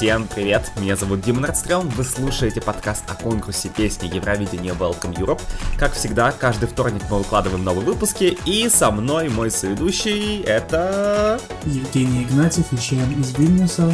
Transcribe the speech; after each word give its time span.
Всем 0.00 0.26
привет, 0.34 0.72
меня 0.78 0.96
зовут 0.96 1.20
Дима 1.20 1.42
Нордстрём, 1.42 1.86
вы 1.90 2.04
слушаете 2.04 2.62
подкаст 2.62 3.04
о 3.06 3.14
конкурсе 3.14 3.68
песни 3.68 4.06
Евровидения 4.06 4.72
Welcome 4.72 5.14
Europe. 5.14 5.42
Как 5.78 5.92
всегда, 5.92 6.32
каждый 6.32 6.70
вторник 6.70 7.02
мы 7.10 7.18
выкладываем 7.18 7.62
новые 7.62 7.84
выпуски, 7.84 8.38
и 8.46 8.70
со 8.70 8.90
мной 8.90 9.28
мой 9.28 9.50
соведущий 9.50 10.40
это... 10.40 11.38
Евгений 11.66 12.22
Игнатьев, 12.22 12.72
вещаем 12.72 13.20
из 13.20 13.36
Вильнюса. 13.36 13.92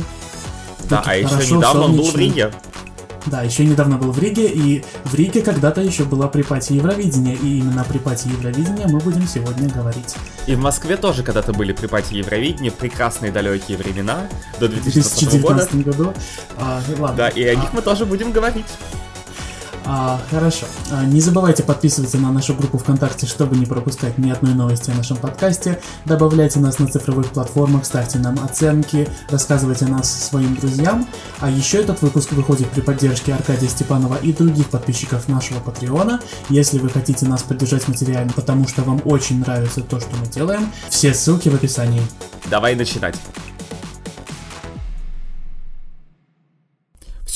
Да, 0.89 1.03
а 1.05 1.17
еще 1.17 1.57
недавно 1.57 1.87
он 1.87 1.97
был 1.97 2.09
в 2.09 2.17
Риге. 2.17 2.53
Да, 3.27 3.43
еще 3.43 3.65
недавно 3.65 3.99
был 3.99 4.13
в 4.13 4.19
Риге, 4.21 4.47
и 4.47 4.85
в 5.05 5.15
Риге 5.15 5.43
когда-то 5.43 5.81
еще 5.81 6.05
была 6.05 6.29
pre-party 6.29 6.75
Евровидения, 6.75 7.35
и 7.35 7.59
именно 7.59 7.85
про 7.85 7.97
pre-party 7.97 8.29
Евровидения 8.29 8.87
мы 8.89 8.99
будем 9.01 9.27
сегодня 9.27 9.69
говорить. 9.69 10.15
И 10.47 10.55
в 10.55 10.61
Москве 10.61 10.97
тоже 10.97 11.23
когда-то 11.23 11.53
были 11.53 11.73
pre-party 11.73 12.15
Евровидения, 12.15 12.71
прекрасные 12.71 13.33
далекие 13.33 13.79
времена, 13.79 14.29
до 14.61 14.69
2020 14.69 15.41
года. 15.41 15.69
году. 15.73 16.15
А, 16.59 16.81
ладно. 16.99 17.17
Да, 17.17 17.29
и 17.29 17.45
о 17.45 17.55
них 17.55 17.71
а... 17.73 17.77
мы 17.77 17.83
тоже 17.83 18.07
будем 18.07 18.33
говорить. 18.33 18.67
А, 19.89 20.21
хорошо. 20.31 20.67
А, 20.91 21.05
не 21.05 21.21
забывайте 21.21 21.63
подписываться 21.63 22.19
на 22.19 22.33
нашу 22.33 22.55
группу 22.55 22.77
ВКонтакте, 22.79 23.27
чтобы 23.27 23.57
не 23.57 23.67
пропускать 23.67 24.19
ни 24.19 24.31
одной 24.31 24.55
новости 24.55 24.91
о 24.91 24.95
нашем 24.95 25.17
подкасте. 25.17 25.81
Добавляйте 26.05 26.59
нас 26.59 26.81
на 26.81 26.89
цифровых 26.89 27.31
платформах, 27.31 27.85
ставьте 27.85 28.19
нам 28.19 28.39
оценки, 28.45 29.09
рассказывайте 29.31 29.85
о 29.85 29.89
нас 29.89 30.29
своим 30.29 30.57
друзьям. 30.57 31.07
А 31.39 31.49
еще 31.49 31.79
этот 31.79 32.03
выпуск 32.03 32.33
выходит 32.33 32.69
при 32.71 32.81
поддержке 32.81 33.33
Аркадия 33.33 33.69
Степанова 33.69 34.17
и 34.17 34.33
других 34.33 34.71
подписчиков 34.71 35.29
нашего 35.29 35.61
Патреона. 35.61 36.21
Если 36.49 36.79
вы 36.79 36.91
хотите 36.91 37.27
нас 37.27 37.45
поддержать 37.45 37.87
материально, 37.87 38.33
потому 38.33 38.67
что 38.67 38.83
вам 38.83 39.01
очень 39.05 39.41
нравится 39.41 39.83
то, 39.83 40.01
что 40.01 40.11
мы 40.17 40.27
делаем, 40.27 40.69
все 40.89 41.15
ссылки 41.15 41.49
в 41.49 41.55
описании. 41.55 42.03
Давай 42.51 42.75
начинать. 42.75 43.17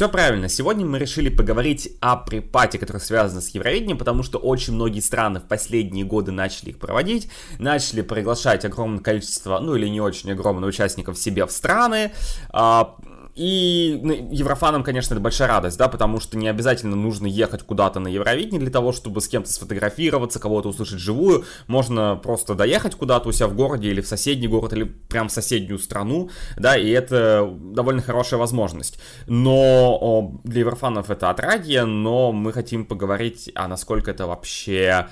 Все 0.01 0.09
правильно. 0.09 0.49
Сегодня 0.49 0.87
мы 0.87 0.99
решили 0.99 1.29
поговорить 1.29 1.91
о 2.01 2.17
припате, 2.17 2.79
который 2.79 3.03
связан 3.03 3.43
с 3.43 3.51
Евровидением, 3.51 3.99
потому 3.99 4.23
что 4.23 4.39
очень 4.39 4.73
многие 4.73 5.01
страны 5.01 5.41
в 5.41 5.43
последние 5.43 6.07
годы 6.07 6.33
начали 6.33 6.71
их 6.71 6.79
проводить, 6.79 7.29
начали 7.59 8.01
приглашать 8.01 8.65
огромное 8.65 9.03
количество, 9.03 9.59
ну 9.61 9.75
или 9.75 9.89
не 9.89 10.01
очень 10.01 10.33
огромное 10.33 10.71
участников 10.71 11.19
себе 11.19 11.45
в 11.45 11.51
страны, 11.51 12.13
а, 12.49 12.97
и 13.41 13.99
ну, 14.03 14.29
еврофанам, 14.31 14.85
конечно, 14.85 15.15
это 15.15 15.23
большая 15.23 15.49
радость, 15.49 15.79
да, 15.79 15.89
потому 15.89 16.21
что 16.21 16.37
не 16.37 16.47
обязательно 16.47 16.95
нужно 16.95 17.27
ехать 17.27 17.63
куда-то 17.63 17.99
на 17.99 18.09
Евровидение 18.09 18.61
для 18.61 18.71
того, 18.71 18.93
чтобы 18.93 19.23
с 19.23 19.29
кем-то 19.29 19.51
сфотографироваться, 19.51 20.39
кого-то 20.39 20.69
услышать 20.69 20.99
живую. 20.99 21.47
Можно 21.67 22.21
просто 22.23 22.55
доехать 22.55 22.97
куда-то 22.97 23.31
у 23.31 23.33
себя 23.33 23.47
в 23.47 23.55
городе 23.55 23.89
или 23.89 24.03
в 24.03 24.07
соседний 24.07 24.47
город, 24.47 24.75
или 24.75 24.85
прям 24.85 25.29
в 25.29 25.33
соседнюю 25.33 25.79
страну, 25.79 26.29
да, 26.59 26.77
и 26.77 26.91
это 26.91 27.51
довольно 27.51 28.03
хорошая 28.03 28.39
возможность. 28.39 29.01
Но 29.27 29.97
о, 29.99 30.41
для 30.45 30.61
еврофанов 30.61 31.09
это 31.09 31.31
отрадие, 31.31 31.87
но 31.87 32.33
мы 32.33 32.53
хотим 32.53 32.85
поговорить, 32.85 33.51
а 33.55 33.69
насколько 33.69 34.11
это 34.11 34.27
вообще 34.27 35.09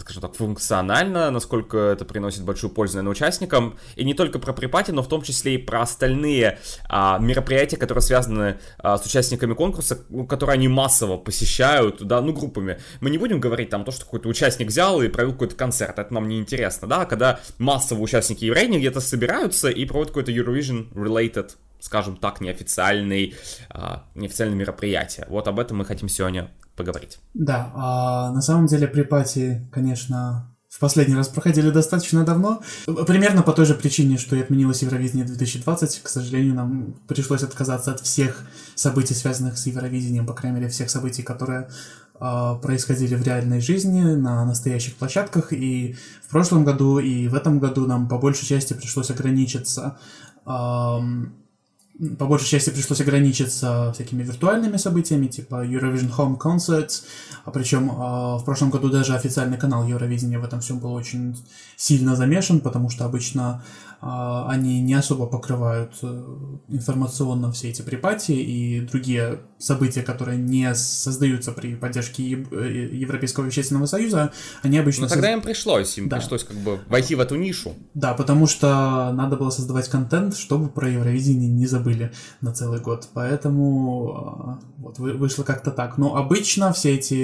скажем 0.00 0.22
так, 0.22 0.34
функционально, 0.34 1.30
насколько 1.30 1.78
это 1.78 2.04
приносит 2.04 2.42
большую 2.42 2.70
пользу, 2.70 2.96
наверное, 2.96 3.12
участникам. 3.12 3.78
И 3.96 4.04
не 4.04 4.14
только 4.14 4.38
про 4.38 4.52
припати, 4.52 4.90
но 4.90 5.02
в 5.02 5.08
том 5.08 5.22
числе 5.22 5.54
и 5.54 5.58
про 5.58 5.82
остальные 5.82 6.58
а, 6.88 7.18
мероприятия, 7.18 7.76
которые 7.76 8.02
связаны 8.02 8.58
а, 8.78 8.98
с 8.98 9.06
участниками 9.06 9.54
конкурса, 9.54 10.04
ну, 10.08 10.26
которые 10.26 10.54
они 10.54 10.68
массово 10.68 11.16
посещают, 11.16 12.02
да, 12.02 12.20
ну, 12.20 12.32
группами. 12.32 12.78
Мы 13.00 13.10
не 13.10 13.18
будем 13.18 13.40
говорить 13.40 13.70
там 13.70 13.84
то, 13.84 13.92
что 13.92 14.04
какой-то 14.04 14.28
участник 14.28 14.68
взял 14.68 15.00
и 15.02 15.08
провел 15.08 15.32
какой-то 15.32 15.54
концерт, 15.54 15.98
это 15.98 16.12
нам 16.12 16.28
не 16.28 16.38
интересно, 16.38 16.88
да, 16.88 17.04
когда 17.04 17.40
массово 17.58 18.00
участники 18.00 18.44
Евровидения 18.44 18.78
где-то 18.78 19.00
собираются 19.00 19.68
и 19.68 19.84
проводят 19.84 20.10
какой-то 20.12 20.32
Eurovision-related 20.32 21.52
скажем 21.78 22.16
так, 22.16 22.40
неофициальный, 22.40 23.34
а, 23.68 24.04
неофициальное 24.14 24.56
мероприятие. 24.56 25.26
Вот 25.28 25.46
об 25.46 25.60
этом 25.60 25.76
мы 25.76 25.84
хотим 25.84 26.08
сегодня 26.08 26.50
поговорить. 26.76 27.18
Да, 27.34 27.72
а 27.74 28.32
на 28.32 28.42
самом 28.42 28.66
деле 28.66 28.86
при 28.86 29.02
пати, 29.02 29.68
конечно, 29.72 30.56
в 30.76 30.78
последний 30.78 31.14
раз 31.14 31.28
проходили 31.28 31.70
достаточно 31.70 32.22
давно. 32.24 32.60
Примерно 33.06 33.42
по 33.42 33.52
той 33.52 33.64
же 33.64 33.74
причине, 33.74 34.18
что 34.18 34.36
и 34.36 34.42
отменилось 34.42 34.82
Евровидение 34.82 35.24
2020. 35.24 36.02
К 36.02 36.08
сожалению, 36.08 36.54
нам 36.54 36.94
пришлось 37.08 37.42
отказаться 37.42 37.92
от 37.92 38.00
всех 38.00 38.42
событий, 38.74 39.14
связанных 39.14 39.56
с 39.56 39.66
Евровидением, 39.66 40.26
по 40.26 40.34
крайней 40.34 40.58
мере, 40.58 40.70
всех 40.70 40.90
событий, 40.90 41.22
которые 41.22 41.70
э, 42.20 42.54
происходили 42.60 43.14
в 43.14 43.22
реальной 43.22 43.62
жизни, 43.62 44.02
на 44.02 44.44
настоящих 44.44 44.96
площадках. 44.96 45.54
И 45.54 45.96
в 46.22 46.28
прошлом 46.28 46.66
году, 46.66 46.98
и 46.98 47.28
в 47.28 47.34
этом 47.34 47.58
году 47.58 47.86
нам 47.86 48.06
по 48.06 48.18
большей 48.18 48.46
части 48.46 48.74
пришлось 48.74 49.10
ограничиться 49.10 49.96
э, 50.44 50.50
по 52.18 52.26
большей 52.26 52.48
части 52.48 52.70
пришлось 52.70 53.00
ограничиться 53.00 53.92
всякими 53.94 54.22
виртуальными 54.22 54.76
событиями, 54.76 55.28
типа 55.28 55.66
Eurovision 55.66 56.14
Home 56.16 56.38
Concerts, 56.38 57.04
а 57.44 57.50
причем 57.50 57.90
а, 57.90 58.36
в 58.36 58.44
прошлом 58.44 58.70
году 58.70 58.90
даже 58.90 59.14
официальный 59.14 59.56
канал 59.56 59.86
Евровидения 59.86 60.38
в 60.38 60.44
этом 60.44 60.60
всем 60.60 60.78
был 60.78 60.92
очень 60.92 61.36
сильно 61.76 62.14
замешан, 62.16 62.60
потому 62.60 62.90
что 62.90 63.04
обычно 63.04 63.64
они 64.00 64.82
не 64.82 64.94
особо 64.94 65.26
покрывают 65.26 65.94
э, 66.02 66.24
информационно 66.68 67.50
все 67.52 67.70
эти 67.70 67.82
припати 67.82 68.32
и 68.32 68.80
другие 68.80 69.40
события, 69.58 70.02
которые 70.02 70.38
не 70.38 70.74
создаются 70.74 71.52
при 71.52 71.74
поддержке 71.74 72.46
э, 72.50 72.88
Европейского 72.92 73.44
вещественного 73.46 73.86
союза, 73.86 74.32
они 74.62 74.78
обычно... 74.78 75.04
Но 75.04 75.08
тогда 75.08 75.32
им 75.32 75.40
пришлось, 75.40 75.96
им 75.96 76.08
да. 76.08 76.18
пришлось 76.18 76.44
как 76.44 76.56
бы 76.58 76.78
войти 76.88 77.14
в 77.14 77.20
эту 77.20 77.36
нишу. 77.36 77.74
Да, 77.94 78.12
потому 78.14 78.46
что 78.46 79.12
надо 79.14 79.36
было 79.36 79.50
создавать 79.50 79.88
контент, 79.88 80.36
чтобы 80.36 80.68
про 80.68 80.90
Евровидение 80.90 81.48
не 81.48 81.66
забыли 81.66 82.12
на 82.42 82.52
целый 82.52 82.80
год, 82.80 83.08
поэтому 83.14 84.12
а, 84.14 84.60
вот 84.78 84.98
вышло 84.98 85.42
как-то 85.42 85.70
так. 85.70 85.96
Но 85.96 86.16
обычно 86.16 86.72
все 86.72 86.94
эти 86.94 87.14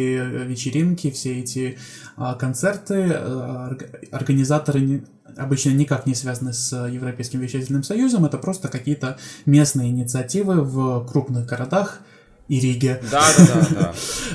вечеринки, 0.47 1.11
все 1.11 1.41
эти 1.41 1.79
а, 2.17 2.35
концерты 2.35 2.95
э, 2.95 3.77
организаторы 4.11 5.05
обычно 5.37 5.71
никак 5.71 6.07
не 6.07 6.15
связаны 6.15 6.53
с 6.53 6.73
Европейским 6.87 7.41
вещательным 7.41 7.83
союзом, 7.83 8.25
это 8.25 8.39
просто 8.39 8.69
какие-то 8.69 9.19
местные 9.47 9.91
инициативы 9.91 10.63
в 10.63 11.07
крупных 11.07 11.47
городах, 11.47 12.01
и 12.49 12.61
Риге. 12.61 13.01
Да, 13.11 13.23
да, 13.39 13.47
да, 13.47 13.67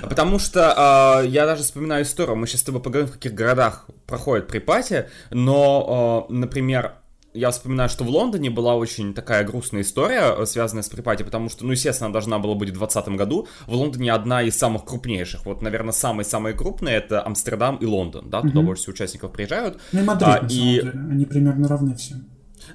да. 0.02 0.08
Потому 0.08 0.40
что 0.40 1.22
э, 1.24 1.28
я 1.28 1.46
даже 1.46 1.62
вспоминаю 1.62 2.04
историю. 2.04 2.36
Мы 2.36 2.48
сейчас 2.48 2.62
с 2.62 2.64
тобой 2.64 2.82
поговорим, 2.82 3.10
в 3.10 3.14
каких 3.14 3.34
городах 3.34 3.86
проходит 4.08 4.48
припати, 4.48 5.08
но, 5.30 6.28
э, 6.30 6.34
например, 6.34 6.94
я 7.38 7.52
вспоминаю, 7.52 7.90
что 7.90 8.04
в 8.04 8.10
Лондоне 8.10 8.50
была 8.50 8.76
очень 8.76 9.14
такая 9.14 9.44
грустная 9.44 9.82
история, 9.82 10.36
э, 10.38 10.46
связанная 10.46 10.84
с 10.84 10.90
pre-party, 10.90 11.24
потому 11.24 11.50
что, 11.50 11.66
ну, 11.66 11.72
естественно, 11.72 12.08
она 12.08 12.14
должна 12.14 12.40
была 12.40 12.56
быть 12.56 12.70
в 12.70 12.78
2020 12.78 13.16
году. 13.16 13.48
В 13.68 13.74
Лондоне 13.74 14.12
одна 14.12 14.42
из 14.42 14.58
самых 14.58 14.86
крупнейших. 14.86 15.46
Вот, 15.46 15.62
наверное, 15.62 15.92
самые-самые 15.92 16.56
крупные 16.56 16.98
это 16.98 17.26
Амстердам 17.26 17.78
и 17.78 17.86
Лондон, 17.86 18.30
да, 18.30 18.42
туда 18.42 18.60
угу. 18.60 18.68
больше 18.68 18.90
участников 18.90 19.32
приезжают. 19.32 19.80
Ну 19.92 20.02
и 20.02 20.04
Мадрид, 20.04 20.28
а, 20.28 20.42
на 20.42 20.48
и... 20.48 20.50
деле. 20.50 20.92
Они 20.92 21.26
примерно 21.26 21.68
равны 21.68 21.96
всем. 21.96 22.26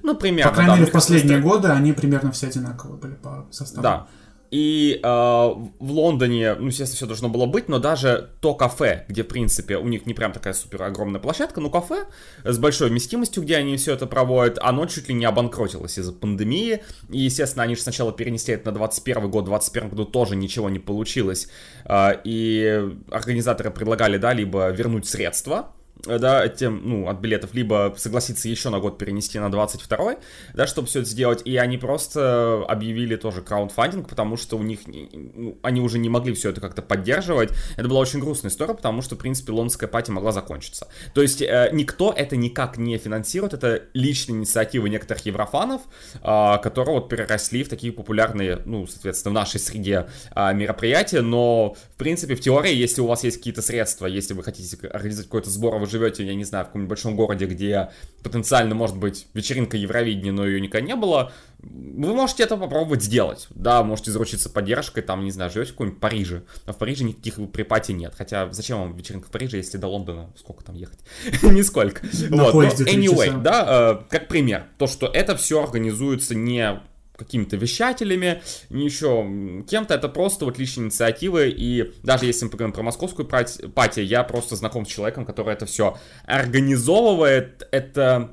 Ну, 0.03 0.15
примерно, 0.15 0.51
По 0.51 0.55
крайней 0.55 0.73
да, 0.73 0.79
мере, 0.79 0.91
в 0.91 0.93
последние 0.93 1.41
годы 1.41 1.69
они 1.69 1.93
примерно 1.93 2.33
все 2.33 2.47
одинаковые 2.47 2.99
были 2.99 3.15
по 3.15 3.47
составу. 3.51 3.83
Да. 3.83 4.07
И 4.53 5.01
э, 5.03 5.07
в 5.07 5.71
Лондоне, 5.81 6.55
ну, 6.57 6.67
естественно, 6.67 6.97
все 6.97 7.07
должно 7.07 7.31
было 7.31 7.47
быть, 7.47 7.71
но 7.71 7.79
даже 7.79 8.33
то 8.41 8.55
кафе, 8.55 9.07
где, 9.09 9.23
в 9.23 9.29
принципе, 9.29 9.79
у 9.79 9.89
них 9.89 10.05
не 10.05 10.13
прям 10.13 10.33
такая 10.33 10.53
супер 10.53 10.83
огромная 10.83 11.23
площадка, 11.23 11.63
но 11.63 11.71
кафе 11.71 12.05
с 12.45 12.59
большой 12.59 12.91
вместимостью, 12.91 13.43
где 13.43 13.57
они 13.57 13.79
все 13.79 13.95
это 13.95 14.07
проводят, 14.07 14.59
оно 14.61 14.85
чуть 14.85 15.09
ли 15.09 15.15
не 15.15 15.25
обанкротилось 15.25 15.99
из-за 15.99 16.13
пандемии. 16.13 16.83
И, 17.09 17.21
естественно, 17.21 17.63
они 17.63 17.77
же 17.77 17.81
сначала 17.81 18.13
перенесли 18.13 18.53
это 18.53 18.67
на 18.67 18.73
21 18.73 19.31
год, 19.31 19.45
в 19.45 19.47
21 19.47 19.89
году 19.89 20.05
тоже 20.05 20.37
ничего 20.37 20.69
не 20.69 20.79
получилось. 20.79 21.49
Э, 21.87 22.21
и 22.23 22.91
организаторы 23.11 23.71
предлагали, 23.71 24.19
да, 24.19 24.35
либо 24.35 24.69
вернуть 24.69 25.09
средства, 25.09 25.73
да, 26.07 26.49
тем, 26.49 26.81
ну, 26.85 27.09
от 27.09 27.21
билетов, 27.21 27.55
либо 27.55 27.95
согласиться 27.97 28.49
еще 28.49 28.71
на 28.71 28.81
год 28.81 28.99
перенести 28.99 29.39
на 29.39 29.51
22 29.51 30.17
да, 30.55 30.67
чтобы 30.67 30.89
все 30.89 31.01
это 31.01 31.09
сделать, 31.09 31.43
и 31.45 31.57
они 31.57 31.79
просто 31.79 32.65
объявили 32.69 33.17
тоже 33.17 33.43
краундфандинг, 33.43 34.09
потому 34.09 34.37
что 34.37 34.57
у 34.57 34.63
них, 34.63 34.81
ну, 34.87 35.59
они 35.63 35.81
уже 35.81 35.99
не 35.99 36.09
могли 36.09 36.33
все 36.35 36.51
это 36.51 36.61
как-то 36.61 36.83
поддерживать. 36.83 37.51
Это 37.77 37.89
была 37.89 38.01
очень 38.01 38.21
грустная 38.21 38.51
история, 38.51 38.75
потому 38.75 39.03
что, 39.03 39.15
в 39.15 39.19
принципе, 39.19 39.53
лондонская 39.53 39.89
пати 39.89 40.11
могла 40.11 40.33
закончиться. 40.33 40.89
То 41.15 41.23
есть 41.23 41.41
э, 41.43 41.71
никто 41.73 42.13
это 42.13 42.37
никак 42.37 42.79
не 42.79 42.99
финансирует, 42.99 43.55
это 43.55 43.83
личные 43.95 44.39
инициативы 44.39 44.89
некоторых 44.89 45.25
еврофанов, 45.27 45.83
э, 46.15 46.59
которые 46.63 46.95
вот 46.97 47.09
переросли 47.09 47.65
в 47.65 47.69
такие 47.69 47.93
популярные, 47.93 48.61
ну, 48.65 48.87
соответственно, 48.87 49.31
в 49.31 49.35
нашей 49.35 49.61
среде 49.61 50.09
э, 50.35 50.55
мероприятия, 50.55 51.21
но, 51.21 51.77
в 51.95 51.97
принципе, 51.97 52.35
в 52.35 52.41
теории, 52.41 52.75
если 52.75 53.01
у 53.01 53.07
вас 53.07 53.25
есть 53.25 53.39
какие-то 53.39 53.63
средства, 53.63 54.07
если 54.07 54.35
вы 54.35 54.43
хотите 54.43 54.77
организовать 54.89 55.27
какой-то 55.27 55.51
сбор, 55.51 55.77
вы 55.77 55.87
живете, 55.93 56.25
я 56.25 56.35
не 56.35 56.45
знаю, 56.45 56.65
в 56.65 56.69
каком-нибудь 56.69 56.89
большом 56.89 57.17
городе, 57.17 57.47
где 57.47 57.91
потенциально 58.23 58.75
может 58.75 58.97
быть 58.97 59.27
вечеринка 59.35 59.77
Евровидения, 59.77 60.33
но 60.33 60.47
ее 60.47 60.61
никогда 60.61 60.87
не 60.87 60.97
было, 60.97 61.33
вы 61.63 62.15
можете 62.15 62.43
это 62.43 62.57
попробовать 62.57 63.03
сделать. 63.03 63.47
Да, 63.51 63.83
можете 63.85 64.11
заручиться 64.11 64.51
поддержкой, 64.51 65.03
там, 65.03 65.25
не 65.25 65.31
знаю, 65.31 65.51
живете 65.51 65.71
в 65.71 65.75
каком-нибудь 65.75 66.01
Париже. 66.01 66.43
А 66.67 66.73
в 66.73 66.79
Париже 66.79 67.05
никаких 67.05 67.39
припати 67.53 67.93
нет. 67.93 68.15
Хотя 68.17 68.51
зачем 68.53 68.79
вам 68.79 68.97
вечеринка 68.97 69.29
в 69.29 69.31
Париже, 69.31 69.59
если 69.59 69.79
до 69.79 69.87
Лондона 69.87 70.33
сколько 70.37 70.65
там 70.65 70.75
ехать? 70.75 70.99
Нисколько. 71.43 72.03
вот, 72.31 72.55
anyway, 72.81 73.41
да, 73.41 74.01
э, 74.01 74.11
как 74.11 74.29
пример, 74.29 74.67
то, 74.79 74.87
что 74.87 75.07
это 75.07 75.37
все 75.37 75.63
организуется 75.63 76.35
не 76.35 76.81
какими-то 77.25 77.57
вещателями, 77.57 78.43
ни 78.71 78.85
еще 78.85 79.65
кем-то, 79.69 79.95
это 79.95 80.09
просто 80.09 80.45
вот 80.45 80.59
личные 80.59 80.87
инициативы, 80.87 81.49
и 81.49 81.93
даже 82.03 82.27
если 82.27 82.45
мы 82.45 82.51
поговорим 82.51 82.75
про 82.75 82.83
московскую 82.83 83.27
пати, 83.27 84.01
я 84.01 84.25
просто 84.25 84.57
знаком 84.57 84.87
с 84.87 84.89
человеком, 84.89 85.25
который 85.25 85.55
это 85.55 85.67
все 85.67 85.97
организовывает, 86.25 87.67
это 87.71 88.31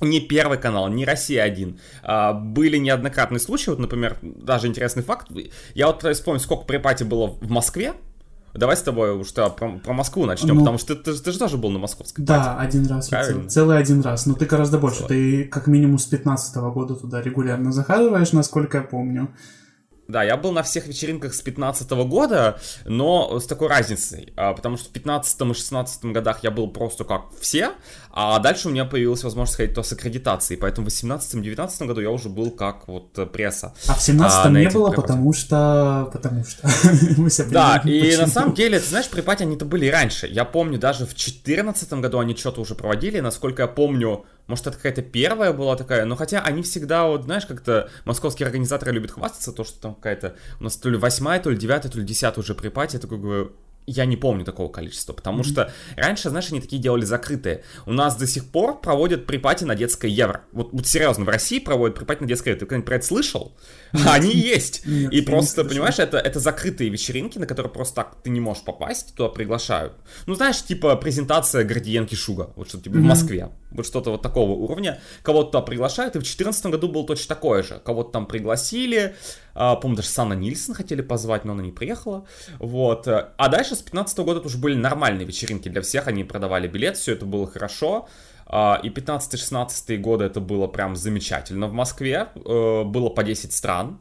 не 0.00 0.20
первый 0.20 0.58
канал, 0.58 0.88
не 0.88 1.04
Россия 1.04 1.42
один. 1.42 1.80
А, 2.02 2.32
были 2.32 2.76
неоднократные 2.76 3.40
случаи, 3.40 3.70
вот, 3.70 3.78
например, 3.78 4.18
даже 4.22 4.66
интересный 4.66 5.02
факт. 5.02 5.28
Я 5.74 5.86
вот 5.86 6.02
вспомню, 6.02 6.40
сколько 6.40 6.64
при 6.64 6.78
пати 6.78 7.04
было 7.04 7.28
в 7.28 7.50
Москве, 7.50 7.94
Давай 8.56 8.76
с 8.76 8.82
тобой 8.82 9.12
уж 9.12 9.32
про, 9.32 9.50
про 9.50 9.92
Москву 9.92 10.26
начнем, 10.26 10.54
ну, 10.54 10.60
потому 10.60 10.78
что 10.78 10.94
ты, 10.94 11.12
ты, 11.12 11.18
ты 11.18 11.32
же 11.32 11.38
тоже 11.38 11.56
был 11.56 11.70
на 11.70 11.78
московской 11.78 12.24
Да, 12.24 12.54
пати. 12.54 12.66
один 12.66 12.86
раз. 12.86 13.08
Цел, 13.08 13.48
целый 13.48 13.78
один 13.78 14.00
раз. 14.00 14.26
Но 14.26 14.34
ты 14.34 14.46
гораздо 14.46 14.78
больше. 14.78 15.00
Вот. 15.00 15.08
Ты 15.08 15.44
как 15.44 15.66
минимум 15.66 15.98
с 15.98 16.06
15 16.06 16.56
-го 16.56 16.72
года 16.72 16.94
туда 16.94 17.20
регулярно 17.22 17.72
захаживаешь, 17.72 18.32
насколько 18.32 18.78
я 18.78 18.84
помню. 18.84 19.28
Да, 20.08 20.22
я 20.22 20.36
был 20.36 20.52
на 20.52 20.62
всех 20.62 20.86
вечеринках 20.86 21.34
с 21.34 21.42
15 21.42 21.90
-го 21.90 22.04
года, 22.06 22.60
но 22.84 23.40
с 23.40 23.46
такой 23.46 23.68
разницей, 23.68 24.32
а, 24.36 24.52
потому 24.52 24.76
что 24.76 24.88
в 24.88 24.92
15 24.92 25.50
и 25.50 25.54
16 25.54 26.12
годах 26.12 26.44
я 26.44 26.50
был 26.50 26.68
просто 26.68 27.04
как 27.04 27.22
все, 27.40 27.72
а 28.18 28.38
дальше 28.38 28.68
у 28.68 28.70
меня 28.70 28.86
появилась 28.86 29.22
возможность 29.24 29.58
ходить 29.58 29.74
то 29.74 29.82
с 29.82 29.92
аккредитацией, 29.92 30.58
поэтому 30.58 30.88
в 30.88 30.90
18-19 30.90 31.86
году 31.86 32.00
я 32.00 32.10
уже 32.10 32.30
был 32.30 32.50
как 32.50 32.88
вот 32.88 33.18
э, 33.18 33.26
пресса. 33.26 33.74
А 33.86 33.92
в 33.92 34.00
17 34.00 34.38
а, 34.42 34.48
не 34.48 34.70
было, 34.70 34.90
потому 34.90 35.34
что... 35.34 36.08
Потому 36.10 36.42
что... 36.42 36.66
Мы 37.18 37.28
Да, 37.50 37.82
и 37.84 38.00
почему. 38.00 38.22
на 38.22 38.26
самом 38.26 38.54
деле, 38.54 38.80
ты 38.80 38.86
знаешь, 38.86 39.10
pre-party 39.10 39.42
они-то 39.42 39.66
были 39.66 39.84
и 39.84 39.90
раньше. 39.90 40.26
Я 40.28 40.46
помню, 40.46 40.78
даже 40.78 41.04
в 41.04 41.14
14 41.14 41.92
году 41.92 42.18
они 42.18 42.34
что-то 42.34 42.62
уже 42.62 42.74
проводили, 42.74 43.20
насколько 43.20 43.64
я 43.64 43.68
помню, 43.68 44.24
может, 44.46 44.66
это 44.66 44.76
какая-то 44.76 45.02
первая 45.02 45.52
была 45.52 45.76
такая, 45.76 46.06
но 46.06 46.16
хотя 46.16 46.40
они 46.40 46.62
всегда, 46.62 47.06
вот 47.06 47.24
знаешь, 47.24 47.44
как-то 47.44 47.90
московские 48.06 48.46
организаторы 48.46 48.92
любят 48.92 49.10
хвастаться, 49.10 49.52
то, 49.52 49.62
что 49.62 49.78
там 49.78 49.94
какая-то 49.94 50.36
у 50.58 50.64
нас 50.64 50.76
то 50.76 50.88
ли 50.88 50.96
восьмая, 50.96 51.38
то 51.38 51.50
ли 51.50 51.56
девятая, 51.58 51.92
то 51.92 51.98
ли 51.98 52.04
десятая 52.06 52.40
уже 52.40 52.54
pre-party, 52.54 52.94
я 52.94 53.00
такой 53.00 53.18
говорю, 53.18 53.52
я 53.86 54.04
не 54.04 54.16
помню 54.16 54.44
такого 54.44 54.70
количества, 54.70 55.12
потому 55.12 55.40
mm-hmm. 55.40 55.50
что 55.50 55.72
раньше, 55.96 56.30
знаешь, 56.30 56.50
они 56.50 56.60
такие 56.60 56.80
делали 56.80 57.04
закрытые. 57.04 57.62
У 57.86 57.92
нас 57.92 58.16
до 58.16 58.26
сих 58.26 58.46
пор 58.50 58.80
проводят 58.80 59.26
pre-party 59.26 59.64
на 59.64 59.74
детское 59.74 60.10
евро. 60.10 60.42
Вот, 60.52 60.72
вот 60.72 60.86
серьезно, 60.86 61.24
в 61.24 61.28
России 61.28 61.58
проводят 61.58 61.96
pre-party 61.96 62.22
на 62.22 62.28
детское 62.28 62.50
евро. 62.50 62.60
Ты 62.60 62.66
когда-нибудь 62.66 62.86
про 62.86 62.96
это 62.96 63.06
слышал? 63.06 63.56
Mm-hmm. 63.92 64.08
Они 64.08 64.32
есть. 64.32 64.86
Нет, 64.86 65.12
и 65.12 65.20
просто, 65.20 65.64
понимаешь, 65.64 65.98
это, 65.98 66.18
это 66.18 66.40
закрытые 66.40 66.90
вечеринки, 66.90 67.38
на 67.38 67.46
которые 67.46 67.72
просто 67.72 67.96
так 67.96 68.16
ты 68.22 68.30
не 68.30 68.40
можешь 68.40 68.64
попасть, 68.64 69.14
туда 69.14 69.28
приглашают. 69.28 69.92
Ну, 70.26 70.34
знаешь, 70.34 70.62
типа 70.62 70.96
презентация 70.96 71.64
Градиенки 71.64 72.14
Шуга, 72.14 72.52
вот 72.56 72.68
что 72.68 72.80
типа 72.80 72.96
mm-hmm. 72.96 73.00
в 73.00 73.04
Москве. 73.04 73.50
Вот 73.70 73.86
что-то 73.86 74.10
вот 74.10 74.22
такого 74.22 74.52
уровня. 74.52 75.00
Кого-то 75.22 75.50
туда 75.50 75.62
приглашают, 75.62 76.16
и 76.16 76.18
в 76.18 76.22
2014 76.22 76.66
году 76.66 76.88
было 76.88 77.06
точно 77.06 77.34
такое 77.34 77.62
же. 77.62 77.80
Кого-то 77.84 78.10
там 78.10 78.26
пригласили, 78.26 79.14
а, 79.56 79.76
по-моему, 79.76 79.96
даже 79.96 80.08
Санна 80.08 80.34
Нильсон 80.34 80.74
хотели 80.74 81.02
позвать, 81.02 81.44
но 81.44 81.52
она 81.52 81.62
не 81.62 81.72
приехала. 81.72 82.26
Вот. 82.58 83.08
А 83.08 83.48
дальше 83.48 83.74
с 83.74 83.82
15 83.82 84.18
года 84.18 84.40
это 84.40 84.48
уже 84.48 84.58
были 84.58 84.74
нормальные 84.74 85.26
вечеринки 85.26 85.68
для 85.68 85.80
всех, 85.80 86.06
они 86.06 86.24
продавали 86.24 86.68
билет, 86.68 86.96
все 86.96 87.12
это 87.12 87.24
было 87.24 87.46
хорошо. 87.46 88.06
А, 88.46 88.78
и 88.82 88.88
15-16 88.88 89.96
годы 89.98 90.24
это 90.24 90.40
было 90.40 90.66
прям 90.68 90.94
замечательно 90.94 91.66
в 91.66 91.72
Москве. 91.72 92.28
Э, 92.34 92.84
было 92.84 93.08
по 93.08 93.24
10 93.24 93.52
стран. 93.52 93.98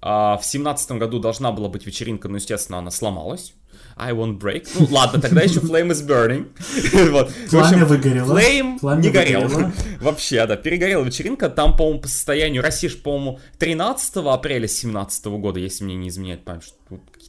А, 0.00 0.36
в 0.36 0.44
17 0.44 0.92
году 0.92 1.18
должна 1.20 1.52
была 1.52 1.68
быть 1.68 1.86
вечеринка, 1.86 2.28
но, 2.28 2.36
естественно, 2.36 2.78
она 2.78 2.90
сломалась. 2.90 3.54
I 3.98 4.12
won't 4.12 4.38
break. 4.38 4.68
Ну, 4.78 4.86
ладно, 4.90 5.22
тогда 5.22 5.40
еще 5.40 5.60
Flame 5.60 5.90
is 5.90 6.06
burning. 6.06 7.10
вот. 7.10 7.32
Пламя 7.50 7.66
общем, 7.66 7.86
выгорело. 7.86 8.38
Flame 8.38 8.78
Пламя 8.78 9.00
не 9.00 9.10
горел. 9.10 9.50
Вообще, 10.00 10.46
да, 10.46 10.56
перегорела 10.56 11.02
вечеринка. 11.02 11.48
Там, 11.48 11.74
по-моему, 11.74 12.00
по 12.00 12.08
состоянию 12.08 12.62
России, 12.62 12.88
по-моему, 12.88 13.40
13 13.58 14.16
апреля 14.16 14.68
17 14.68 15.26
года, 15.26 15.60
если 15.60 15.84
мне 15.84 15.94
не 15.94 16.10
изменяет 16.10 16.44
память, 16.44 16.64
что 16.64 16.74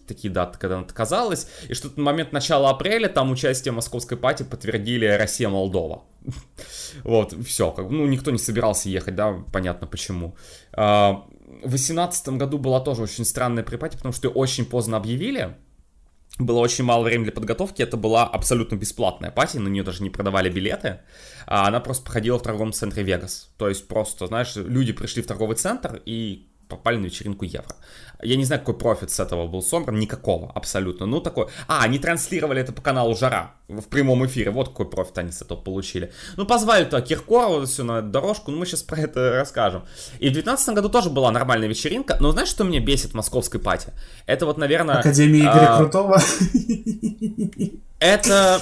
такие 0.08 0.30
даты, 0.30 0.58
когда 0.60 0.76
она 0.76 0.86
отказалась, 0.86 1.48
и 1.70 1.74
что 1.74 1.90
на 1.96 2.04
момент 2.04 2.34
начала 2.34 2.70
апреля 2.70 3.08
там 3.08 3.32
участие 3.32 3.72
московской 3.72 4.18
пати 4.18 4.44
подтвердили 4.44 5.06
Россия-Молдова. 5.06 6.04
вот, 7.04 7.34
все, 7.46 7.72
как, 7.72 7.90
ну, 7.90 8.06
никто 8.08 8.32
не 8.32 8.40
собирался 8.40 8.90
ехать, 8.90 9.16
да, 9.16 9.36
понятно 9.54 9.88
почему. 9.88 10.36
А, 10.74 11.26
в 11.64 11.70
2018 11.70 12.30
году 12.30 12.58
была 12.58 12.82
тоже 12.82 13.04
очень 13.04 13.24
странная 13.24 13.64
pre-party, 13.64 13.96
потому 13.96 14.14
что 14.14 14.28
ее 14.28 14.34
очень 14.34 14.66
поздно 14.66 14.98
объявили, 14.98 15.56
было 16.40 16.60
очень 16.60 16.84
мало 16.84 17.04
времени 17.04 17.26
для 17.26 17.34
подготовки, 17.34 17.82
это 17.82 17.98
была 17.98 18.26
абсолютно 18.26 18.76
бесплатная 18.76 19.32
party, 19.32 19.58
на 19.58 19.68
нее 19.70 19.84
даже 19.84 20.04
не 20.04 20.10
продавали 20.10 20.50
билеты, 20.50 21.00
а 21.46 21.68
она 21.68 21.80
просто 21.80 22.04
проходила 22.04 22.38
в 22.38 22.44
торговом 22.44 22.74
центре 22.74 23.04
Вегас. 23.04 23.50
То 23.58 23.70
есть 23.70 23.88
просто, 23.88 24.28
знаешь, 24.28 24.56
люди 24.56 24.94
пришли 24.94 25.22
в 25.22 25.28
торговый 25.28 25.56
центр 25.56 26.02
и 26.06 26.48
попали 26.68 26.98
на 26.98 27.06
вечеринку 27.06 27.46
Евро. 27.46 27.76
Я 28.22 28.36
не 28.36 28.46
знаю, 28.46 28.62
какой 28.62 28.76
профит 28.76 29.12
с 29.12 29.20
этого 29.20 29.48
был 29.48 29.62
собран, 29.62 30.00
никакого 30.00 30.52
абсолютно. 30.54 31.06
Ну, 31.06 31.22
такой... 31.22 31.48
А, 31.68 31.84
они 31.84 32.00
транслировали 32.00 32.62
это 32.62 32.74
по 32.74 32.82
каналу 32.82 33.16
Жара 33.16 33.54
в 33.68 33.84
прямом 33.84 34.26
эфире, 34.26 34.50
вот 34.52 34.70
какой 34.70 34.90
профит 34.90 35.18
они 35.18 35.32
с 35.32 35.42
этого 35.42 35.60
получили. 35.60 36.12
Ну, 36.36 36.46
позвали-то 36.46 37.02
Киркорова 37.02 37.66
все 37.66 37.84
на 37.84 38.02
дорожку, 38.02 38.52
ну, 38.52 38.58
мы 38.58 38.66
сейчас 38.66 38.84
про 38.84 39.00
это 39.02 39.32
расскажем. 39.32 39.84
И 40.20 40.30
в 40.30 40.34
2019 40.34 40.70
году 40.70 40.90
тоже 40.90 41.10
была 41.10 41.32
нормальная 41.32 41.68
вечеринка, 41.68 42.18
но 42.20 42.32
знаешь, 42.32 42.50
что 42.50 42.64
мне 42.64 42.80
бесит 42.80 43.12
в 43.12 43.14
московской 43.14 43.60
пати? 43.60 43.90
Это 44.26 44.46
вот, 44.46 44.58
наверное... 44.58 45.00
Академия 45.00 45.42
Игоря 45.42 45.76
а... 45.76 45.78
Крутого? 45.78 46.22
Это 48.00 48.62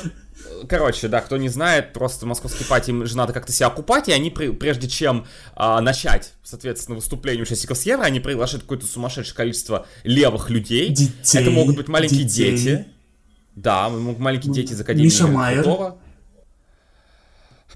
короче, 0.68 1.08
да, 1.08 1.22
кто 1.22 1.38
не 1.38 1.50
знает, 1.50 1.94
просто 1.94 2.26
московский 2.26 2.64
пати 2.64 2.90
им 2.92 3.06
же 3.06 3.18
надо 3.18 3.34
как-то 3.34 3.52
себя 3.52 3.68
окупать, 3.68 4.08
и 4.10 4.12
они, 4.12 4.30
прежде 4.30 4.88
чем 4.88 5.26
а, 5.56 5.82
начать, 5.82 6.34
соответственно, 6.44 6.96
выступление 6.96 7.44
участников 7.44 7.78
с 7.78 7.84
Евро, 7.84 8.04
они 8.04 8.20
приглашают 8.20 8.64
какое-то 8.64 8.86
сумасшедшее 8.86 9.36
количество 9.36 9.88
левых 10.04 10.50
людей. 10.50 10.90
Детей. 10.90 11.42
Это 11.42 11.52
могут 11.52 11.76
быть 11.76 11.88
маленькие 11.88 12.24
детей. 12.24 12.52
дети. 12.52 12.88
Да, 13.56 13.90
могут 13.90 14.20
маленькие 14.20 14.54
дети 14.54 14.74
из 14.74 14.82
Академии 14.82 15.06
Миша 15.06 15.28
Майер. 15.28 15.96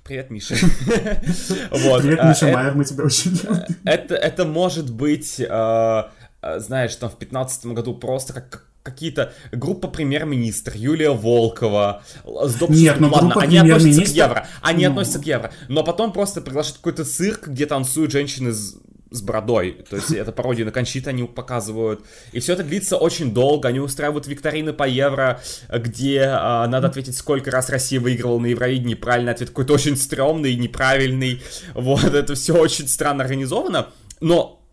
Привет, 0.03 0.31
Миша. 0.31 0.55
вот. 1.71 2.01
Привет, 2.01 2.23
Миша 2.23 2.49
а, 2.49 2.51
Майер, 2.51 2.73
мы 2.73 2.83
тебя 2.83 3.03
очень 3.03 3.29
любим. 3.31 3.75
Это, 3.85 4.15
это 4.15 4.43
может 4.43 4.91
быть, 4.91 5.39
а, 5.47 6.11
а, 6.41 6.59
знаешь, 6.59 6.95
там 6.95 7.09
в 7.09 7.19
2015 7.19 7.65
году 7.67 7.93
просто 7.93 8.33
как 8.33 8.68
какие-то 8.83 9.33
группа 9.51 9.87
премьер-министр, 9.87 10.73
Юлия 10.75 11.11
Волкова, 11.11 12.03
с 12.23 12.59
Нет, 12.69 12.99
ну, 12.99 13.09
ладно, 13.09 13.35
они 13.37 13.57
относятся 13.57 14.05
к 14.05 14.15
евро, 14.15 14.47
они 14.61 14.85
ну... 14.85 14.91
относятся 14.91 15.19
к 15.19 15.25
евро, 15.25 15.51
но 15.67 15.83
потом 15.83 16.13
просто 16.13 16.41
приглашают 16.41 16.77
какой-то 16.77 17.05
цирк, 17.05 17.47
где 17.47 17.65
танцуют 17.65 18.11
женщины 18.11 18.53
с 18.53 18.77
с 19.11 19.21
бородой. 19.21 19.83
То 19.89 19.95
есть 19.95 20.11
это 20.11 20.31
пародия 20.31 20.65
на 20.65 20.71
Кончита 20.71 21.09
они 21.09 21.23
показывают. 21.23 22.05
И 22.31 22.39
все 22.39 22.53
это 22.53 22.63
длится 22.63 22.97
очень 22.97 23.33
долго. 23.33 23.67
Они 23.67 23.79
устраивают 23.79 24.27
викторины 24.27 24.73
по 24.73 24.87
евро, 24.87 25.41
где 25.67 26.25
а, 26.25 26.67
надо 26.67 26.87
ответить, 26.87 27.17
сколько 27.17 27.49
раз 27.49 27.69
Россия 27.69 27.99
выигрывала 27.99 28.39
на 28.39 28.47
Евровидении. 28.47 28.95
Правильный 28.95 29.31
ответ 29.31 29.49
какой-то 29.49 29.73
очень 29.73 29.97
стрёмный, 29.97 30.55
неправильный. 30.55 31.41
Вот, 31.73 32.03
это 32.03 32.35
все 32.35 32.55
очень 32.55 32.87
странно 32.87 33.23
организовано. 33.23 33.87
Но 34.21 34.63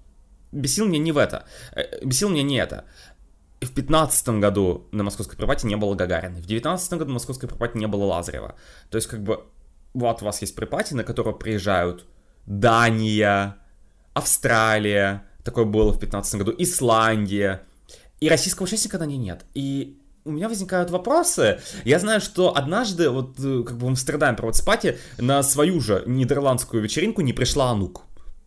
бесил 0.52 0.86
меня 0.86 0.98
не 0.98 1.12
в 1.12 1.18
это. 1.18 1.46
Э, 1.74 2.04
бесил 2.04 2.28
меня 2.28 2.42
не 2.42 2.56
это 2.56 2.84
в 3.60 3.72
15 3.72 4.28
году 4.40 4.86
на 4.92 5.02
Московской 5.02 5.36
pre-party 5.36 5.66
не 5.66 5.76
было 5.76 5.94
Гагарина, 5.94 6.38
в 6.40 6.46
19 6.46 6.92
году 6.92 7.06
на 7.06 7.14
Московской 7.14 7.48
pre-party 7.48 7.78
не 7.78 7.86
было 7.86 8.04
Лазарева. 8.04 8.54
То 8.90 8.96
есть, 8.96 9.08
как 9.08 9.22
бы, 9.22 9.44
вот 9.94 10.22
у 10.22 10.24
вас 10.24 10.40
есть 10.42 10.54
pre-party, 10.54 10.94
на 10.94 11.04
которую 11.04 11.36
приезжают 11.36 12.06
Дания, 12.46 13.56
Австралия, 14.14 15.24
такое 15.42 15.64
было 15.64 15.92
в 15.92 15.98
15 15.98 16.34
году, 16.36 16.54
Исландия, 16.58 17.62
и 18.20 18.28
российского 18.28 18.64
участника 18.64 18.98
на 18.98 19.04
ней 19.04 19.18
нет. 19.18 19.44
И 19.54 19.98
у 20.24 20.32
меня 20.32 20.48
возникают 20.48 20.90
вопросы. 20.90 21.60
Я 21.84 21.98
знаю, 21.98 22.20
что 22.20 22.56
однажды, 22.56 23.10
вот 23.10 23.38
э, 23.38 23.62
как 23.64 23.76
бы 23.76 23.86
в 23.86 23.88
Амстердаме 23.88 24.36
проводят 24.36 24.60
спати, 24.60 24.98
на 25.18 25.42
свою 25.42 25.80
же 25.80 26.02
нидерландскую 26.06 26.82
вечеринку 26.82 27.20
не 27.22 27.32
пришла 27.32 27.70
Анук. 27.70 28.02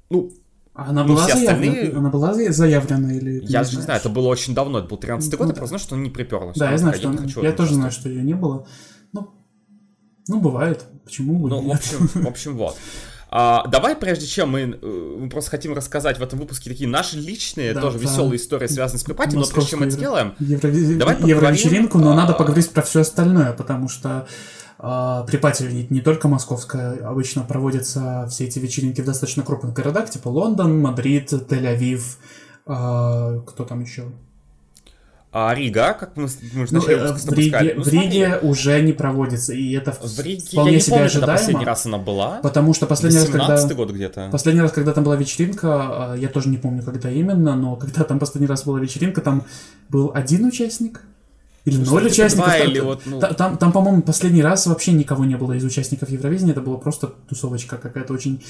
Ну, 0.09 0.33
она 0.73 1.03
была, 1.03 1.25
заявлена, 1.25 1.51
остальные... 1.51 1.91
она 1.91 2.09
была 2.09 2.33
заявлена 2.33 3.13
или 3.13 3.41
Я 3.45 3.63
не, 3.63 3.75
не 3.75 3.81
знаю, 3.81 3.99
это 3.99 4.09
было 4.09 4.27
очень 4.27 4.53
давно, 4.55 4.79
это 4.79 4.87
был 4.87 4.97
13 4.97 5.31
ну, 5.31 5.37
год, 5.37 5.47
да. 5.47 5.51
я 5.51 5.55
просто 5.55 5.67
знаю, 5.67 5.79
что 5.79 5.95
она 5.95 6.03
не 6.03 6.09
приперлась. 6.09 6.57
Да, 6.57 6.71
я 6.71 6.77
знаю, 6.77 6.95
что 6.95 7.09
она... 7.09 7.23
я, 7.23 7.41
я 7.41 7.51
тоже 7.51 7.73
знаю, 7.73 7.91
что 7.91 8.07
ее 8.07 8.23
не 8.23 8.33
было. 8.33 8.65
Ну, 9.11 9.29
ну 10.27 10.39
бывает, 10.39 10.85
почему 11.03 11.37
бы 11.37 11.49
Ну, 11.49 11.61
в 11.61 11.71
общем, 11.71 12.09
в 12.13 12.27
общем, 12.27 12.57
вот. 12.57 12.77
А, 13.31 13.67
давай, 13.67 13.95
прежде 13.95 14.25
чем 14.25 14.49
мы, 14.49 14.61
э, 14.61 15.15
мы 15.19 15.29
просто 15.29 15.51
хотим 15.51 15.73
рассказать 15.73 16.17
в 16.17 16.23
этом 16.23 16.39
выпуске 16.39 16.67
такие 16.67 16.89
наши 16.89 17.15
личные, 17.15 17.75
да, 17.75 17.81
тоже 17.81 17.99
да. 17.99 18.05
веселые 18.05 18.37
истории, 18.37 18.65
связанные 18.65 18.99
с 18.99 19.03
припати, 19.03 19.35
но 19.35 19.45
прежде 19.45 19.69
чем 19.69 19.81
мы 19.81 19.85
это 19.85 19.95
сделаем, 19.95 20.33
Евро... 20.39 20.71
давай 20.71 21.15
поговорим... 21.15 21.27
Евровечеринку, 21.27 21.99
но 21.99 22.13
а... 22.13 22.15
надо 22.15 22.33
поговорить 22.33 22.71
про 22.71 22.81
все 22.81 23.01
остальное, 23.01 23.53
потому 23.53 23.87
что 23.87 24.27
а, 24.81 25.25
ведь 25.29 25.91
не 25.91 25.99
только 25.99 26.29
московская, 26.29 27.05
обычно 27.05 27.43
проводятся 27.43 28.27
все 28.29 28.45
эти 28.45 28.59
вечеринки 28.59 29.01
в 29.01 29.05
достаточно 29.05 29.43
крупных 29.43 29.73
городах, 29.73 30.09
типа 30.09 30.29
Лондон, 30.29 30.79
Мадрид, 30.79 31.33
Тель-Авив, 31.33 32.01
а, 32.65 33.39
кто 33.41 33.65
там 33.65 33.81
еще? 33.81 34.05
А 35.31 35.53
Рига, 35.53 35.93
как 35.93 36.15
мы, 36.15 36.27
мы 36.53 36.67
Ну, 36.71 36.81
э, 36.87 37.13
в 37.13 37.23
тобой 37.23 37.49
сказали. 37.49 37.67
Риге, 37.67 37.73
Ну, 37.75 37.83
в 37.83 37.87
Риге 37.87 38.39
уже 38.41 38.81
не 38.81 38.93
проводится, 38.93 39.53
и 39.53 39.73
это 39.73 39.91
В 39.91 40.19
Риге, 40.19 40.41
вполне 40.41 40.71
я 40.71 40.77
не 40.77 40.81
себе 40.81 40.95
помню, 40.95 41.11
когда 41.11 41.27
последний 41.27 41.53
ожидаемо. 41.55 41.65
раз 41.65 41.85
она 41.85 41.97
была. 41.99 42.39
Потому 42.41 42.73
что 42.73 42.87
последний 42.87 43.19
раз, 43.19 43.27
когда... 43.27 43.45
17 43.57 43.75
год 43.75 43.91
где-то. 43.91 44.29
Последний 44.31 44.61
раз, 44.61 44.71
когда 44.71 44.93
там 44.93 45.03
была 45.03 45.17
вечеринка, 45.17 46.13
э, 46.15 46.19
я 46.19 46.29
тоже 46.29 46.49
не 46.49 46.57
помню, 46.57 46.81
когда 46.81 47.11
именно, 47.11 47.55
но 47.55 47.75
когда 47.75 48.05
там 48.05 48.17
последний 48.17 48.47
раз 48.47 48.63
была 48.63 48.79
вечеринка, 48.79 49.21
там 49.21 49.43
был 49.89 50.11
один 50.15 50.45
участник 50.45 51.01
или 51.69 51.77
Ну, 51.77 51.91
ноль 51.91 52.07
участников. 52.07 52.53
Там, 52.53 52.67
или 52.69 52.79
вот, 52.79 53.01
ну. 53.05 53.19
та- 53.19 53.33
там, 53.33 53.57
там, 53.57 53.71
по-моему, 53.71 54.01
последний 54.01 54.41
раз 54.43 54.67
вообще 54.67 54.91
никого 54.93 55.25
не 55.25 55.35
было 55.37 55.53
из 55.53 55.63
участников 55.63 56.09
Евровидения, 56.09 56.51
это 56.51 56.61
была 56.61 56.77
просто 56.77 57.07
тусовочка 57.27 57.77
какая-то 57.77 58.13
очень 58.13 58.41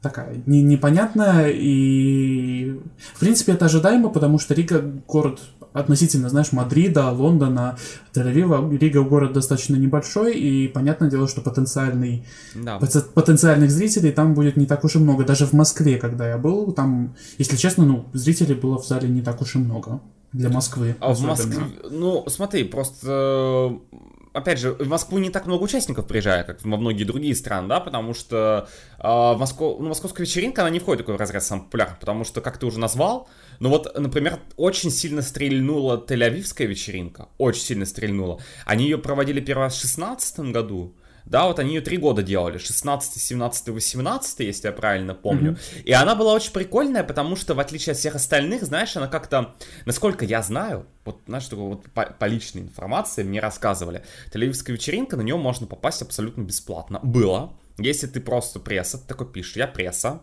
такая 0.00 0.42
не- 0.46 0.62
непонятная, 0.62 1.50
и 1.50 2.76
в 3.14 3.20
принципе 3.20 3.52
это 3.52 3.66
ожидаемо, 3.66 4.08
потому 4.08 4.38
что 4.40 4.52
Рига 4.54 4.82
город 5.06 5.40
относительно, 5.74 6.28
знаешь, 6.28 6.52
Мадрида, 6.52 7.10
Лондона, 7.12 7.76
Тель-Авива, 8.12 8.76
Рига 8.76 9.02
город 9.02 9.32
достаточно 9.32 9.76
небольшой, 9.76 10.34
и 10.34 10.68
понятное 10.68 11.08
дело, 11.08 11.28
что 11.28 11.40
потенциальный 11.40 12.24
Да. 12.54 12.78
Поте- 12.78 13.00
потенциальных 13.14 13.70
зрителей 13.70 14.10
там 14.12 14.34
будет 14.34 14.56
не 14.56 14.66
так 14.66 14.84
уж 14.84 14.96
и 14.96 14.98
много. 14.98 15.24
Даже 15.24 15.46
в 15.46 15.52
Москве, 15.54 15.96
когда 15.98 16.28
я 16.28 16.36
был, 16.36 16.72
там, 16.72 17.14
если 17.38 17.56
честно, 17.56 17.86
ну, 17.86 18.04
зрителей 18.12 18.54
было 18.54 18.78
в 18.78 18.86
зале 18.86 19.08
не 19.08 19.22
так 19.22 19.40
уж 19.40 19.54
и 19.54 19.58
много. 19.58 20.00
Для 20.32 20.48
Москвы. 20.48 20.96
А 21.00 21.12
в. 21.12 21.20
Москве, 21.20 21.62
ну, 21.90 22.24
смотри, 22.28 22.64
просто, 22.64 23.78
э, 23.92 23.96
опять 24.32 24.58
же, 24.58 24.72
в 24.72 24.88
Москву 24.88 25.18
не 25.18 25.30
так 25.30 25.46
много 25.46 25.62
участников 25.62 26.06
приезжает, 26.06 26.46
как 26.46 26.64
во 26.64 26.76
многие 26.76 27.04
другие 27.04 27.34
страны, 27.34 27.68
да, 27.68 27.80
потому 27.80 28.14
что 28.14 28.68
э, 28.98 29.02
в 29.02 29.36
Москву, 29.38 29.76
ну, 29.78 29.88
московская 29.88 30.22
вечеринка, 30.22 30.62
она 30.62 30.70
не 30.70 30.78
входит 30.78 31.02
в 31.02 31.04
такой 31.04 31.16
разряд 31.18 31.44
самых 31.44 31.66
популярных, 31.66 31.98
потому 31.98 32.24
что, 32.24 32.40
как 32.40 32.58
ты 32.58 32.66
уже 32.66 32.78
назвал, 32.78 33.28
ну 33.60 33.68
вот, 33.68 33.98
например, 33.98 34.40
очень 34.56 34.90
сильно 34.90 35.22
стрельнула 35.22 36.02
Тель-Авивская 36.06 36.66
вечеринка, 36.66 37.28
очень 37.38 37.62
сильно 37.62 37.84
стрельнула. 37.84 38.40
Они 38.64 38.84
ее 38.84 38.98
проводили 38.98 39.40
первый 39.40 39.64
раз 39.64 39.74
в 39.74 39.80
16 39.80 40.40
году, 40.50 40.94
да, 41.24 41.46
вот 41.46 41.58
они 41.58 41.74
ее 41.74 41.80
три 41.80 41.96
года 41.96 42.22
делали, 42.22 42.58
16, 42.58 43.22
17, 43.22 43.68
18, 43.68 44.40
если 44.40 44.66
я 44.68 44.72
правильно 44.72 45.14
помню. 45.14 45.56
И 45.84 45.92
она 45.92 46.14
была 46.14 46.34
очень 46.34 46.52
прикольная, 46.52 47.04
потому 47.04 47.36
что, 47.36 47.54
в 47.54 47.60
отличие 47.60 47.92
от 47.92 47.98
всех 47.98 48.14
остальных, 48.14 48.62
знаешь, 48.64 48.96
она 48.96 49.08
как-то, 49.08 49.54
насколько 49.84 50.24
я 50.24 50.42
знаю, 50.42 50.86
вот, 51.04 51.20
знаешь, 51.26 51.46
такой 51.46 51.64
вот 51.64 51.90
по, 51.90 52.06
по 52.06 52.24
личной 52.26 52.62
информации 52.62 53.22
мне 53.22 53.40
рассказывали, 53.40 54.04
телевизская 54.32 54.74
вечеринка, 54.74 55.16
на 55.16 55.22
нее 55.22 55.36
можно 55.36 55.66
попасть 55.66 56.02
абсолютно 56.02 56.42
бесплатно. 56.42 57.00
Было. 57.02 57.54
Если 57.78 58.06
ты 58.06 58.20
просто 58.20 58.60
пресса, 58.60 58.98
ты 58.98 59.06
такой 59.06 59.26
пишешь, 59.32 59.56
я 59.56 59.66
пресса, 59.66 60.20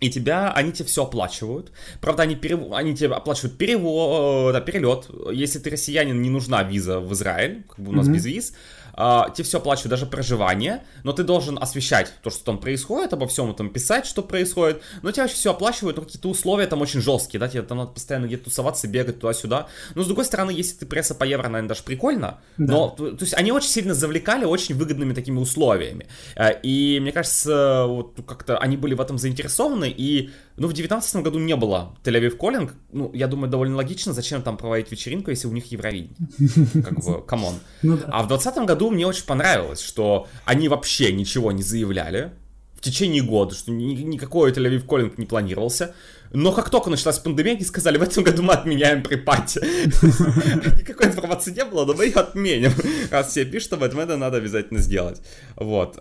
и 0.00 0.08
тебя, 0.08 0.50
они 0.52 0.72
тебе 0.72 0.86
все 0.86 1.04
оплачивают. 1.04 1.72
Правда, 2.00 2.22
они, 2.22 2.34
перев... 2.34 2.72
они 2.72 2.96
тебе 2.96 3.14
оплачивают 3.14 3.58
перевод, 3.58 4.54
да, 4.54 4.60
перелет. 4.62 5.10
Если 5.30 5.58
ты 5.58 5.68
россиянин, 5.68 6.20
не 6.22 6.30
нужна 6.30 6.62
виза 6.62 7.00
в 7.00 7.12
Израиль, 7.12 7.64
как 7.68 7.80
бы 7.80 7.90
у 7.90 7.94
нас 7.94 8.08
без 8.08 8.24
виз. 8.24 8.54
А, 9.02 9.30
тебе 9.30 9.44
все 9.44 9.56
оплачивают, 9.58 9.90
даже 9.90 10.04
проживание, 10.04 10.82
но 11.04 11.12
ты 11.14 11.22
должен 11.24 11.58
освещать 11.58 12.12
то, 12.22 12.28
что 12.28 12.44
там 12.44 12.58
происходит, 12.58 13.14
обо 13.14 13.26
всем 13.26 13.50
этом 13.50 13.70
писать, 13.70 14.04
что 14.04 14.22
происходит, 14.22 14.82
но 15.00 15.10
тебе 15.10 15.22
вообще 15.22 15.36
все 15.36 15.50
оплачивают, 15.52 15.96
но 15.96 16.02
какие-то 16.02 16.28
условия 16.28 16.66
там 16.66 16.82
очень 16.82 17.00
жесткие, 17.00 17.40
да, 17.40 17.48
тебе 17.48 17.62
там 17.62 17.78
надо 17.78 17.92
постоянно 17.92 18.26
где-то 18.26 18.44
тусоваться, 18.44 18.88
бегать 18.88 19.18
туда-сюда. 19.18 19.68
Но 19.94 20.02
с 20.02 20.06
другой 20.06 20.26
стороны, 20.26 20.50
если 20.50 20.76
ты 20.76 20.84
пресса 20.86 21.14
по 21.14 21.24
евро, 21.24 21.44
наверное, 21.48 21.68
даже 21.70 21.82
прикольно, 21.82 22.40
Да. 22.58 22.72
но 22.74 22.88
то, 22.90 23.10
то 23.12 23.22
есть 23.24 23.32
они 23.34 23.52
очень 23.52 23.70
сильно 23.70 23.94
завлекали 23.94 24.44
очень 24.44 24.74
выгодными 24.74 25.14
такими 25.14 25.38
условиями. 25.38 26.06
Э, 26.36 26.50
И 26.62 26.98
мне 27.00 27.12
кажется, 27.12 27.86
вот 27.86 28.18
как-то 28.26 28.58
они 28.58 28.76
были 28.76 28.92
в 28.92 29.00
этом 29.00 29.16
заинтересованы. 29.16 29.88
И, 29.96 30.30
ну, 30.60 30.66
в 30.66 30.74
2019 30.74 31.16
году 31.22 31.38
не 31.38 31.56
было 31.56 31.96
Tel 32.04 32.18
Aviv 32.18 32.36
Calling. 32.36 32.74
Ну, 32.92 33.10
я 33.14 33.28
думаю, 33.28 33.50
довольно 33.50 33.76
логично, 33.76 34.12
зачем 34.12 34.42
там 34.42 34.58
проводить 34.58 34.90
вечеринку, 34.90 35.30
если 35.30 35.48
у 35.48 35.52
них 35.52 35.72
Евровидение. 35.72 36.14
Как 36.84 37.02
бы, 37.02 37.22
come 37.22 37.40
on. 37.40 37.54
Ну 37.80 37.96
да. 37.96 38.04
А 38.08 38.22
в 38.22 38.28
2020 38.28 38.66
году 38.66 38.90
мне 38.90 39.06
очень 39.06 39.24
понравилось, 39.24 39.80
что 39.80 40.28
они 40.44 40.68
вообще 40.68 41.12
ничего 41.14 41.50
не 41.50 41.62
заявляли 41.62 42.32
в 42.74 42.82
течение 42.82 43.22
года, 43.22 43.54
что 43.54 43.70
ни- 43.72 44.02
никакой 44.02 44.52
Tel 44.52 44.66
Aviv 44.66 44.84
Calling 44.84 45.16
не 45.16 45.24
планировался. 45.24 45.94
Но 46.30 46.52
как 46.52 46.68
только 46.68 46.90
началась 46.90 47.18
пандемия, 47.18 47.54
они 47.54 47.64
сказали, 47.64 47.96
в 47.96 48.02
этом 48.02 48.22
году 48.22 48.42
мы 48.42 48.52
отменяем 48.52 49.02
pre-party. 49.02 49.60
Никакой 50.78 51.06
информации 51.06 51.52
не 51.52 51.64
было, 51.64 51.86
но 51.86 51.94
мы 51.94 52.04
ее 52.04 52.16
отменим. 52.16 52.72
Раз 53.10 53.30
все 53.30 53.46
пишут 53.46 53.72
об 53.72 53.82
этом, 53.82 54.00
это 54.00 54.18
надо 54.18 54.36
обязательно 54.36 54.80
сделать. 54.80 55.22
Вот. 55.56 55.98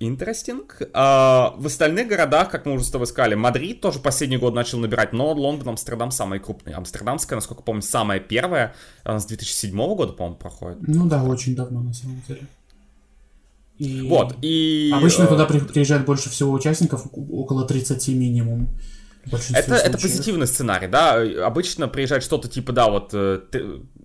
Interesting. 0.00 0.64
А, 0.92 1.54
в 1.56 1.66
остальных 1.66 2.08
городах, 2.08 2.50
как 2.50 2.66
мы 2.66 2.72
уже 2.74 2.84
с 2.84 2.90
тобой 2.90 3.06
сказали, 3.06 3.34
Мадрид 3.34 3.80
тоже 3.80 3.98
последний 3.98 4.36
год 4.36 4.54
начал 4.54 4.78
набирать, 4.78 5.12
но 5.12 5.32
Лондон, 5.32 5.70
Амстердам 5.70 6.10
самый 6.10 6.40
крупный. 6.40 6.72
Амстердамская, 6.72 7.36
насколько 7.36 7.62
помню, 7.62 7.82
самая 7.82 8.20
первая. 8.20 8.74
Она 9.04 9.20
с 9.20 9.26
2007 9.26 9.76
года, 9.94 10.12
по-моему, 10.12 10.36
проходит. 10.36 10.78
Ну 10.86 11.06
да, 11.06 11.22
очень 11.22 11.54
давно 11.54 11.82
на 11.82 11.92
самом 11.92 12.22
деле. 12.28 12.46
И 13.78 14.08
Вот, 14.08 14.36
и... 14.42 14.92
Обычно 14.94 15.24
э, 15.24 15.26
туда 15.26 15.46
при- 15.46 15.58
приезжает 15.58 16.04
больше 16.04 16.30
всего 16.30 16.52
участников, 16.52 17.06
около 17.12 17.66
30 17.66 18.08
минимум. 18.08 18.68
Это, 19.52 19.74
это 19.76 19.98
позитивный 19.98 20.46
сценарий, 20.46 20.86
да. 20.86 21.20
Обычно 21.46 21.88
приезжает 21.88 22.22
что-то 22.22 22.48
типа, 22.48 22.72
да, 22.72 22.88
вот 22.88 23.10
э, 23.14 23.40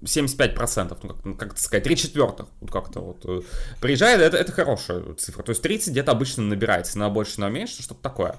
75%, 0.04 0.98
ну 1.04 1.10
как, 1.10 1.26
ну, 1.26 1.36
как 1.36 1.52
это 1.54 1.62
сказать, 1.62 1.84
3 1.84 1.96
четвертых, 1.96 2.48
вот 2.62 2.72
как-то 2.72 3.00
вот. 3.00 3.26
э, 3.26 3.42
Приезжает, 3.82 4.22
это, 4.22 4.38
это 4.38 4.52
хорошая 4.52 5.14
цифра. 5.16 5.44
То 5.44 5.52
есть 5.52 5.62
30 5.62 5.92
где-то 5.92 6.12
обычно 6.12 6.44
набирается, 6.44 6.98
на 7.00 7.10
больше, 7.10 7.40
на 7.40 7.50
меньше, 7.50 7.82
что-то 7.84 8.02
такое. 8.02 8.36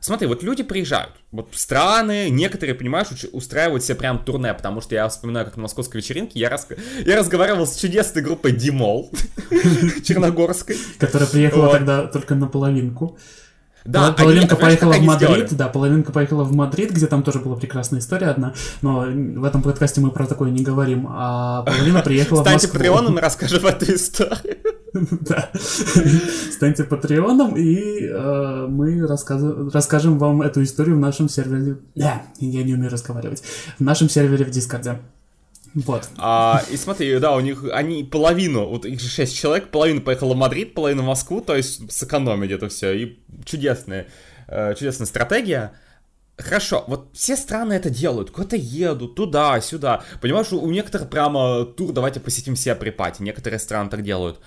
Смотри, 0.00 0.28
вот 0.28 0.42
люди 0.42 0.62
приезжают, 0.62 1.12
вот 1.32 1.48
страны, 1.54 2.28
некоторые, 2.30 2.74
понимаешь, 2.74 3.08
устраивают 3.32 3.82
себе 3.82 3.96
прям 3.96 4.24
турне, 4.24 4.52
потому 4.54 4.80
что 4.80 4.94
я 4.94 5.08
вспоминаю, 5.08 5.46
как 5.46 5.56
на 5.56 5.62
московской 5.62 6.00
вечеринке 6.00 6.38
я, 6.38 6.48
рас... 6.48 6.68
я 7.04 7.16
разговаривал 7.16 7.66
с 7.66 7.76
чудесной 7.76 8.22
группой 8.22 8.52
Димол 8.52 9.10
Черногорской. 10.04 10.76
Которая 10.98 11.28
приехала 11.28 11.72
тогда 11.72 12.06
только 12.06 12.34
на 12.34 12.46
половинку. 12.46 13.18
Да, 13.86 14.12
Пол- 14.12 14.24
половинка 14.26 14.54
они, 14.56 14.62
поехала 14.64 14.92
в 14.92 15.00
Мадрид, 15.02 15.28
сделали? 15.30 15.48
да, 15.54 15.68
половинка 15.68 16.12
поехала 16.12 16.44
в 16.44 16.52
Мадрид, 16.54 16.90
где 16.92 17.06
там 17.06 17.22
тоже 17.22 17.38
была 17.40 17.56
прекрасная 17.56 18.00
история 18.00 18.26
одна, 18.28 18.54
но 18.82 19.00
в 19.06 19.44
этом 19.44 19.62
подкасте 19.62 20.00
мы 20.00 20.10
про 20.10 20.26
такое 20.26 20.50
не 20.50 20.62
говорим, 20.62 21.06
а 21.08 21.62
половина 21.62 22.00
приехала 22.02 22.38
в 22.38 22.42
Станьте 22.42 22.66
Москву. 22.66 22.78
патреоном 22.78 23.18
и 23.18 23.20
расскажем 23.20 23.64
эту 23.66 23.94
историю. 23.94 24.56
Да. 25.20 25.50
Станьте 26.52 26.84
патреоном, 26.84 27.54
и 27.54 28.00
э, 28.06 28.66
мы 28.66 29.06
расскажем 29.06 30.18
вам 30.18 30.40
эту 30.40 30.62
историю 30.62 30.96
в 30.96 31.00
нашем 31.00 31.28
сервере. 31.28 31.76
Да, 31.94 32.22
я 32.38 32.62
не 32.62 32.72
умею 32.72 32.90
разговаривать. 32.90 33.42
В 33.78 33.82
нашем 33.82 34.08
сервере 34.08 34.46
в 34.46 34.50
Дискорде. 34.50 35.00
Вот. 35.76 36.08
А, 36.16 36.64
и 36.70 36.76
смотри, 36.78 37.18
да, 37.18 37.36
у 37.36 37.40
них 37.40 37.62
они 37.70 38.02
половину, 38.02 38.66
вот 38.66 38.86
их 38.86 38.98
же 38.98 39.08
6 39.08 39.36
человек, 39.36 39.68
половина 39.68 40.00
поехала 40.00 40.32
в 40.32 40.36
Мадрид, 40.36 40.72
половина 40.72 41.02
в 41.02 41.06
Москву, 41.06 41.42
то 41.42 41.54
есть 41.54 41.92
сэкономить 41.92 42.50
это 42.50 42.70
все. 42.70 42.92
И 42.92 43.18
чудесная, 43.44 44.06
э, 44.48 44.74
чудесная 44.74 45.06
стратегия. 45.06 45.72
Хорошо, 46.38 46.84
вот 46.86 47.10
все 47.12 47.36
страны 47.36 47.74
это 47.74 47.90
делают, 47.90 48.30
куда-то 48.30 48.56
едут, 48.56 49.16
туда, 49.16 49.60
сюда. 49.60 50.02
Понимаешь, 50.22 50.50
у 50.50 50.70
некоторых 50.70 51.10
прямо 51.10 51.66
тур, 51.66 51.92
давайте 51.92 52.20
посетим 52.20 52.54
все 52.54 52.74
припати. 52.74 53.22
Некоторые 53.22 53.58
страны 53.58 53.90
так 53.90 54.02
делают. 54.02 54.40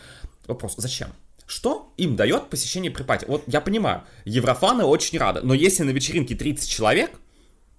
Вопрос, 0.47 0.73
зачем? 0.77 1.09
Что 1.45 1.93
им 1.97 2.15
дает 2.15 2.49
посещение 2.49 2.91
припати? 2.91 3.25
Вот 3.27 3.43
я 3.45 3.61
понимаю, 3.61 4.01
еврофаны 4.25 4.83
очень 4.83 5.19
рады, 5.19 5.41
но 5.43 5.53
если 5.53 5.83
на 5.83 5.91
вечеринке 5.91 6.33
30 6.33 6.67
человек, 6.67 7.11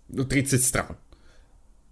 ну 0.09 0.25
30 0.25 0.65
стран, 0.65 0.97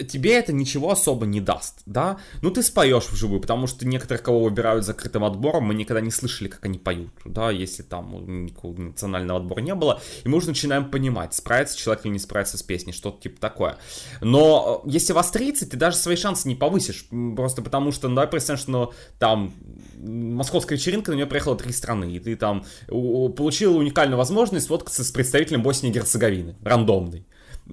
тебе 0.04 0.34
это 0.34 0.52
ничего 0.52 0.90
особо 0.90 1.26
не 1.26 1.40
даст, 1.40 1.82
да? 1.86 2.18
Ну, 2.42 2.50
ты 2.50 2.62
споешь 2.62 3.08
вживую, 3.08 3.40
потому 3.40 3.66
что 3.66 3.86
некоторых, 3.86 4.22
кого 4.22 4.44
выбирают 4.44 4.84
закрытым 4.84 5.24
отбором, 5.24 5.64
мы 5.64 5.74
никогда 5.74 6.00
не 6.00 6.10
слышали, 6.10 6.48
как 6.48 6.64
они 6.64 6.78
поют, 6.78 7.10
да, 7.24 7.50
если 7.50 7.82
там 7.82 8.46
никакого 8.46 8.80
национального 8.80 9.40
отбора 9.40 9.60
не 9.60 9.74
было, 9.74 10.00
и 10.24 10.28
мы 10.28 10.38
уже 10.38 10.48
начинаем 10.48 10.90
понимать, 10.90 11.34
справится 11.34 11.76
человек 11.76 12.04
или 12.04 12.12
не 12.12 12.18
справится 12.18 12.58
с 12.58 12.62
песней, 12.62 12.92
что-то 12.92 13.22
типа 13.22 13.40
такое. 13.40 13.78
Но 14.20 14.82
э, 14.84 14.90
если 14.90 15.12
вас 15.12 15.30
30, 15.30 15.70
ты 15.70 15.76
даже 15.76 15.96
свои 15.96 16.16
шансы 16.16 16.48
не 16.48 16.54
повысишь, 16.54 17.06
просто 17.36 17.62
потому 17.62 17.92
что, 17.92 18.08
ну, 18.08 18.14
давай 18.14 18.28
представим, 18.28 18.60
что 18.60 18.70
ну, 18.70 18.92
там 19.18 19.52
московская 19.96 20.76
вечеринка, 20.76 21.10
на 21.10 21.16
нее 21.16 21.26
приехало 21.26 21.56
три 21.56 21.72
страны, 21.72 22.12
и 22.12 22.20
ты 22.20 22.36
там 22.36 22.64
получил 22.86 23.76
уникальную 23.76 24.18
возможность 24.18 24.66
сфоткаться 24.66 25.02
с 25.04 25.10
представителем 25.10 25.62
Боснии 25.62 25.90
и 25.90 25.94
Герцеговины, 25.94 26.56
рандомный. 26.62 27.26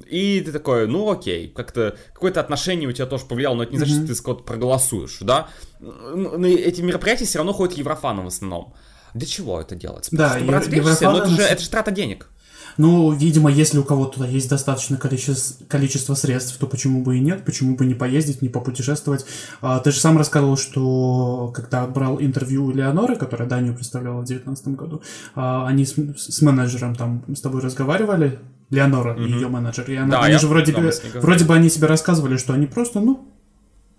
И 0.10 0.42
ты 0.42 0.52
такой, 0.52 0.88
ну 0.88 1.10
окей, 1.10 1.48
как-то 1.48 1.96
какое-то 2.14 2.40
отношение 2.42 2.90
у 2.90 2.92
тебя 2.92 3.06
тоже 3.06 3.26
повлияло, 3.26 3.56
но 3.56 3.64
это 3.64 3.72
не 3.72 3.78
значит, 3.78 3.96
что 3.96 4.08
ты 4.08 4.22
кого-то 4.22 4.44
проголосуешь, 4.44 5.18
да? 5.22 5.48
Ну, 5.80 6.38
На 6.38 6.48
эти 6.48 6.82
мероприятия 6.82 7.26
все 7.26 7.38
равно 7.40 7.54
ходят 7.54 7.78
еврофаны 7.78 8.24
в 8.24 8.28
основном. 8.28 8.74
Для 9.14 9.26
чего 9.26 9.62
это 9.62 9.76
делать? 9.76 10.10
Да, 10.12 10.32
Чтобы 10.38 10.52
ев- 10.52 10.60
развлечься? 10.60 11.10
Но 11.10 11.18
это 11.20 11.28
еврофаны- 11.30 11.36
же, 11.38 11.42
это 11.44 11.62
же 11.62 11.70
трата 11.70 11.92
денег. 11.92 12.30
Ну, 12.78 13.10
видимо, 13.14 13.50
если 13.50 13.78
у 13.78 13.86
кого-то 13.86 14.16
туда 14.16 14.28
есть 14.28 14.50
достаточное 14.50 14.98
количество, 15.00 15.64
количество 15.66 16.14
средств, 16.14 16.58
то 16.58 16.68
почему 16.68 17.04
бы 17.04 17.16
и 17.16 17.22
нет, 17.22 17.46
почему 17.46 17.78
бы 17.78 17.86
не 17.86 17.94
поездить, 17.94 18.42
не 18.42 18.50
попутешествовать. 18.50 19.26
А, 19.62 19.80
ты 19.80 19.94
же 19.94 20.00
сам 20.02 20.18
рассказывал, 20.18 20.58
что 20.58 21.54
когда 21.56 21.88
брал 21.88 22.20
интервью 22.20 22.66
у 22.66 22.72
Леоноры, 22.72 23.16
которая 23.16 23.48
Данию 23.48 23.76
представляла 23.76 24.16
в 24.22 24.26
2019 24.26 24.68
году, 24.76 25.02
а, 25.36 25.66
они 25.66 25.86
с, 25.86 25.94
с 26.18 26.42
менеджером 26.42 26.96
там 26.96 27.24
с 27.34 27.40
тобой 27.40 27.62
разговаривали, 27.62 28.40
Леонора, 28.70 29.16
mm-hmm. 29.16 29.30
ее 29.30 29.48
менеджер. 29.48 29.90
И 29.90 29.96
она, 29.96 30.12
да, 30.12 30.22
они 30.24 30.34
я, 30.34 30.40
же 30.40 30.48
вроде 30.48 30.74
бы, 30.74 30.92
вроде 31.16 31.46
бы 31.46 31.54
они 31.56 31.70
себе 31.70 31.88
рассказывали, 31.88 32.38
что 32.38 32.54
они 32.54 32.66
просто, 32.68 33.00
ну, 33.00 33.32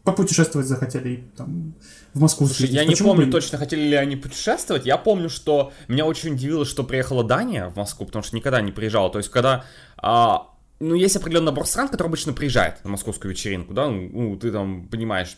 попутешествовать 0.04 0.68
захотели 0.68 1.08
и 1.08 1.16
там 1.36 1.74
в 2.14 2.20
Москву 2.20 2.46
Слушай, 2.46 2.68
я 2.70 2.84
не 2.84 2.94
помню 2.94 3.26
бы... 3.26 3.32
точно, 3.32 3.58
хотели 3.58 3.82
ли 3.82 3.96
они 3.96 4.16
путешествовать. 4.16 4.86
Я 4.86 4.96
помню, 4.96 5.28
что 5.28 5.72
меня 5.88 6.06
очень 6.06 6.34
удивило, 6.34 6.64
что 6.64 6.84
приехала 6.84 7.24
Дания 7.24 7.68
в 7.68 7.76
Москву, 7.76 8.06
потому 8.06 8.22
что 8.22 8.36
никогда 8.36 8.60
не 8.60 8.72
приезжала. 8.72 9.10
То 9.10 9.18
есть, 9.18 9.30
когда 9.30 9.64
а, 9.98 10.48
ну, 10.78 10.94
есть 10.94 11.16
определенный 11.16 11.46
набор 11.46 11.66
стран, 11.66 11.88
который 11.88 12.08
обычно 12.08 12.32
приезжает 12.32 12.82
на 12.84 12.90
московскую 12.90 13.32
вечеринку, 13.32 13.74
да, 13.74 13.88
ну, 13.88 14.36
ты 14.36 14.52
там 14.52 14.88
понимаешь, 14.88 15.36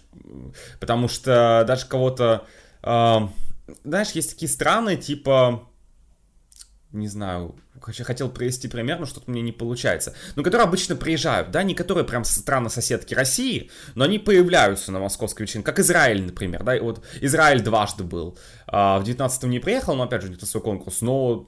потому 0.80 1.08
что 1.08 1.64
даже 1.66 1.86
кого-то, 1.86 2.44
э, 2.82 3.18
знаешь, 3.84 4.10
есть 4.10 4.30
такие 4.30 4.48
страны, 4.48 4.96
типа, 4.96 5.68
не 6.92 7.08
знаю, 7.08 7.54
хотел 7.80 8.28
привести 8.28 8.68
пример, 8.68 8.98
но 8.98 9.06
что-то 9.06 9.30
мне 9.30 9.42
не 9.42 9.52
получается, 9.52 10.14
но 10.36 10.42
которые 10.42 10.66
обычно 10.66 10.96
приезжают, 10.96 11.50
да, 11.50 11.62
не 11.62 11.74
которые 11.74 12.04
прям 12.04 12.24
страны-соседки 12.24 13.14
России, 13.14 13.70
но 13.94 14.04
они 14.04 14.18
появляются 14.18 14.92
на 14.92 15.00
московской 15.00 15.46
вечеринке, 15.46 15.66
как 15.66 15.78
Израиль, 15.78 16.22
например, 16.22 16.62
да, 16.62 16.76
и 16.76 16.80
вот 16.80 17.04
Израиль 17.20 17.60
дважды 17.62 18.04
был, 18.04 18.38
а, 18.66 18.98
в 18.98 19.04
19-м 19.04 19.50
не 19.50 19.58
приехал, 19.58 19.94
но 19.94 20.04
опять 20.04 20.22
же, 20.22 20.28
где-то 20.28 20.46
свой 20.46 20.62
конкурс, 20.62 21.00
но 21.00 21.46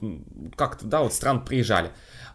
как-то, 0.55 0.85
да, 0.85 1.01
вот 1.01 1.13
стран 1.13 1.45
приезжали. 1.45 1.91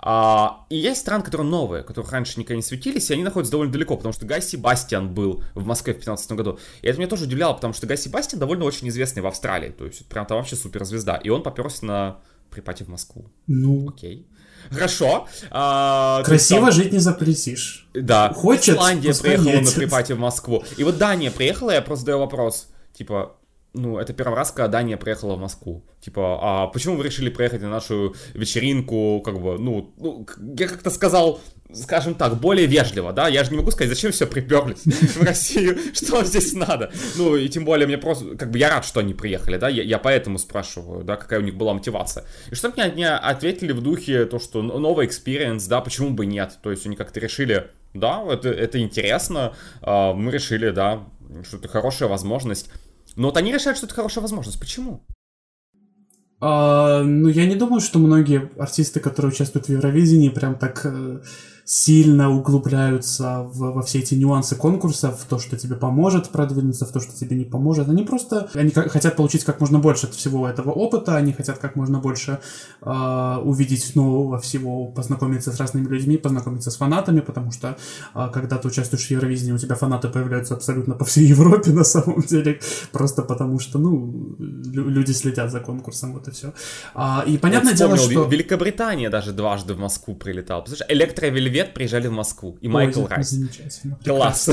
А, 0.08 0.66
и 0.68 0.76
есть 0.76 1.00
страны, 1.00 1.24
которые 1.24 1.48
новые, 1.48 1.82
которые 1.82 2.10
раньше 2.12 2.38
никогда 2.38 2.56
не 2.56 2.62
светились, 2.62 3.10
и 3.10 3.14
они 3.14 3.24
находятся 3.24 3.52
довольно 3.52 3.72
далеко, 3.72 3.96
потому 3.96 4.12
что 4.12 4.26
Гай 4.26 4.42
Себастьян 4.42 5.12
был 5.12 5.42
в 5.54 5.66
Москве 5.66 5.94
в 5.94 5.96
2015 5.96 6.32
году. 6.32 6.58
И 6.82 6.86
это 6.86 6.98
меня 6.98 7.08
тоже 7.08 7.24
удивляло, 7.24 7.54
потому 7.54 7.72
что 7.72 7.86
Гай 7.86 7.96
Себастьян 7.96 8.38
довольно 8.38 8.64
очень 8.64 8.88
известный 8.88 9.22
в 9.22 9.26
Австралии, 9.26 9.70
то 9.70 9.84
есть 9.84 10.06
прям 10.06 10.26
там 10.26 10.38
вообще 10.38 10.54
суперзвезда. 10.54 11.16
И 11.16 11.28
он 11.28 11.42
поперся 11.42 11.84
на 11.86 12.18
припате 12.56 12.84
в 12.84 12.88
Москву. 12.88 13.26
Ну. 13.46 13.88
Окей. 13.88 14.26
Хорошо. 14.70 15.28
А, 15.50 16.22
Красиво 16.24 16.66
там... 16.66 16.72
жить 16.72 16.92
не 16.92 16.98
запретишь. 16.98 17.88
Да. 17.94 18.32
Хочет. 18.32 18.76
Исландия 18.76 19.14
приехала 19.14 19.48
едет. 19.48 19.64
на 19.66 19.72
припате 19.72 20.14
в 20.14 20.18
Москву. 20.18 20.64
И 20.76 20.84
вот 20.84 20.98
Дания 20.98 21.30
приехала, 21.30 21.70
я 21.70 21.82
просто 21.82 22.00
задаю 22.00 22.18
вопрос. 22.18 22.68
Типа, 22.92 23.36
ну, 23.76 23.98
это 23.98 24.12
первый 24.12 24.34
раз, 24.34 24.50
когда 24.50 24.68
Дания 24.68 24.96
приехала 24.96 25.36
в 25.36 25.40
Москву. 25.40 25.84
Типа, 26.00 26.38
а 26.40 26.66
почему 26.68 26.96
вы 26.96 27.04
решили 27.04 27.28
приехать 27.28 27.62
на 27.62 27.68
нашу 27.68 28.14
вечеринку, 28.34 29.20
как 29.24 29.40
бы, 29.40 29.58
ну, 29.58 29.92
ну 29.98 30.26
я 30.58 30.66
как-то 30.66 30.90
сказал, 30.90 31.40
скажем 31.72 32.14
так, 32.14 32.40
более 32.40 32.66
вежливо, 32.66 33.12
да, 33.12 33.28
я 33.28 33.44
же 33.44 33.50
не 33.50 33.58
могу 33.58 33.70
сказать, 33.70 33.90
зачем 33.90 34.12
все 34.12 34.26
приперлись 34.26 34.84
в 34.84 35.22
Россию, 35.22 35.78
что 35.92 36.24
здесь 36.24 36.54
надо. 36.54 36.90
Ну, 37.16 37.36
и 37.36 37.48
тем 37.48 37.64
более 37.64 37.86
мне 37.86 37.98
просто, 37.98 38.36
как 38.36 38.50
бы, 38.50 38.58
я 38.58 38.70
рад, 38.70 38.84
что 38.84 39.00
они 39.00 39.14
приехали, 39.14 39.58
да, 39.58 39.68
я, 39.68 39.82
я 39.82 39.98
поэтому 39.98 40.38
спрашиваю, 40.38 41.04
да, 41.04 41.16
какая 41.16 41.40
у 41.40 41.42
них 41.42 41.56
была 41.56 41.74
мотивация. 41.74 42.24
И 42.50 42.54
что 42.54 42.70
мне 42.70 42.84
они 42.84 43.04
ответили 43.04 43.72
в 43.72 43.82
духе, 43.82 44.24
то, 44.24 44.38
что 44.38 44.62
новый 44.62 45.06
experience, 45.06 45.66
да, 45.66 45.80
почему 45.80 46.10
бы 46.10 46.24
нет, 46.24 46.58
то 46.62 46.70
есть 46.70 46.86
они 46.86 46.96
как-то 46.96 47.20
решили, 47.20 47.68
да, 47.94 48.24
это, 48.30 48.48
это 48.48 48.80
интересно, 48.80 49.54
а, 49.82 50.14
мы 50.14 50.30
решили, 50.30 50.70
да, 50.70 51.04
что 51.46 51.56
это 51.56 51.68
хорошая 51.68 52.08
возможность 52.08 52.70
но 53.16 53.28
вот 53.28 53.36
они 53.36 53.52
решают, 53.52 53.78
что 53.78 53.86
это 53.86 53.94
хорошая 53.94 54.22
возможность. 54.22 54.60
Почему? 54.60 55.06
А, 56.40 57.02
ну, 57.02 57.28
я 57.28 57.46
не 57.46 57.56
думаю, 57.56 57.80
что 57.80 57.98
многие 57.98 58.50
артисты, 58.58 59.00
которые 59.00 59.32
участвуют 59.32 59.66
в 59.66 59.70
Евровидении, 59.70 60.28
прям 60.28 60.58
так 60.58 60.82
э, 60.84 61.22
сильно 61.66 62.30
углубляются 62.30 63.42
в, 63.42 63.72
во 63.72 63.82
все 63.82 63.98
эти 63.98 64.14
нюансы 64.14 64.54
конкурса, 64.54 65.10
в 65.10 65.24
то, 65.24 65.40
что 65.40 65.56
тебе 65.56 65.74
поможет 65.74 66.28
продвинуться, 66.28 66.86
в 66.86 66.92
то, 66.92 67.00
что 67.00 67.12
тебе 67.12 67.36
не 67.36 67.44
поможет. 67.44 67.88
Они 67.88 68.04
просто 68.04 68.48
они 68.54 68.70
хотят 68.70 69.16
получить 69.16 69.42
как 69.42 69.60
можно 69.60 69.80
больше 69.80 70.06
от 70.06 70.14
всего 70.14 70.48
этого 70.48 70.70
опыта, 70.70 71.16
они 71.16 71.32
хотят 71.32 71.58
как 71.58 71.74
можно 71.74 71.98
больше 71.98 72.38
э, 72.82 73.36
увидеть 73.42 73.96
нового 73.96 74.38
всего, 74.38 74.86
познакомиться 74.86 75.50
с 75.50 75.58
разными 75.58 75.88
людьми, 75.88 76.16
познакомиться 76.16 76.70
с 76.70 76.76
фанатами, 76.76 77.18
потому 77.18 77.50
что 77.50 77.76
э, 78.14 78.28
когда 78.32 78.58
ты 78.58 78.68
участвуешь 78.68 79.08
в 79.08 79.10
Евровидении, 79.10 79.52
у 79.52 79.58
тебя 79.58 79.74
фанаты 79.74 80.08
появляются 80.08 80.54
абсолютно 80.54 80.94
по 80.94 81.04
всей 81.04 81.26
Европе 81.34 81.72
на 81.72 81.84
самом 81.84 82.22
деле, 82.22 82.60
просто 82.92 83.22
потому 83.22 83.58
что, 83.58 83.80
ну, 83.80 84.36
люди 84.38 85.10
следят 85.10 85.50
за 85.50 85.58
конкурсом, 85.58 86.12
вот 86.12 86.28
и 86.28 86.30
все. 86.30 86.52
А, 86.94 87.24
и 87.26 87.38
понятное 87.38 87.74
дело, 87.74 87.96
что... 87.96 88.22
Великобритания 88.22 89.10
даже 89.10 89.32
дважды 89.32 89.74
в 89.74 89.80
Москву 89.80 90.14
прилетала. 90.14 90.64
Слушай, 90.64 90.86
Электровельвет 90.90 91.55
привет, 91.56 91.74
приезжали 91.74 92.06
в 92.08 92.12
Москву. 92.12 92.58
И 92.60 92.68
Майкл 92.68 93.02
Ой, 93.02 93.08
Райс. 93.08 93.34
Класс. 94.04 94.50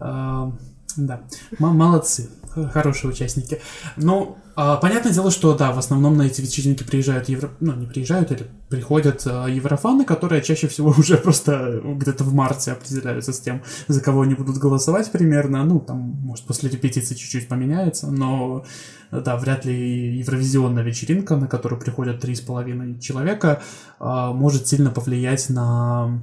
Да, 0.98 1.20
молодцы, 1.60 2.28
хорошие 2.72 3.12
участники. 3.12 3.60
Ну, 3.96 4.36
а, 4.56 4.76
понятное 4.78 5.12
дело, 5.12 5.30
что 5.30 5.56
да, 5.56 5.70
в 5.70 5.78
основном 5.78 6.16
на 6.16 6.22
эти 6.22 6.40
вечеринки 6.40 6.82
приезжают 6.82 7.28
евро... 7.28 7.50
ну 7.60 7.72
не 7.74 7.86
приезжают 7.86 8.32
или 8.32 8.48
приходят 8.68 9.22
а, 9.24 9.46
еврофаны, 9.46 10.04
которые 10.04 10.42
чаще 10.42 10.66
всего 10.66 10.88
уже 10.98 11.16
просто 11.16 11.80
где-то 11.84 12.24
в 12.24 12.34
марте 12.34 12.72
определяются 12.72 13.32
с 13.32 13.38
тем, 13.38 13.62
за 13.86 14.00
кого 14.00 14.22
они 14.22 14.34
будут 14.34 14.58
голосовать 14.58 15.12
примерно. 15.12 15.62
Ну 15.64 15.78
там 15.78 15.98
может 15.98 16.44
после 16.46 16.68
репетиции 16.68 17.14
чуть-чуть 17.14 17.46
поменяется, 17.46 18.10
но 18.10 18.64
да, 19.12 19.36
вряд 19.36 19.64
ли 19.64 20.18
евровизионная 20.18 20.82
вечеринка, 20.82 21.36
на 21.36 21.46
которую 21.46 21.80
приходят 21.80 22.20
три 22.20 22.34
с 22.34 22.40
половиной 22.40 22.98
человека, 22.98 23.62
а, 24.00 24.32
может 24.32 24.66
сильно 24.66 24.90
повлиять 24.90 25.48
на 25.48 26.20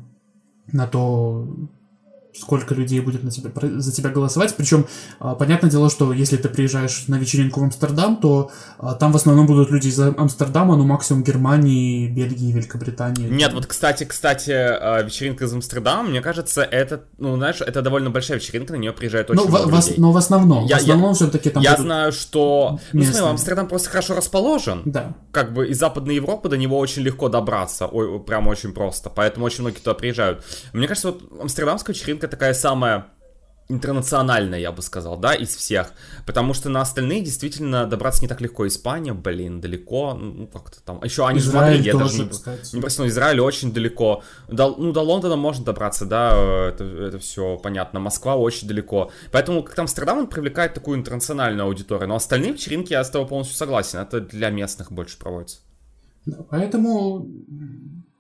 на 0.72 0.88
то, 0.88 1.48
сколько 2.40 2.74
людей 2.74 3.00
будет 3.00 3.24
на 3.24 3.32
тебя, 3.32 3.52
за 3.80 3.92
тебя 3.92 4.10
голосовать. 4.10 4.56
Причем, 4.56 4.88
а, 5.20 5.36
понятное 5.36 5.70
дело, 5.70 5.90
что 5.90 6.12
если 6.14 6.38
ты 6.38 6.50
приезжаешь 6.50 7.06
на 7.08 7.16
вечеринку 7.16 7.62
в 7.62 7.64
Амстердам, 7.64 8.18
то 8.18 8.52
а, 8.78 8.94
там 8.94 9.12
в 9.12 9.16
основном 9.16 9.48
будут 9.48 9.72
люди 9.72 9.88
из 9.88 10.00
Амстердама, 10.00 10.76
ну 10.76 10.86
максимум 10.86 11.24
Германии, 11.24 12.08
Бельгии, 12.08 12.52
Великобритании. 12.52 13.28
Нет, 13.28 13.54
вот, 13.54 13.66
кстати, 13.66 14.04
кстати, 14.04 14.52
а, 14.52 15.02
вечеринка 15.02 15.46
из 15.46 15.54
Амстердама, 15.54 16.10
мне 16.10 16.22
кажется, 16.22 16.64
это, 16.64 17.04
ну, 17.18 17.36
знаешь, 17.36 17.62
это 17.62 17.82
довольно 17.82 18.10
большая 18.10 18.38
вечеринка, 18.38 18.74
на 18.74 18.78
нее 18.78 18.92
приезжают 18.92 19.30
очень 19.30 19.42
ну, 19.42 19.48
много 19.48 19.68
в, 19.68 19.76
людей. 19.76 19.96
Но 19.98 20.12
в 20.12 20.18
основном, 20.18 20.66
я, 20.66 20.78
в 20.78 20.82
основном 20.82 21.10
я, 21.10 21.16
все-таки 21.16 21.50
там 21.50 21.64
Я 21.64 21.78
знаю, 21.78 22.12
что... 22.12 22.80
Ну, 22.94 23.04
смотри, 23.04 23.22
Амстердам 23.22 23.68
просто 23.68 23.90
хорошо 23.90 24.16
расположен. 24.16 24.82
Да. 24.86 25.16
Как 25.32 25.54
бы 25.54 25.68
из 25.68 25.80
Западной 25.80 26.16
Европы 26.16 26.50
до 26.50 26.58
него 26.58 26.78
очень 26.78 27.02
легко 27.02 27.30
добраться, 27.30 27.88
ой, 27.88 28.20
прям 28.20 28.48
очень 28.48 28.74
просто, 28.74 29.10
поэтому 29.10 29.46
очень 29.46 29.62
многие 29.62 29.80
туда 29.80 29.94
приезжают. 29.94 30.44
Мне 30.74 30.88
кажется, 30.88 31.12
вот 31.12 31.42
амстердамская 31.42 31.96
вечеринка 31.96 32.25
Америка 32.26 32.28
такая 32.28 32.54
самая 32.54 33.06
интернациональная, 33.68 34.60
я 34.60 34.72
бы 34.72 34.84
сказал, 34.84 35.18
да, 35.18 35.34
из 35.34 35.56
всех. 35.56 35.92
Потому 36.28 36.54
что 36.54 36.70
на 36.70 36.82
остальные 36.82 37.22
действительно 37.22 37.88
добраться 37.88 38.22
не 38.22 38.28
так 38.28 38.42
легко. 38.42 38.68
Испания, 38.68 39.14
блин, 39.14 39.60
далеко. 39.60 40.14
Ну, 40.14 40.48
как-то 40.48 40.84
там. 40.84 41.04
Еще 41.04 41.26
они 41.26 41.40
Израиль 41.40 41.44
же 41.44 41.52
в 41.52 41.56
Мадриде, 41.56 41.92
тоже, 41.92 42.26
даже 42.26 42.62
не, 42.74 42.76
не 42.76 42.82
просил, 42.82 43.08
Израиль 43.08 43.40
очень 43.40 43.74
далеко. 43.74 44.22
До, 44.48 44.76
ну, 44.78 44.92
до 44.92 45.02
Лондона 45.02 45.36
можно 45.36 45.66
добраться, 45.66 46.06
да, 46.06 46.70
это, 46.70 46.84
это 46.84 47.18
все 47.18 47.58
понятно. 47.58 48.00
Москва 48.00 48.36
очень 48.36 48.68
далеко. 48.68 49.10
Поэтому 49.32 49.64
как-то 49.64 49.82
Амстердам 49.82 50.20
он 50.20 50.28
привлекает 50.28 50.76
такую 50.76 50.98
интернациональную 50.98 51.66
аудиторию. 51.66 52.08
Но 52.08 52.16
остальные 52.16 52.54
вечеринки 52.54 52.94
я 52.94 53.04
с 53.04 53.10
тобой 53.10 53.28
полностью 53.28 53.58
согласен. 53.58 54.00
Это 54.00 54.22
для 54.22 54.52
местных 54.52 54.92
больше 54.92 55.18
проводится. 55.18 55.58
Поэтому 56.50 57.28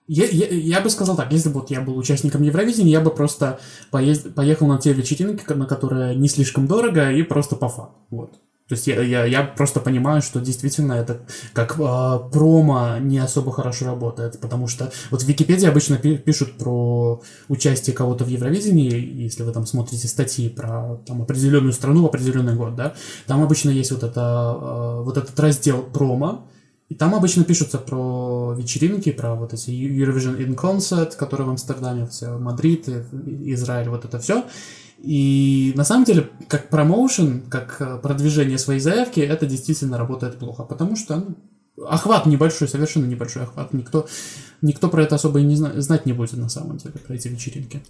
я, 0.08 0.26
я, 0.26 0.48
я 0.48 0.82
бы 0.82 0.90
сказал 0.90 1.16
так, 1.16 1.32
если 1.32 1.50
бы 1.50 1.62
вот 1.62 1.72
я 1.72 1.82
был 1.82 1.98
участником 1.98 2.44
Евровидения, 2.44 2.92
я 2.92 3.02
бы 3.02 3.12
просто 3.12 3.60
поезд, 3.92 4.34
поехал 4.36 4.68
на 4.68 4.78
те 4.78 4.94
вечеринки, 4.94 5.52
на 5.52 5.66
которые 5.66 6.16
не 6.16 6.28
слишком 6.28 6.68
дорого, 6.68 7.12
и 7.12 7.24
просто 7.24 7.56
по 7.56 7.70
факту. 7.70 7.96
Вот. 8.10 8.32
То 8.68 8.74
есть 8.74 8.88
я, 8.88 9.00
я, 9.02 9.26
я 9.26 9.44
просто 9.44 9.80
понимаю, 9.80 10.24
что 10.24 10.40
действительно 10.40 10.94
это 10.94 11.20
как 11.54 11.80
э, 11.80 12.20
промо 12.32 12.98
не 13.00 13.20
особо 13.20 13.52
хорошо 13.52 13.86
работает, 13.86 14.40
потому 14.40 14.68
что 14.68 14.92
вот 15.12 15.22
в 15.22 15.28
Википедии 15.28 15.68
обычно 15.68 15.98
пи- 15.98 16.18
пишут 16.18 16.58
про 16.58 17.22
участие 17.48 17.96
кого-то 17.96 18.24
в 18.24 18.28
Евровидении, 18.28 19.22
если 19.22 19.44
вы 19.44 19.52
там 19.52 19.68
смотрите 19.68 20.08
статьи 20.08 20.50
про 20.50 20.96
там, 21.06 21.22
определенную 21.22 21.74
страну 21.74 22.02
в 22.02 22.06
определенный 22.08 22.56
год, 22.56 22.76
да, 22.76 22.96
там 23.28 23.44
обычно 23.44 23.70
есть 23.70 23.92
вот, 23.92 24.02
это, 24.02 24.58
э, 24.60 25.04
вот 25.04 25.18
этот 25.18 25.40
раздел 25.40 25.84
промо, 25.84 26.48
и 26.88 26.94
там 26.94 27.16
обычно 27.16 27.44
пишутся 27.44 27.80
про 27.80 28.54
вечеринки, 28.58 29.12
про 29.12 29.34
вот 29.34 29.54
эти 29.54 29.72
Eurovision 29.72 30.38
in 30.38 30.56
Concert, 30.56 31.16
которые 31.18 31.48
в 31.48 31.50
Амстердаме, 31.50 32.06
все, 32.06 32.38
Мадрид, 32.38 32.88
Израиль, 32.88 33.90
вот 33.90 34.06
это 34.06 34.20
все. 34.20 34.46
И 35.00 35.74
на 35.76 35.84
самом 35.84 36.06
деле, 36.06 36.30
как 36.48 36.70
промоушен, 36.70 37.42
как 37.50 37.78
э, 37.80 37.98
продвижение 37.98 38.58
своей 38.58 38.80
заявки, 38.80 39.20
это 39.20 39.46
действительно 39.46 39.98
работает 39.98 40.38
плохо, 40.38 40.64
потому 40.64 40.96
что 40.96 41.18
ну, 41.18 41.36
охват 41.88 42.26
небольшой, 42.28 42.68
совершенно 42.68 43.06
небольшой 43.06 43.44
охват. 43.44 43.74
Никто, 43.74 44.08
никто 44.62 44.88
про 44.88 45.04
это 45.04 45.16
особо 45.16 45.40
и 45.40 45.44
не 45.44 45.56
зна- 45.56 45.80
знать 45.82 46.06
не 46.06 46.14
будет 46.14 46.34
на 46.34 46.50
самом 46.50 46.78
деле, 46.78 46.94
про 47.06 47.16
эти 47.16 47.28
вечеринки. 47.28 47.84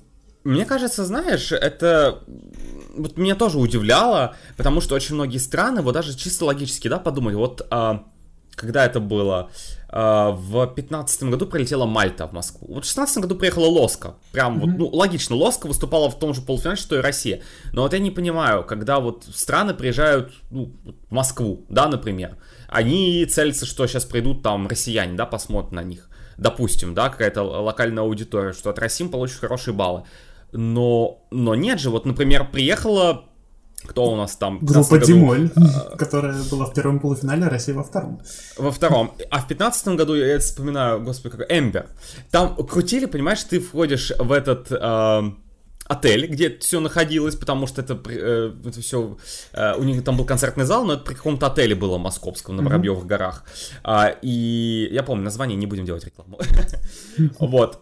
Мне 0.44 0.66
кажется, 0.66 1.06
знаешь, 1.06 1.52
это 1.52 2.24
вот 2.96 3.18
меня 3.18 3.36
тоже 3.36 3.60
удивляло, 3.60 4.36
потому 4.58 4.80
что 4.80 4.96
очень 4.96 5.16
многие 5.16 5.40
страны, 5.40 5.82
вот 5.82 5.94
даже 5.94 6.16
чисто 6.16 6.46
логически, 6.46 6.88
да, 6.88 7.00
подумали, 7.00 7.36
вот 7.36 7.66
а, 7.72 8.06
когда 8.56 8.86
это 8.86 9.00
было? 9.00 9.50
А, 9.90 10.32
в 10.32 10.68
15 10.68 11.24
году 11.24 11.46
прилетела 11.46 11.86
Мальта 11.86 12.28
в 12.28 12.34
Москву. 12.34 12.68
Вот 12.74 12.84
в 12.84 12.88
16 12.88 13.20
году 13.20 13.36
приехала 13.36 13.66
Лоска. 13.66 14.16
Прям 14.34 14.58
mm-hmm. 14.58 14.60
вот, 14.60 14.78
ну, 14.78 14.88
логично, 14.88 15.36
Лоска 15.36 15.68
выступала 15.68 16.10
в 16.10 16.20
том 16.20 16.34
же 16.34 16.42
полуфинале, 16.42 16.76
что 16.76 16.98
и 16.98 17.02
Россия. 17.02 17.42
Но 17.72 17.84
вот 17.84 17.94
я 17.94 18.00
не 18.00 18.12
понимаю, 18.12 18.66
когда 18.66 19.00
вот 19.00 19.24
страны 19.34 19.74
приезжают 19.74 20.34
ну, 20.52 20.74
в 21.10 21.14
Москву, 21.14 21.66
да, 21.70 21.88
например, 21.88 22.38
они 22.68 23.26
целятся, 23.26 23.66
что 23.66 23.88
сейчас 23.88 24.04
придут 24.04 24.44
там 24.44 24.68
россияне, 24.68 25.16
да, 25.16 25.26
посмотрят 25.26 25.72
на 25.72 25.84
них. 25.84 26.10
допустим, 26.38 26.94
да, 26.94 27.08
какая-то 27.08 27.44
локальная 27.44 28.04
аудитория, 28.04 28.52
что 28.52 28.72
от 28.72 28.80
России 28.80 29.08
получишь 29.08 29.40
хорошие 29.40 29.74
баллы. 29.74 30.04
Но, 30.52 31.26
но 31.32 31.56
нет 31.56 31.80
же, 31.80 31.90
вот, 31.90 32.06
например, 32.06 32.50
приехала 32.52 33.26
кто 33.86 34.12
у 34.12 34.16
нас 34.16 34.36
там? 34.36 34.60
Группа 34.60 34.98
Димоль, 34.98 35.52
а, 35.56 35.96
которая 35.96 36.42
была 36.44 36.66
в 36.66 36.74
первом 36.74 37.00
полуфинале, 37.00 37.46
а 37.46 37.50
Россия 37.50 37.76
во 37.76 37.84
втором. 37.84 38.22
Во 38.58 38.72
втором. 38.72 39.12
А 39.30 39.40
в 39.40 39.48
пятнадцатом 39.48 39.96
году, 39.96 40.16
я 40.16 40.28
это 40.28 40.44
вспоминаю, 40.44 41.02
господи, 41.02 41.38
как 41.38 41.52
Эмбер. 41.52 41.88
Там 42.32 42.56
крутили, 42.56 43.06
понимаешь, 43.06 43.44
ты 43.44 43.60
входишь 43.60 44.12
в 44.18 44.32
этот... 44.32 44.72
Э, 44.72 45.32
отель, 45.88 46.28
где 46.28 46.58
все 46.58 46.80
находилось, 46.80 47.36
потому 47.36 47.68
что 47.68 47.82
это, 47.82 48.00
э, 48.10 48.54
это 48.66 48.82
все, 48.82 49.18
э, 49.54 49.76
у 49.76 49.84
них 49.84 50.04
там 50.04 50.18
был 50.18 50.26
концертный 50.26 50.66
зал, 50.66 50.86
но 50.86 50.94
это 50.94 51.04
при 51.04 51.14
каком-то 51.14 51.48
отеле 51.48 51.76
было 51.76 51.98
московском 51.98 52.56
на 52.56 52.64
Воробьевых 52.64 53.04
mm-hmm. 53.04 53.08
горах. 53.08 53.46
А, 53.84 54.16
и 54.22 54.90
я 54.92 55.04
помню 55.04 55.24
название, 55.24 55.56
не 55.56 55.68
будем 55.68 55.86
делать 55.86 56.06
рекламу. 56.06 56.40
Вот. 57.40 57.82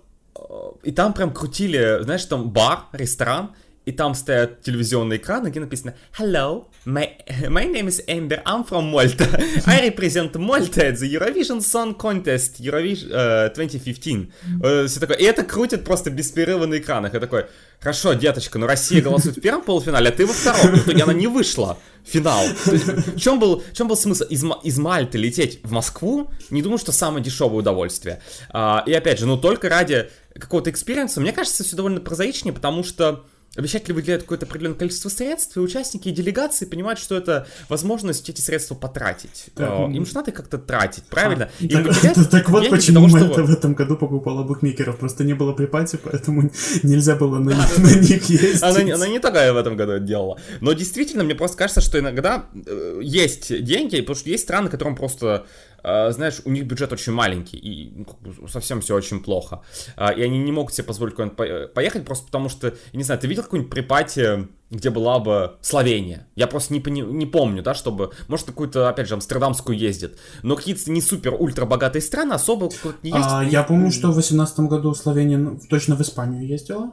И 0.84 0.92
там 0.92 1.14
прям 1.14 1.32
крутили, 1.32 2.00
знаешь, 2.04 2.26
там 2.26 2.52
бар, 2.52 2.86
ресторан, 2.92 3.52
и 3.86 3.92
там 3.92 4.16
стоят 4.16 4.62
телевизионные 4.62 5.18
экраны, 5.18 5.50
где 5.50 5.60
написано 5.60 5.96
Hello, 6.18 6.68
my, 6.86 7.10
my 7.50 7.66
name 7.66 7.88
is 7.88 8.02
Amber, 8.08 8.42
I'm 8.46 8.64
from 8.68 8.92
Malta. 8.92 9.28
I 9.66 9.82
represent 9.90 10.36
Malta 10.36 10.88
at 10.88 11.00
the 11.00 11.14
Eurovision 11.14 11.62
Song 11.62 11.96
Contest 11.96 12.62
Eurovision 12.62 13.12
uh, 13.12 13.54
2015. 13.54 14.32
Э, 14.62 14.88
все 14.88 15.00
такое. 15.00 15.18
И 15.18 15.24
это 15.24 15.44
крутит 15.44 15.84
просто 15.84 16.10
без 16.10 16.32
перерыва 16.32 16.66
на 16.66 16.78
экранах. 16.78 17.14
Я 17.14 17.20
такой, 17.20 17.46
хорошо, 17.80 18.14
деточка, 18.14 18.58
но 18.58 18.68
Россия 18.68 19.02
голосует 19.02 19.38
в 19.38 19.42
первом 19.42 19.64
полуфинале, 19.64 20.10
а 20.10 20.12
ты 20.12 20.26
во 20.26 20.34
втором. 20.34 20.76
В 20.76 20.86
итоге 20.86 21.04
она 21.04 21.14
не 21.14 21.28
вышла 21.28 21.78
в 22.04 22.10
финал. 22.10 22.46
Есть, 22.72 22.88
в, 22.88 23.20
чем 23.20 23.40
был, 23.40 23.62
в 23.62 23.76
чем 23.76 23.88
был 23.88 23.98
смысл 23.98 24.24
из, 24.26 24.44
из 24.64 24.80
Мальты 24.80 25.18
лететь 25.18 25.60
в 25.64 25.72
Москву? 25.72 26.32
Не 26.50 26.62
думаю, 26.62 26.78
что 26.78 26.92
самое 26.92 27.24
дешевое 27.24 27.60
удовольствие. 27.60 28.22
Э, 28.54 28.82
и 28.86 28.94
опять 28.94 29.20
же, 29.20 29.26
ну 29.26 29.38
только 29.38 29.68
ради 29.68 30.10
какого-то 30.34 30.70
experience'а, 30.70 31.22
мне 31.22 31.32
кажется, 31.32 31.64
все 31.64 31.76
довольно 31.76 32.00
прозаичнее, 32.00 32.54
потому 32.54 32.84
что 32.84 33.26
Обещатели 33.56 33.94
выделяют 33.94 34.24
какое-то 34.24 34.48
определенное 34.48 34.78
количество 34.78 35.10
средств, 35.10 35.56
и 35.58 35.60
участники 35.60 36.10
и 36.10 36.12
делегации 36.12 36.66
понимают, 36.66 37.00
что 37.00 37.16
это 37.16 37.46
возможность 37.70 38.28
эти 38.28 38.42
средства 38.42 38.74
потратить. 38.74 39.46
Да. 39.56 39.86
Им 39.86 40.08
же 40.08 40.16
надо 40.16 40.32
как-то 40.32 40.58
тратить, 40.58 41.04
правильно? 41.04 41.52
А, 41.60 41.64
Им 41.64 41.84
так, 41.84 42.02
так, 42.02 42.30
так 42.32 42.50
вот 42.50 42.68
почему 42.72 43.08
того, 43.08 43.08
Мальта 43.10 43.34
что... 43.34 43.44
в 43.44 43.52
этом 43.52 43.76
году 43.76 43.96
покупала 43.96 44.44
букмекеров. 44.44 44.98
Просто 44.98 45.24
не 45.24 45.34
было 45.34 45.54
припати, 45.54 46.00
поэтому 46.04 46.50
нельзя 46.84 47.16
было 47.16 47.38
на, 47.38 47.52
них, 47.52 47.78
на 47.78 48.00
них 48.00 48.24
ездить. 48.30 48.64
Она, 48.64 48.96
она 48.96 49.08
не 49.08 49.20
такая 49.20 49.54
в 49.54 49.58
этом 49.58 49.78
году 49.78 50.00
делала. 50.00 50.40
Но 50.60 50.74
действительно, 50.74 51.24
мне 51.24 51.36
просто 51.36 51.58
кажется, 51.58 51.82
что 51.82 52.00
иногда 52.00 52.46
э, 52.56 53.02
есть 53.04 53.64
деньги, 53.64 54.02
потому 54.02 54.16
что 54.16 54.32
есть 54.32 54.44
страны, 54.44 54.70
которым 54.70 54.96
просто 54.96 55.46
знаешь, 55.84 56.42
у 56.46 56.50
них 56.50 56.66
бюджет 56.66 56.94
очень 56.94 57.14
маленький, 57.14 57.58
и 57.58 58.06
ну, 58.22 58.48
совсем 58.48 58.82
все 58.82 58.96
очень 58.96 59.22
плохо. 59.22 59.62
А, 59.98 60.12
и 60.12 60.22
они 60.22 60.40
не 60.40 60.52
могут 60.52 60.74
себе 60.74 60.86
позволить 60.86 61.16
куда-нибудь 61.16 61.74
поехать, 61.74 62.06
просто 62.06 62.26
потому 62.26 62.50
что, 62.50 62.68
я 62.68 62.98
не 62.98 63.04
знаю, 63.04 63.20
ты 63.20 63.28
видел 63.28 63.44
какую-нибудь 63.44 63.72
припати, 63.72 64.48
где 64.70 64.90
была 64.90 65.20
бы 65.20 65.58
Словения? 65.62 66.28
Я 66.36 66.48
просто 66.48 66.74
не, 66.74 66.80
не, 66.80 67.02
не 67.02 67.26
помню, 67.26 67.62
да, 67.62 67.74
чтобы, 67.74 68.12
может, 68.28 68.48
какую-то, 68.48 68.90
опять 68.90 69.08
же, 69.08 69.14
Амстердамскую 69.14 69.78
ездит, 69.78 70.18
но 70.42 70.56
какие-то 70.56 70.90
не 70.90 71.02
супер 71.02 71.34
ультра 71.34 71.66
богатые 71.66 72.02
страны 72.02 72.34
особо 72.34 72.70
не 73.04 73.12
есть. 73.12 73.28
А, 73.30 73.44
я 73.44 73.64
помню, 73.64 73.92
что 73.92 74.08
в 74.08 74.14
2018 74.14 74.60
году 74.62 74.94
Словения 74.94 75.38
ну, 75.38 75.60
точно 75.70 75.96
в 75.96 76.02
Испанию 76.02 76.48
ездила. 76.48 76.92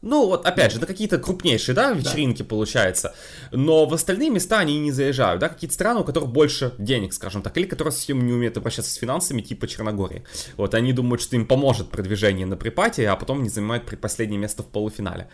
Ну, 0.00 0.26
вот 0.26 0.46
опять 0.46 0.72
же, 0.72 0.78
на 0.78 0.86
какие-то 0.86 1.18
крупнейшие, 1.18 1.74
да, 1.74 1.90
вечеринки 1.90 2.42
да. 2.42 2.48
получается. 2.48 3.14
Но 3.50 3.84
в 3.84 3.94
остальные 3.94 4.30
места 4.30 4.60
они 4.60 4.78
не 4.78 4.92
заезжают, 4.92 5.40
да, 5.40 5.48
какие-то 5.48 5.74
страны, 5.74 6.00
у 6.00 6.04
которых 6.04 6.28
больше 6.30 6.72
денег, 6.78 7.12
скажем 7.12 7.42
так, 7.42 7.56
или 7.58 7.66
которые 7.66 7.90
совсем 7.90 8.24
не 8.24 8.32
умеют 8.32 8.56
обращаться 8.56 8.92
с 8.92 8.94
финансами, 8.94 9.42
типа 9.42 9.66
Черногории. 9.66 10.22
Вот 10.56 10.74
они 10.74 10.92
думают, 10.92 11.20
что 11.20 11.34
им 11.34 11.46
поможет 11.46 11.90
продвижение 11.90 12.46
на 12.46 12.56
припате, 12.56 13.08
а 13.08 13.16
потом 13.16 13.42
не 13.42 13.48
занимают 13.48 13.86
предпоследнее 13.86 14.38
место 14.38 14.62
в 14.62 14.66
полуфинале. 14.66 15.28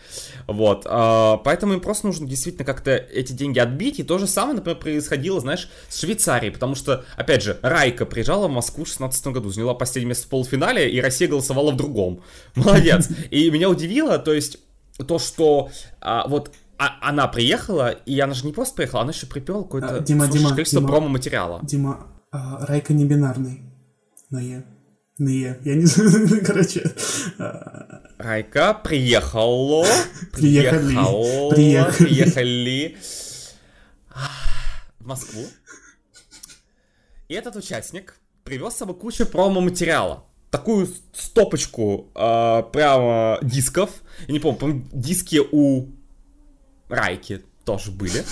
Вот, 0.47 0.87
а, 0.89 1.37
поэтому 1.37 1.73
им 1.73 1.79
просто 1.79 2.07
нужно 2.07 2.27
действительно 2.27 2.65
как-то 2.65 2.91
эти 2.95 3.33
деньги 3.33 3.59
отбить. 3.59 3.99
И 3.99 4.03
то 4.03 4.17
же 4.17 4.25
самое, 4.25 4.55
например, 4.55 4.79
происходило, 4.79 5.39
знаешь, 5.39 5.69
с 5.89 5.99
Швейцарией, 5.99 6.51
потому 6.51 6.73
что, 6.73 7.05
опять 7.17 7.43
же, 7.43 7.59
Райка 7.61 8.07
приезжала 8.07 8.47
в 8.47 8.51
Москву 8.51 8.83
в 8.83 8.87
2016 8.87 9.27
году, 9.27 9.49
заняла 9.51 9.75
последнее 9.75 10.09
место 10.09 10.25
в 10.25 10.29
полуфинале, 10.29 10.89
и 10.89 10.99
Россия 10.99 11.27
голосовала 11.27 11.69
в 11.69 11.77
другом. 11.77 12.23
Молодец. 12.55 13.09
И 13.29 13.51
меня 13.51 13.69
удивило, 13.69 14.17
то 14.17 14.33
есть 14.33 14.54
то, 14.97 15.19
что 15.19 15.69
а, 16.01 16.27
вот 16.27 16.53
а, 16.77 16.97
она 17.01 17.27
приехала, 17.27 17.89
и 17.89 18.19
она 18.19 18.33
же 18.33 18.45
не 18.45 18.53
просто 18.53 18.75
приехала, 18.75 19.01
она 19.01 19.11
еще 19.11 19.27
приперла 19.27 19.63
какое-то 19.63 19.97
а, 19.97 19.99
Дима, 19.99 20.27
Дима, 20.27 20.51
количество 20.51 20.79
Дима, 20.79 20.91
промо-материала. 20.91 21.59
Дима, 21.63 22.07
а, 22.31 22.65
Райка 22.65 22.93
не 22.93 23.05
бинарный. 23.05 23.61
На 24.29 24.41
Е. 24.41 24.65
На 25.17 25.29
Е. 25.29 25.59
Я 25.63 25.75
не 25.75 25.85
знаю, 25.85 26.41
короче. 26.45 26.93
А... 27.37 28.01
Райка 28.17 28.73
приехала. 28.73 29.85
Приехали. 30.31 30.95
Приехали. 31.53 32.05
Приехали. 32.05 32.97
В 34.99 35.05
Москву. 35.05 35.45
И 37.27 37.33
этот 37.33 37.55
участник 37.55 38.15
привез 38.43 38.73
с 38.73 38.77
собой 38.77 38.95
кучу 38.95 39.25
промо-материала 39.25 40.25
такую 40.55 40.87
стопочку 41.13 42.07
э, 42.15 42.63
прямо 42.71 43.39
дисков. 43.41 43.89
Я 44.27 44.33
не 44.33 44.39
помню, 44.39 44.57
помню, 44.57 44.83
диски 44.93 45.41
у 45.51 45.87
Райки 46.87 47.41
тоже 47.65 47.91
были. 47.91 48.23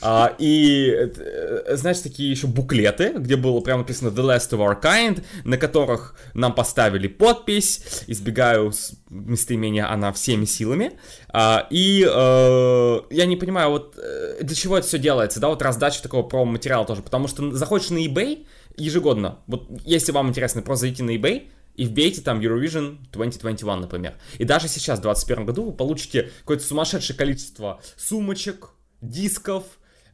А, 0.00 0.34
и, 0.38 0.90
э, 0.90 1.76
знаешь, 1.76 1.98
такие 1.98 2.30
еще 2.30 2.48
буклеты, 2.48 3.12
где 3.18 3.36
было 3.36 3.60
прямо 3.60 3.80
написано 3.82 4.08
The 4.08 4.24
Last 4.24 4.50
of 4.50 4.58
Our 4.58 4.82
Kind, 4.82 5.22
на 5.44 5.56
которых 5.56 6.16
нам 6.34 6.52
поставили 6.52 7.06
подпись, 7.06 8.02
избегаю 8.08 8.72
местоимения 9.10 9.88
она 9.88 10.12
всеми 10.12 10.46
силами. 10.46 10.98
А, 11.28 11.68
и 11.70 12.04
э, 12.04 13.00
я 13.10 13.26
не 13.26 13.36
понимаю, 13.36 13.70
вот 13.70 13.96
э, 13.98 14.42
для 14.42 14.56
чего 14.56 14.78
это 14.78 14.86
все 14.88 14.98
делается, 14.98 15.38
да, 15.38 15.48
вот 15.48 15.62
раздача 15.62 16.02
такого 16.02 16.22
промо-материала 16.22 16.86
тоже, 16.86 17.02
потому 17.02 17.28
что 17.28 17.52
заходишь 17.54 17.90
на 17.90 17.98
eBay 17.98 18.46
ежегодно, 18.78 19.38
вот 19.46 19.68
если 19.84 20.12
вам 20.12 20.28
интересно, 20.28 20.62
просто 20.62 20.86
зайти 20.86 21.02
на 21.02 21.16
eBay, 21.16 21.48
и 21.78 21.86
вбейте 21.86 22.20
там 22.20 22.40
Eurovision 22.40 22.98
2021, 23.12 23.80
например. 23.80 24.14
И 24.38 24.44
даже 24.44 24.68
сейчас, 24.68 24.98
в 24.98 25.02
2021 25.02 25.46
году, 25.46 25.64
вы 25.66 25.72
получите 25.72 26.30
какое-то 26.40 26.64
сумасшедшее 26.64 27.16
количество 27.16 27.80
сумочек, 27.96 28.70
дисков, 29.00 29.62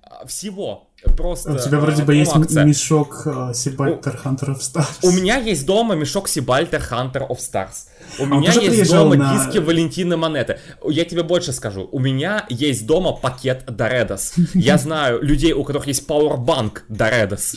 а, 0.02 0.26
всего. 0.26 0.90
Просто 1.16 1.54
У 1.54 1.58
тебя 1.58 1.80
вроде 1.80 2.02
бы 2.02 2.14
есть 2.14 2.32
акция. 2.34 2.64
мешок 2.64 3.26
Сибальтер 3.54 4.20
uh, 4.22 4.24
Hunter 4.24 4.54
of 4.54 4.60
Stars. 4.60 4.98
У 5.02 5.10
меня 5.10 5.38
есть 5.38 5.64
дома 5.64 5.94
мешок 5.94 6.28
Сибальтер 6.28 6.80
Hunter 6.80 7.26
of 7.28 7.38
Stars. 7.38 7.88
У 8.18 8.24
а 8.24 8.26
меня 8.26 8.52
есть 8.52 8.90
дома 8.90 9.16
на... 9.16 9.32
диски 9.32 9.58
Валентины 9.58 10.18
Монеты. 10.18 10.58
Я 10.86 11.06
тебе 11.06 11.22
больше 11.22 11.52
скажу. 11.52 11.88
У 11.90 11.98
меня 11.98 12.44
есть 12.50 12.86
дома 12.86 13.12
пакет 13.12 13.64
Доредос. 13.66 14.34
Я 14.52 14.76
знаю 14.76 15.22
людей, 15.22 15.52
у 15.52 15.64
которых 15.64 15.86
есть 15.86 16.06
Powerbank 16.06 16.80
Доредос. 16.88 17.56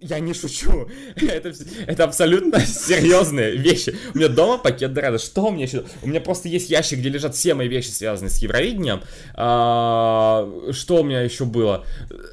Я 0.00 0.20
не 0.20 0.32
шучу. 0.32 0.88
это, 1.16 1.52
это 1.86 2.04
абсолютно 2.04 2.60
серьезные 2.66 3.56
вещи. 3.56 3.96
У 4.14 4.18
меня 4.18 4.28
дома 4.28 4.58
пакет 4.58 4.92
Дорадо. 4.92 5.18
Что 5.18 5.46
у 5.46 5.50
меня 5.50 5.64
еще? 5.64 5.84
У 6.02 6.08
меня 6.08 6.20
просто 6.20 6.48
есть 6.48 6.70
ящик, 6.70 7.00
где 7.00 7.08
лежат 7.08 7.34
все 7.34 7.54
мои 7.54 7.66
вещи, 7.66 7.88
связанные 7.88 8.30
с 8.30 8.38
Евровидением. 8.38 9.02
А, 9.34 10.48
что 10.70 10.98
у 10.98 11.04
меня 11.04 11.22
еще 11.22 11.44
было? 11.44 11.84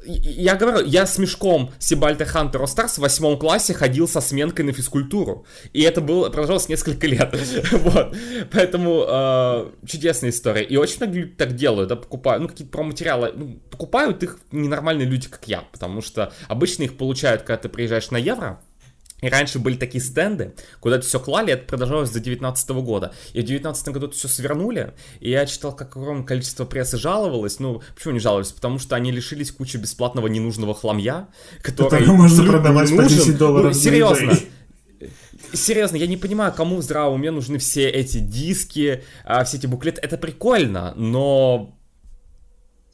Я 0.06 0.54
говорю, 0.54 0.86
я 0.86 1.06
с 1.06 1.18
мешком 1.18 1.72
Сибальта 1.80 2.24
Хантер 2.24 2.64
Старс 2.68 2.98
в 2.98 3.00
восьмом 3.00 3.36
классе 3.36 3.74
ходил 3.74 4.06
со 4.06 4.20
сменкой 4.20 4.64
на 4.64 4.72
физкультуру. 4.72 5.44
И 5.72 5.82
это 5.82 6.00
было, 6.00 6.28
продолжалось 6.28 6.68
несколько 6.68 7.06
лет. 7.08 7.34
вот. 7.72 8.16
Поэтому 8.52 9.04
а, 9.08 9.72
чудесная 9.84 10.30
история. 10.30 10.62
И 10.62 10.76
очень 10.76 10.98
многие 11.00 11.18
люди 11.18 11.34
так 11.34 11.56
делают, 11.56 11.88
да, 11.88 11.96
покупают, 11.96 12.42
ну, 12.42 12.48
какие-то 12.48 12.70
промо-материалы. 12.70 13.32
Ну, 13.34 13.58
покупают 13.70 14.22
их 14.22 14.38
ненормальные 14.52 15.08
люди, 15.08 15.26
как 15.28 15.48
я. 15.48 15.64
Потому 15.72 16.00
что 16.00 16.32
обычно 16.46 16.84
их 16.84 16.96
получают, 16.96 17.42
когда 17.42 17.55
ты 17.56 17.68
приезжаешь 17.68 18.10
на 18.10 18.16
Евро, 18.16 18.60
и 19.22 19.28
раньше 19.30 19.58
были 19.58 19.76
такие 19.76 20.04
стенды, 20.04 20.54
куда 20.80 20.96
это 20.96 21.06
все 21.06 21.18
клали, 21.18 21.52
это 21.52 21.64
продолжалось 21.64 22.10
до 22.10 22.20
2019 22.20 22.70
года. 22.70 23.14
И 23.28 23.40
в 23.40 23.46
2019 23.46 23.88
году 23.88 24.06
это 24.08 24.16
все 24.16 24.28
свернули, 24.28 24.92
и 25.20 25.30
я 25.30 25.46
читал, 25.46 25.74
как 25.74 25.96
огромное 25.96 26.26
количество 26.26 26.66
прессы 26.66 26.98
жаловалось. 26.98 27.58
Ну, 27.58 27.80
почему 27.94 28.12
не 28.12 28.20
жаловались? 28.20 28.52
Потому 28.52 28.78
что 28.78 28.94
они 28.94 29.10
лишились 29.10 29.52
кучи 29.52 29.78
бесплатного 29.78 30.26
ненужного 30.26 30.74
хламья, 30.74 31.28
который... 31.62 31.90
Который 31.90 32.08
можно 32.08 32.44
продавать 32.44 32.94
по 32.94 33.04
10 33.04 33.38
долларов. 33.38 33.74
Ну, 33.74 33.80
серьезно. 33.80 34.34
Серьезно, 35.52 35.96
я 35.96 36.06
не 36.06 36.16
понимаю, 36.16 36.52
кому 36.52 36.76
в 36.76 36.82
здравом 36.82 37.14
уме 37.14 37.30
нужны 37.30 37.58
все 37.58 37.88
эти 37.88 38.18
диски, 38.18 39.02
а, 39.24 39.44
все 39.44 39.56
эти 39.56 39.66
буклеты. 39.66 40.00
Это 40.02 40.18
прикольно, 40.18 40.92
но 40.96 41.75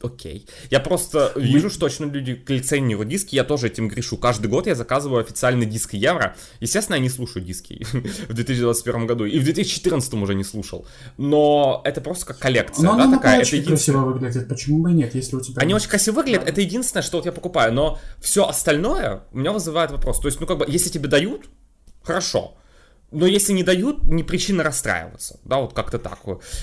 окей. 0.02 0.46
Я 0.70 0.80
просто 0.80 1.32
вижу, 1.36 1.70
что 1.70 1.86
очень 1.86 2.10
люди 2.10 2.34
коллекционируют 2.34 3.08
диски, 3.08 3.34
я 3.34 3.44
тоже 3.44 3.68
этим 3.68 3.88
грешу. 3.88 4.16
Каждый 4.16 4.48
год 4.48 4.66
я 4.66 4.74
заказываю 4.74 5.20
официальный 5.20 5.66
диск 5.66 5.94
Евро. 5.94 6.36
Естественно, 6.60 6.96
я 6.96 7.02
не 7.02 7.08
слушаю 7.08 7.44
диски 7.44 7.86
в 8.28 8.32
2021 8.32 9.06
году, 9.06 9.24
и 9.24 9.38
в 9.38 9.44
2014 9.44 10.14
уже 10.14 10.34
не 10.34 10.44
слушал. 10.44 10.86
Но 11.16 11.80
это 11.84 12.00
просто 12.00 12.26
как 12.26 12.38
коллекция, 12.38 12.84
но 12.84 12.96
да, 12.96 13.04
она 13.04 13.16
такая. 13.16 13.40
Это 13.42 13.56
единственное... 13.56 13.76
красиво 13.76 14.04
выглядит, 14.04 14.48
почему 14.48 14.82
бы 14.82 14.92
нет, 14.92 15.14
если 15.14 15.36
у 15.36 15.40
тебя... 15.40 15.62
Они 15.62 15.74
очень 15.74 15.88
красиво 15.88 16.16
выглядят, 16.16 16.48
это 16.48 16.60
единственное, 16.60 17.02
что 17.02 17.18
вот 17.18 17.26
я 17.26 17.32
покупаю, 17.32 17.72
но 17.72 17.98
все 18.20 18.46
остальное 18.46 19.24
у 19.32 19.38
меня 19.38 19.52
вызывает 19.52 19.90
вопрос. 19.90 20.20
То 20.20 20.28
есть, 20.28 20.40
ну 20.40 20.46
как 20.46 20.58
бы, 20.58 20.66
если 20.68 20.88
тебе 20.90 21.08
дают, 21.08 21.42
Хорошо 22.02 22.54
но 23.12 23.26
если 23.26 23.52
не 23.52 23.62
дают, 23.62 24.04
не 24.04 24.22
причина 24.22 24.62
расстраиваться, 24.62 25.38
да, 25.44 25.58
вот 25.58 25.74
как-то 25.74 25.98
так. 25.98 26.18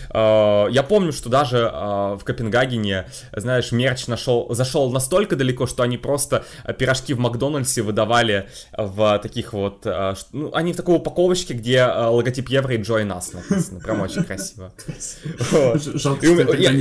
А, 0.10 0.68
я 0.68 0.84
помню, 0.84 1.14
что 1.14 1.30
даже 1.30 1.70
а, 1.72 2.18
в 2.18 2.24
Копенгагене, 2.24 3.08
знаешь, 3.36 3.72
мерч 3.72 4.08
нашел, 4.08 4.54
зашел 4.54 4.92
настолько 4.92 5.36
далеко, 5.36 5.68
что 5.68 5.84
они 5.84 5.98
просто 5.98 6.46
пирожки 6.78 7.14
в 7.14 7.20
Макдональдсе 7.20 7.82
выдавали 7.82 8.50
в 8.76 9.20
таких 9.22 9.54
вот, 9.54 9.84
а, 9.86 10.16
ну, 10.34 10.52
они 10.54 10.74
в 10.74 10.78
такой 10.78 10.96
упаковочке, 10.96 11.54
где 11.54 11.86
логотип 11.86 12.50
Евро 12.50 12.74
и 12.74 12.80
Join 12.80 13.08
Us 13.08 13.36
написано, 13.36 13.80
прям 13.80 14.02
очень 14.02 14.24
красиво. 14.24 14.74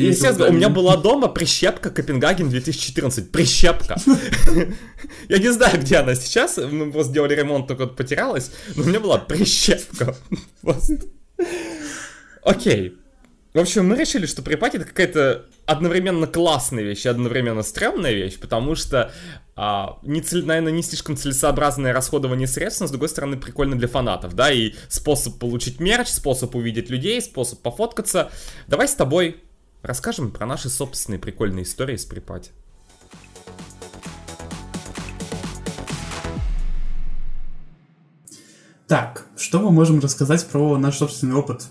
Естественно, 0.08 0.48
у 0.48 0.52
меня 0.52 0.68
была 0.68 0.96
дома 0.96 1.28
прищепка 1.28 1.90
Копенгаген 1.90 2.48
2014, 2.48 3.30
прищепка. 3.30 3.96
Я 5.28 5.38
не 5.38 5.52
знаю, 5.52 5.78
где 5.80 5.96
она 5.96 6.14
сейчас, 6.14 6.56
мы 6.56 6.90
просто 6.90 7.12
сделали 7.12 7.34
ремонт, 7.34 7.66
только 7.66 7.86
потерялась, 7.86 8.50
но 8.74 8.82
у 8.82 8.86
меня 8.86 9.00
была 9.00 9.18
прищепка 9.18 9.57
щепка. 9.58 10.14
Окей. 12.42 12.96
В 13.54 13.58
общем, 13.58 13.88
мы 13.88 13.96
решили, 13.96 14.26
что 14.26 14.42
припать 14.42 14.74
это 14.74 14.84
какая-то 14.84 15.46
одновременно 15.66 16.26
классная 16.26 16.84
вещь 16.84 17.06
и 17.06 17.08
одновременно 17.08 17.62
стрёмная 17.62 18.12
вещь, 18.12 18.38
потому 18.38 18.74
что, 18.74 19.10
а, 19.56 19.98
не 20.02 20.20
цель, 20.20 20.44
наверное, 20.44 20.72
не 20.72 20.82
слишком 20.82 21.16
целесообразное 21.16 21.92
расходование 21.92 22.46
средств, 22.46 22.82
но, 22.82 22.86
с 22.86 22.90
другой 22.90 23.08
стороны, 23.08 23.36
прикольно 23.36 23.76
для 23.76 23.88
фанатов, 23.88 24.34
да, 24.34 24.52
и 24.52 24.74
способ 24.88 25.38
получить 25.38 25.80
мерч, 25.80 26.08
способ 26.08 26.54
увидеть 26.54 26.90
людей, 26.90 27.20
способ 27.20 27.60
пофоткаться. 27.60 28.30
Давай 28.66 28.86
с 28.86 28.94
тобой 28.94 29.42
расскажем 29.82 30.30
про 30.30 30.46
наши 30.46 30.68
собственные 30.68 31.18
прикольные 31.18 31.64
истории 31.64 31.96
с 31.96 32.04
припати. 32.04 32.52
Так, 38.88 39.26
что 39.36 39.60
мы 39.60 39.70
можем 39.70 40.00
рассказать 40.00 40.46
про 40.46 40.78
наш 40.78 40.96
собственный 40.96 41.34
опыт 41.34 41.66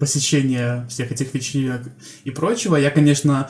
посещения 0.00 0.84
всех 0.88 1.12
этих 1.12 1.32
вечеринок 1.32 1.82
и 2.24 2.32
прочего? 2.32 2.74
Я, 2.74 2.90
конечно, 2.90 3.48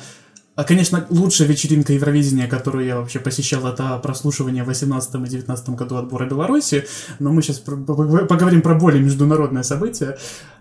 а, 0.58 0.64
конечно, 0.64 1.06
лучшая 1.08 1.46
вечеринка 1.46 1.92
Евровидения, 1.92 2.48
которую 2.48 2.84
я 2.84 2.96
вообще 2.96 3.20
посещал, 3.20 3.64
это 3.68 3.96
прослушивание 3.98 4.64
в 4.64 4.66
18 4.66 5.14
и 5.14 5.28
19 5.28 5.68
году 5.70 5.94
отбора 5.94 6.26
Беларуси, 6.26 6.84
но 7.20 7.32
мы 7.32 7.42
сейчас 7.42 7.60
поговорим 7.60 8.60
про 8.60 8.74
более 8.74 9.00
международное 9.00 9.62
событие. 9.62 10.18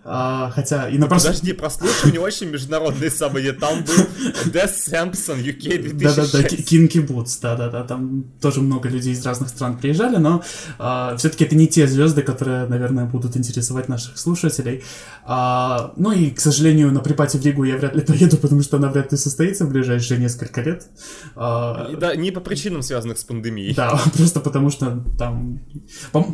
А, 0.09 0.51
хотя 0.55 0.87
и 0.87 0.97
на 0.97 1.07
прос... 1.07 1.25
Подожди, 1.25 1.51
прослушивание 1.51 2.21
очень 2.21 2.47
международные 2.49 3.11
события. 3.11 3.51
Там 3.51 3.83
был 3.83 4.05
Death 4.45 4.75
Sampson 4.89 5.43
UK 5.43 5.81
2006. 5.81 5.99
Да-да-да, 5.99 6.43
Кинки 6.47 6.99
Бутс, 6.99 7.37
да-да-да. 7.39 7.83
Там 7.83 8.23
тоже 8.39 8.61
много 8.61 8.87
людей 8.87 9.11
из 9.11 9.25
разных 9.25 9.49
стран 9.49 9.77
приезжали, 9.77 10.15
но 10.15 10.43
а, 10.79 11.17
все-таки 11.17 11.43
это 11.43 11.55
не 11.57 11.67
те 11.67 11.87
звезды, 11.87 12.21
которые, 12.21 12.67
наверное, 12.67 13.05
будут 13.05 13.35
интересовать 13.35 13.89
наших 13.89 14.17
слушателей. 14.17 14.81
А, 15.25 15.91
ну 15.97 16.13
и, 16.13 16.29
к 16.29 16.39
сожалению, 16.39 16.93
на 16.93 17.01
припате 17.01 17.37
в 17.37 17.45
Ригу 17.45 17.65
я 17.65 17.75
вряд 17.75 17.93
ли 17.93 18.01
поеду, 18.07 18.37
потому 18.37 18.61
что 18.61 18.77
она 18.77 18.89
вряд 18.89 19.11
ли 19.11 19.17
состоится 19.17 19.65
в 19.65 19.73
ближайшие 19.87 20.19
несколько 20.19 20.61
лет. 20.61 20.87
А, 21.35 21.89
да, 21.97 22.15
не 22.15 22.31
по 22.31 22.41
причинам, 22.41 22.81
связанных 22.81 23.17
с 23.17 23.23
пандемией. 23.23 23.73
Да, 23.73 23.99
просто 24.17 24.39
потому 24.39 24.69
что 24.69 25.03
там... 25.17 25.61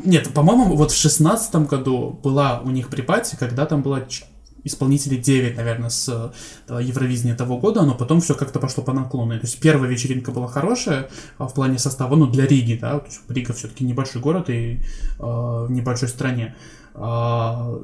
Нет, 0.05 0.33
по-моему, 0.33 0.75
вот 0.75 0.91
в 0.91 0.97
шестнадцатом 0.97 1.65
году 1.65 2.19
была 2.23 2.61
у 2.61 2.71
них 2.71 2.89
припати, 2.89 3.35
когда 3.35 3.63
да, 3.63 3.65
там 3.67 3.83
было 3.83 4.07
исполнителей 4.65 5.17
9, 5.17 5.57
наверное, 5.57 5.89
с 5.89 6.33
э, 6.67 6.79
Евровидения 6.81 7.35
того 7.35 7.57
года, 7.57 7.83
но 7.83 7.95
потом 7.95 8.21
все 8.21 8.33
как-то 8.33 8.59
пошло 8.59 8.83
по 8.83 8.93
наклону. 8.93 9.33
То 9.33 9.45
есть 9.45 9.59
первая 9.59 9.89
вечеринка 9.89 10.31
была 10.31 10.47
хорошая 10.47 11.09
а 11.37 11.47
в 11.47 11.53
плане 11.53 11.77
состава, 11.77 12.15
ну, 12.15 12.27
для 12.27 12.47
Риги, 12.47 12.77
да, 12.79 12.99
то 12.99 13.05
есть 13.05 13.21
Рига 13.29 13.53
все-таки 13.53 13.83
небольшой 13.83 14.21
город 14.21 14.49
и 14.49 14.79
э, 14.79 14.81
в 15.19 15.67
небольшой 15.69 16.07
стране. 16.07 16.55
А, 16.95 17.77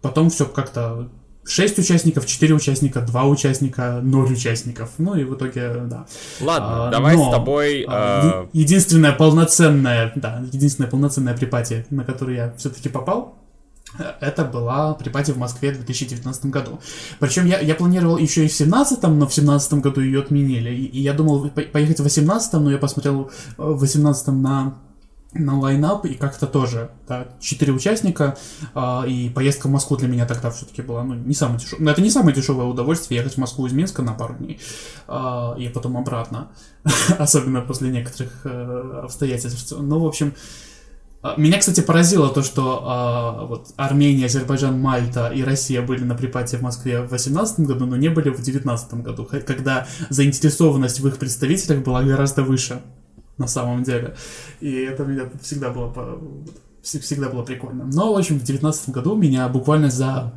потом 0.00 0.30
все 0.30 0.46
как-то 0.46 1.10
6 1.48 1.78
участников, 1.78 2.26
4 2.26 2.54
участника, 2.54 3.00
2 3.00 3.24
участника, 3.24 4.00
0 4.02 4.32
участников. 4.32 4.90
Ну 4.98 5.16
и 5.16 5.24
в 5.24 5.34
итоге, 5.34 5.72
да. 5.86 6.06
Ладно, 6.40 6.88
а, 6.88 6.90
давай 6.90 7.16
но, 7.16 7.28
с 7.28 7.34
тобой... 7.34 7.84
А, 7.88 8.44
э... 8.44 8.48
Единственная 8.52 9.12
полноценная, 9.12 10.12
да, 10.14 10.44
единственная 10.52 10.90
полноценная 10.90 11.36
припатия, 11.36 11.86
на 11.90 12.04
которую 12.04 12.36
я 12.36 12.52
все-таки 12.58 12.88
попал, 12.88 13.38
это 14.20 14.44
была 14.44 14.94
припати 14.94 15.32
в 15.32 15.38
Москве 15.38 15.72
в 15.72 15.76
2019 15.76 16.46
году. 16.46 16.80
Причем 17.18 17.46
я, 17.46 17.58
я 17.60 17.74
планировал 17.74 18.18
еще 18.18 18.44
и 18.44 18.48
в 18.48 18.56
2017, 18.56 19.02
но 19.04 19.08
в 19.08 19.12
2017 19.18 19.74
году 19.74 20.00
ее 20.02 20.20
отменили. 20.20 20.70
И, 20.70 20.84
и 20.84 21.00
я 21.00 21.14
думал 21.14 21.48
поехать 21.48 21.98
в 21.98 22.02
2018, 22.02 22.52
но 22.54 22.70
я 22.70 22.78
посмотрел 22.78 23.30
э, 23.56 23.62
в 23.62 23.78
2018 23.78 24.28
на 24.28 24.78
на 25.38 25.58
лайнап, 25.58 26.04
и 26.04 26.14
как-то 26.14 26.46
тоже, 26.46 26.90
да, 27.06 27.28
четыре 27.40 27.72
участника, 27.72 28.36
э, 28.74 29.08
и 29.08 29.30
поездка 29.30 29.66
в 29.66 29.70
Москву 29.70 29.96
для 29.96 30.08
меня 30.08 30.26
тогда 30.26 30.50
все-таки 30.50 30.82
была, 30.82 31.02
ну, 31.04 31.14
не 31.14 31.34
самое 31.34 31.58
дешевое, 31.58 31.84
ну, 31.84 31.90
это 31.90 32.02
не 32.02 32.10
самое 32.10 32.34
дешевое 32.34 32.66
удовольствие, 32.66 33.18
ехать 33.18 33.34
в 33.34 33.38
Москву 33.38 33.66
из 33.66 33.72
Минска 33.72 34.02
на 34.02 34.12
пару 34.12 34.34
дней, 34.34 34.60
э, 35.06 35.54
и 35.58 35.68
потом 35.68 35.96
обратно, 35.96 36.48
особенно 37.18 37.60
после 37.60 37.90
некоторых 37.90 38.40
э, 38.44 39.00
обстоятельств, 39.04 39.74
ну, 39.78 40.00
в 40.00 40.06
общем, 40.06 40.34
а, 41.20 41.34
меня, 41.36 41.58
кстати, 41.58 41.80
поразило 41.80 42.28
то, 42.28 42.42
что 42.42 42.82
а, 42.84 43.44
вот 43.46 43.72
Армения, 43.76 44.26
Азербайджан, 44.26 44.80
Мальта 44.80 45.28
и 45.28 45.42
Россия 45.42 45.82
были 45.82 46.04
на 46.04 46.14
припате 46.14 46.58
в 46.58 46.62
Москве 46.62 46.98
в 46.98 47.08
2018 47.08 47.60
году, 47.60 47.86
но 47.86 47.96
не 47.96 48.08
были 48.08 48.28
в 48.28 48.36
2019 48.36 48.94
году, 49.02 49.28
когда 49.46 49.86
заинтересованность 50.10 51.00
в 51.00 51.08
их 51.08 51.18
представителях 51.18 51.82
была 51.82 52.02
гораздо 52.02 52.44
выше 52.44 52.82
на 53.38 53.46
самом 53.46 53.82
деле. 53.82 54.16
И 54.60 54.72
это 54.72 55.04
меня 55.04 55.30
всегда 55.40 55.70
было, 55.70 56.20
всегда 56.82 57.28
было 57.28 57.42
прикольно. 57.42 57.84
Но, 57.84 58.12
в 58.12 58.18
общем, 58.18 58.36
в 58.36 58.44
2019 58.44 58.90
году 58.90 59.16
меня 59.16 59.48
буквально 59.48 59.90
за 59.90 60.32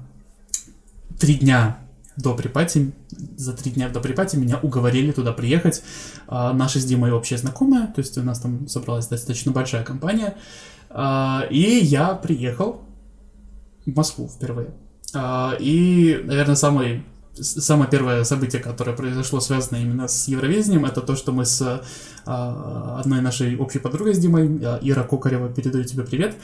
три 1.20 1.36
дня 1.36 1.80
до 2.18 2.34
припати, 2.34 2.92
за 3.38 3.54
три 3.54 3.72
дня 3.72 3.90
до 3.90 4.00
припати 4.00 4.36
меня 4.36 4.60
уговорили 4.62 5.12
туда 5.12 5.34
приехать. 5.34 5.84
А, 6.28 6.54
наши 6.54 6.80
с 6.80 6.86
Димой 6.86 7.12
общие 7.12 7.40
знакомые, 7.40 7.88
то 7.88 8.00
есть 8.00 8.18
у 8.18 8.24
нас 8.24 8.40
там 8.40 8.68
собралась 8.68 9.08
достаточно 9.08 9.52
большая 9.52 9.84
компания. 9.84 10.36
А, 10.90 11.46
и 11.50 11.80
я 11.80 12.14
приехал 12.16 12.82
в 13.86 13.96
Москву 13.96 14.28
впервые. 14.28 14.72
А, 15.14 15.56
и, 15.60 16.22
наверное, 16.24 16.56
самый 16.56 17.04
самое 17.40 17.90
первое 17.90 18.24
событие, 18.24 18.62
которое 18.62 18.96
произошло, 18.96 19.40
связано 19.40 19.78
именно 19.78 20.08
с 20.08 20.28
Евровидением, 20.28 20.86
это 20.86 21.02
то, 21.02 21.16
что 21.16 21.32
мы 21.32 21.46
с 21.46 21.82
а, 22.26 23.00
одной 23.00 23.22
нашей 23.22 23.58
общей 23.58 23.80
подругой 23.80 24.14
с 24.14 24.20
Димой, 24.20 24.60
а, 24.64 24.80
Ира 24.82 25.04
Кокарева, 25.04 25.50
передаю 25.50 25.84
тебе 25.84 26.04
привет, 26.04 26.36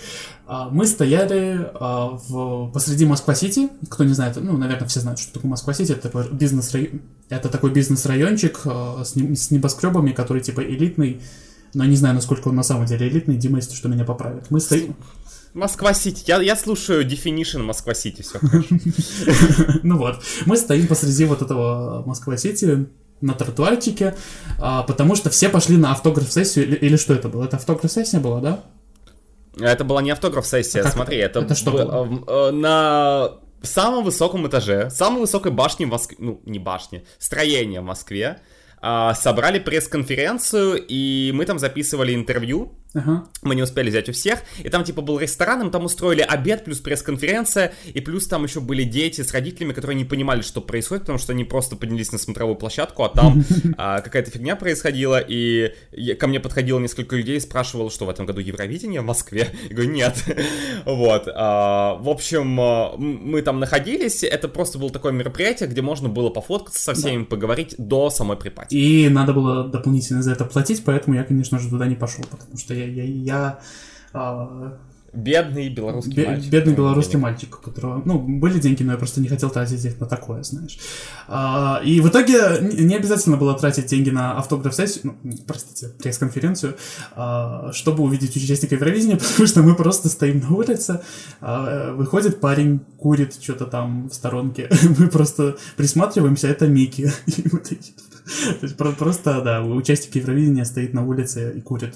а, 0.46 0.70
мы 0.70 0.86
стояли 0.86 1.70
в, 1.80 2.72
посреди 2.72 3.06
Москва-Сити, 3.06 3.70
кто 3.90 4.04
не 4.04 4.14
знает, 4.14 4.38
ну, 4.38 4.58
наверное, 4.58 4.88
все 4.88 5.02
знают, 5.02 5.20
что 5.20 5.34
такое 5.34 5.52
Москва-Сити, 5.52 5.92
это 5.92 6.04
такой 6.04 6.30
бизнес 6.32 6.74
это 7.30 7.50
такой 7.50 7.72
бизнес-райончик 7.72 8.60
с, 9.04 9.16
не, 9.16 9.36
с 9.36 9.52
небоскребами, 9.52 10.12
который 10.12 10.42
типа 10.42 10.62
элитный, 10.62 11.22
но 11.74 11.84
я 11.84 11.90
не 11.90 11.98
знаю, 11.98 12.16
насколько 12.16 12.48
он 12.48 12.56
на 12.56 12.64
самом 12.64 12.86
деле 12.86 13.08
элитный, 13.08 13.36
Дима, 13.36 13.58
если 13.58 13.76
что, 13.76 13.90
меня 13.90 14.06
поправит. 14.06 14.50
Мы 14.50 14.60
стоим... 14.60 14.96
Москва-Сити. 15.54 16.24
Я, 16.28 16.42
я 16.42 16.56
слушаю 16.56 17.06
definition 17.06 17.64
Москва-Сити, 17.64 18.22
все 18.22 18.40
хорошо. 18.40 18.68
Ну 19.84 19.98
вот, 19.98 20.22
мы 20.46 20.58
стоим 20.58 20.88
посреди 20.88 21.26
вот 21.26 21.42
этого 21.42 22.04
Москва-Сити, 22.06 22.88
на 23.22 23.34
тротуарчике, 23.34 24.16
а, 24.60 24.84
потому 24.84 25.16
что 25.16 25.30
все 25.30 25.50
пошли 25.50 25.78
на 25.78 25.92
автограф-сессию, 25.92 26.80
или, 26.80 26.98
что 26.98 27.14
это 27.14 27.30
было? 27.30 27.46
Это 27.46 27.58
автограф-сессия 27.58 28.20
была, 28.20 28.42
да? 28.42 28.64
Это 29.60 29.84
была 29.84 30.02
не 30.02 30.12
автограф-сессия, 30.12 30.82
а 30.82 30.92
смотри, 30.92 31.18
это, 31.18 31.40
это 31.40 31.56
что 31.56 31.72
было? 31.72 32.24
Э, 32.28 32.52
на 32.52 33.32
самом 33.64 34.04
высоком 34.04 34.48
этаже, 34.48 34.90
самой 34.92 35.22
высокой 35.22 35.52
башни 35.52 35.86
в 35.86 35.90
Москве, 35.90 36.18
ну, 36.20 36.42
не 36.46 36.60
башни, 36.60 37.04
строение 37.18 37.82
в 37.82 37.86
Москве, 37.86 38.40
собрали 38.82 39.60
пресс-конференцию, 39.60 40.86
и 40.88 41.32
мы 41.34 41.46
там 41.46 41.60
записывали 41.60 42.14
интервью 42.14 42.78
Ага. 42.98 43.26
Мы 43.44 43.56
не 43.56 43.62
успели 43.62 43.90
взять 43.90 44.10
у 44.10 44.12
всех. 44.14 44.40
И 44.64 44.70
там, 44.70 44.84
типа, 44.84 45.02
был 45.02 45.20
ресторан, 45.20 45.62
им 45.62 45.72
там 45.72 45.86
устроили 45.86 46.22
обед, 46.22 46.64
плюс 46.64 46.80
пресс-конференция, 46.80 47.74
и 47.94 48.02
плюс 48.02 48.28
там 48.28 48.44
еще 48.44 48.60
были 48.60 48.84
дети 48.84 49.22
с 49.22 49.32
родителями, 49.34 49.74
которые 49.74 49.96
не 49.96 50.06
понимали, 50.06 50.42
что 50.42 50.62
происходит, 50.62 51.04
потому 51.04 51.20
что 51.20 51.34
они 51.34 51.44
просто 51.44 51.76
поднялись 51.76 52.12
на 52.12 52.18
смотровую 52.18 52.56
площадку, 52.56 53.04
а 53.04 53.10
там 53.10 53.44
а, 53.78 54.02
какая-то 54.02 54.32
фигня 54.32 54.56
происходила, 54.56 55.20
и 55.20 55.74
ко 56.20 56.28
мне 56.28 56.40
подходило 56.40 56.80
несколько 56.80 57.16
людей 57.16 57.38
и 57.38 57.40
спрашивало, 57.40 57.92
что 57.92 58.06
в 58.06 58.10
этом 58.10 58.26
году 58.26 58.40
Евровидение 58.40 59.02
в 59.02 59.06
Москве. 59.06 59.50
Я 59.70 59.76
говорю, 59.76 59.92
нет. 59.92 60.16
вот. 60.86 61.28
А, 61.34 61.96
в 61.96 62.10
общем, 62.10 62.60
а, 62.60 62.96
мы 62.98 63.42
там 63.42 63.60
находились, 63.60 64.24
это 64.24 64.48
просто 64.48 64.80
было 64.80 64.90
такое 64.90 65.12
мероприятие, 65.12 65.70
где 65.70 65.82
можно 65.82 66.10
было 66.10 66.30
пофоткаться 66.30 66.82
со 66.82 66.94
всеми, 66.94 67.24
да. 67.24 67.26
поговорить 67.26 67.76
до 67.78 68.10
самой 68.10 68.38
припати. 68.38 68.67
И 68.70 69.10
надо 69.10 69.34
было 69.34 69.68
дополнительно 69.68 70.22
за 70.22 70.32
это 70.32 70.46
платить, 70.46 70.84
поэтому 70.84 71.16
я, 71.16 71.24
конечно 71.24 71.60
же, 71.60 71.70
туда 71.70 71.88
не 71.88 71.96
пошел, 71.96 72.24
потому 72.30 72.58
что 72.58 72.74
я, 72.74 72.86
я, 72.86 73.04
я 73.04 73.60
а... 74.14 74.78
Бедный 75.14 75.70
белорусский 75.70 76.14
Бе- 76.14 76.28
мальчик. 76.28 76.52
Бедный 76.52 76.76
белорусский 76.76 77.14
денег. 77.14 77.24
мальчик, 77.24 77.60
у 77.60 77.62
которого, 77.62 78.02
ну, 78.06 78.20
были 78.20 78.60
деньги, 78.60 78.84
но 78.84 78.92
я 78.92 78.98
просто 78.98 79.22
не 79.22 79.30
хотел 79.30 79.50
тратить 79.50 79.84
их 79.84 80.00
на 80.00 80.06
такое, 80.06 80.44
знаешь. 80.44 80.78
А, 81.28 81.82
и 81.84 82.02
в 82.02 82.10
итоге 82.10 82.60
не 82.62 82.84
не 82.84 82.96
обязательно 82.96 83.38
было 83.38 83.58
тратить 83.58 83.88
деньги 83.88 84.10
на 84.10 84.38
автограф-сессию, 84.38 85.16
ну, 85.24 85.34
простите, 85.48 85.90
пресс-конференцию, 85.98 86.76
а, 87.16 87.72
чтобы 87.74 88.04
увидеть 88.04 88.36
участника 88.36 88.76
Евровидения, 88.76 89.16
потому 89.32 89.48
что 89.48 89.64
мы 89.64 89.76
просто 89.76 90.10
стоим 90.10 90.42
на 90.42 90.54
улице, 90.54 91.02
а, 91.42 91.94
выходит 91.94 92.40
парень, 92.40 92.82
курит 92.98 93.38
что-то 93.42 93.66
там 93.66 94.10
в 94.10 94.14
сторонке, 94.14 94.70
мы 95.00 95.08
просто 95.08 95.56
присматриваемся, 95.78 96.48
это 96.48 96.68
Микки. 96.68 97.12
И 97.28 97.44
мы 97.52 97.60
такие- 97.60 97.94
То 98.60 98.64
есть 98.66 98.78
про- 98.78 98.92
просто, 98.92 99.42
да, 99.42 99.64
участник 99.64 100.16
Евровидения 100.16 100.66
стоит 100.66 100.94
на 100.94 101.06
улице 101.06 101.54
и 101.58 101.62
курит. 101.62 101.96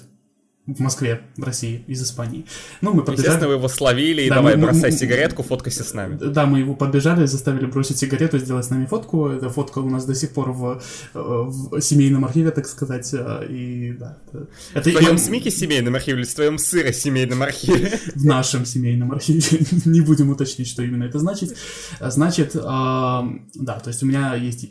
В 0.67 0.80
Москве, 0.80 1.22
в 1.38 1.44
России, 1.44 1.84
из 1.88 2.04
Испании. 2.04 2.46
Ну, 2.82 2.94
мы 2.94 3.02
побежали. 3.02 3.26
Естественно, 3.26 3.48
вы 3.48 3.54
его 3.56 3.67
словили, 3.67 4.22
и 4.22 4.30
Да, 4.30 4.36
давай, 4.36 4.56
мы- 4.56 4.67
бросай 4.67 4.91
мы- 4.91 4.98
сигаретку, 4.98 5.41
фоткайся 5.41 5.84
с 5.84 5.94
нами. 5.96 6.17
Да, 6.22 6.46
мы 6.46 6.60
его 6.60 6.76
подбежали, 6.76 7.26
заставили 7.26 7.65
бросить 7.65 7.98
сигарету, 7.98 8.38
сделать 8.38 8.63
с 8.65 8.70
нами 8.70 8.86
фотку. 8.86 9.28
Эта 9.30 9.50
фотка 9.50 9.80
у 9.80 9.89
нас 9.89 10.06
до 10.06 10.13
сих 10.13 10.30
пор 10.30 10.52
в, 10.52 10.80
э, 11.15 11.20
в 11.20 11.82
семейном 11.82 12.26
архиве, 12.26 12.52
так 12.52 12.67
сказать. 12.67 13.10
э, 13.12 13.48
И 13.50 13.94
да, 14.00 14.20
это, 14.32 14.48
В 14.91 14.91
твоем 14.94 15.17
СМИке 15.17 15.50
семейном 15.50 15.96
архиве 15.96 16.20
или 16.20 16.26
в 16.28 16.34
твоем 16.36 16.60
сыро 16.60 16.94
семейном 16.94 17.41
архиве? 17.41 18.00
в 18.15 18.24
нашем 18.24 18.63
семейном 18.65 19.12
архиве. 19.12 19.41
Не 19.86 20.02
будем 20.02 20.30
уточнить, 20.30 20.67
что 20.67 20.84
именно 20.84 21.06
это 21.06 21.17
значит. 21.17 21.58
Значит, 22.00 22.56
а, 22.56 23.28
да, 23.56 23.80
то 23.80 23.88
есть 23.89 24.04
у 24.04 24.06
меня 24.06 24.36
есть 24.36 24.70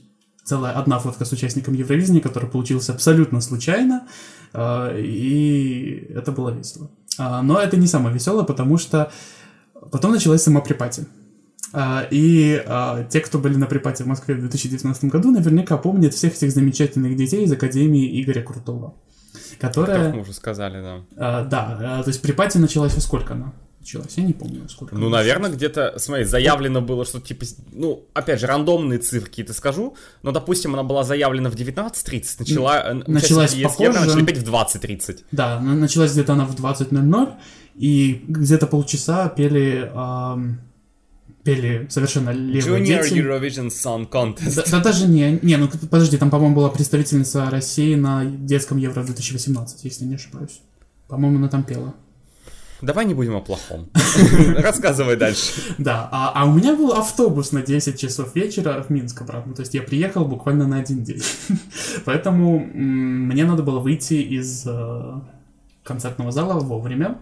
целая 0.50 0.72
одна 0.72 0.98
фотка 0.98 1.24
с 1.24 1.32
участником 1.32 1.74
Евровидения, 1.74 2.20
который 2.20 2.50
получился 2.50 2.92
абсолютно 2.92 3.40
случайно, 3.40 4.08
а, 4.52 4.92
и 4.96 6.12
это 6.12 6.32
было 6.32 6.50
весело. 6.50 6.90
А, 7.18 7.40
Но 7.42 7.60
это 7.60 7.76
не 7.76 7.86
самое 7.86 8.12
веселое, 8.12 8.44
потому 8.44 8.76
что 8.78 9.12
потом 9.92 10.10
началась 10.10 10.42
сама 10.42 10.60
припати. 10.60 11.06
А, 11.72 12.04
И 12.10 12.60
а, 12.66 13.04
те, 13.04 13.20
кто 13.20 13.38
были 13.38 13.54
на 13.54 13.66
припате 13.66 14.02
в 14.02 14.08
Москве 14.08 14.34
в 14.34 14.40
2019 14.40 15.04
году, 15.04 15.30
наверняка 15.30 15.76
помнят 15.76 16.14
всех 16.14 16.34
этих 16.34 16.50
замечательных 16.50 17.14
детей 17.14 17.44
из 17.44 17.52
Академии 17.52 18.20
Игоря 18.20 18.42
Крутого, 18.42 18.94
Как 19.60 19.70
которая... 19.70 20.12
мы 20.12 20.22
уже 20.22 20.32
сказали, 20.32 20.82
да. 20.82 21.44
Да, 21.44 21.78
а, 21.80 22.02
то 22.02 22.08
есть 22.08 22.22
припати 22.22 22.58
началась 22.58 22.94
во 22.94 23.00
сколько 23.00 23.34
она 23.34 23.52
началась? 23.80 24.12
Я 24.16 24.24
не 24.24 24.32
помню, 24.32 24.68
сколько. 24.68 24.94
Ну, 24.94 25.08
наверное, 25.08 25.50
где-то, 25.50 25.94
смотри, 25.98 26.24
заявлено 26.24 26.80
было, 26.80 27.04
что 27.04 27.20
типа, 27.20 27.44
ну, 27.72 28.04
опять 28.14 28.40
же, 28.40 28.46
рандомные 28.46 28.98
цифры 28.98 29.28
какие-то 29.28 29.52
скажу, 29.54 29.96
но, 30.22 30.32
допустим, 30.32 30.74
она 30.74 30.82
была 30.82 31.02
заявлена 31.02 31.50
в 31.50 31.54
19.30, 31.54 32.36
начала, 32.38 32.92
э, 32.92 32.94
началась 33.06 33.54
попозже. 33.54 33.92
начали 33.92 34.24
петь 34.24 34.38
в 34.38 34.44
20.30. 34.44 35.24
Да, 35.32 35.58
на- 35.60 35.74
началась 35.74 36.12
где-то 36.12 36.34
она 36.34 36.44
в 36.46 36.54
20.00, 36.54 37.34
и 37.74 38.24
где-то 38.28 38.66
полчаса 38.66 39.28
пели, 39.28 39.90
ам, 39.94 40.60
пели 41.44 41.86
совершенно 41.88 42.30
левые 42.30 42.82
Junior 42.82 43.02
дети. 43.02 43.14
Eurovision 43.14 43.68
Song 43.68 44.08
Contest. 44.10 44.56
Да, 44.56 44.64
да 44.70 44.80
даже 44.80 45.06
не, 45.06 45.38
не, 45.42 45.56
ну 45.56 45.68
подожди, 45.68 46.18
там, 46.18 46.28
по-моему, 46.30 46.54
была 46.56 46.68
представительница 46.68 47.48
России 47.48 47.94
на 47.94 48.24
детском 48.26 48.76
Евро 48.76 49.02
2018, 49.02 49.84
если 49.84 50.04
не 50.04 50.16
ошибаюсь. 50.16 50.60
По-моему, 51.08 51.38
она 51.38 51.48
там 51.48 51.62
пела. 51.64 51.94
Давай 52.82 53.04
не 53.04 53.14
будем 53.14 53.36
о 53.36 53.40
плохом. 53.40 53.90
Рассказывай 54.56 55.16
дальше. 55.16 55.52
Да, 55.78 56.08
а, 56.10 56.32
а 56.34 56.46
у 56.46 56.52
меня 56.52 56.74
был 56.74 56.92
автобус 56.92 57.52
на 57.52 57.62
10 57.62 57.98
часов 57.98 58.34
вечера 58.34 58.82
в 58.82 58.90
Минск 58.90 59.20
обратно. 59.20 59.54
То 59.54 59.60
есть 59.60 59.74
я 59.74 59.82
приехал 59.82 60.24
буквально 60.24 60.66
на 60.66 60.78
один 60.78 61.02
день. 61.04 61.22
Поэтому 62.04 62.58
мне 62.58 63.44
надо 63.44 63.62
было 63.62 63.80
выйти 63.80 64.14
из 64.14 64.64
э, 64.66 65.20
концертного 65.84 66.32
зала 66.32 66.60
вовремя. 66.60 67.18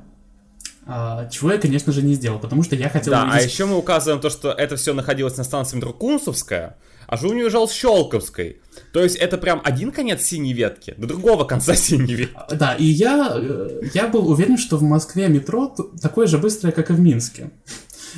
А, 0.87 1.29
чего 1.29 1.53
я, 1.53 1.59
конечно 1.59 1.93
же, 1.93 2.03
не 2.03 2.15
сделал, 2.15 2.39
потому 2.39 2.63
что 2.63 2.75
я 2.75 2.89
хотел 2.89 3.13
Да, 3.13 3.25
а 3.25 3.33
увидеть... 3.33 3.53
еще 3.53 3.67
мы 3.67 3.77
указываем 3.77 4.23
то, 4.23 4.31
что 4.31 4.51
это 4.53 4.77
все 4.77 4.95
находилось 4.95 5.37
на 5.37 5.45
станции 5.45 5.77
метро 5.77 5.93
Кунцевская, 5.93 6.77
а 7.09 7.17
Жуни 7.17 7.43
уезжал 7.43 7.67
с 7.67 7.73
Щелковской. 7.73 8.61
То 8.93 9.03
есть 9.03 9.17
это 9.17 9.39
прям 9.39 9.63
один 9.65 9.93
конец 9.93 10.23
синей 10.23 10.53
ветки 10.53 10.95
до 10.99 11.07
другого 11.07 11.45
конца 11.45 11.75
синей 11.75 12.15
ветки. 12.15 12.37
Да, 12.53 12.75
и 12.75 12.85
я, 12.85 13.33
э, 13.35 13.81
я 13.95 14.09
был 14.09 14.31
уверен, 14.31 14.59
что 14.59 14.77
в 14.77 14.83
Москве 14.83 15.29
метро 15.29 15.75
такое 16.03 16.27
же 16.27 16.37
быстрое, 16.37 16.71
как 16.71 16.91
и 16.91 16.93
в 16.93 17.01
Минске. 17.01 17.51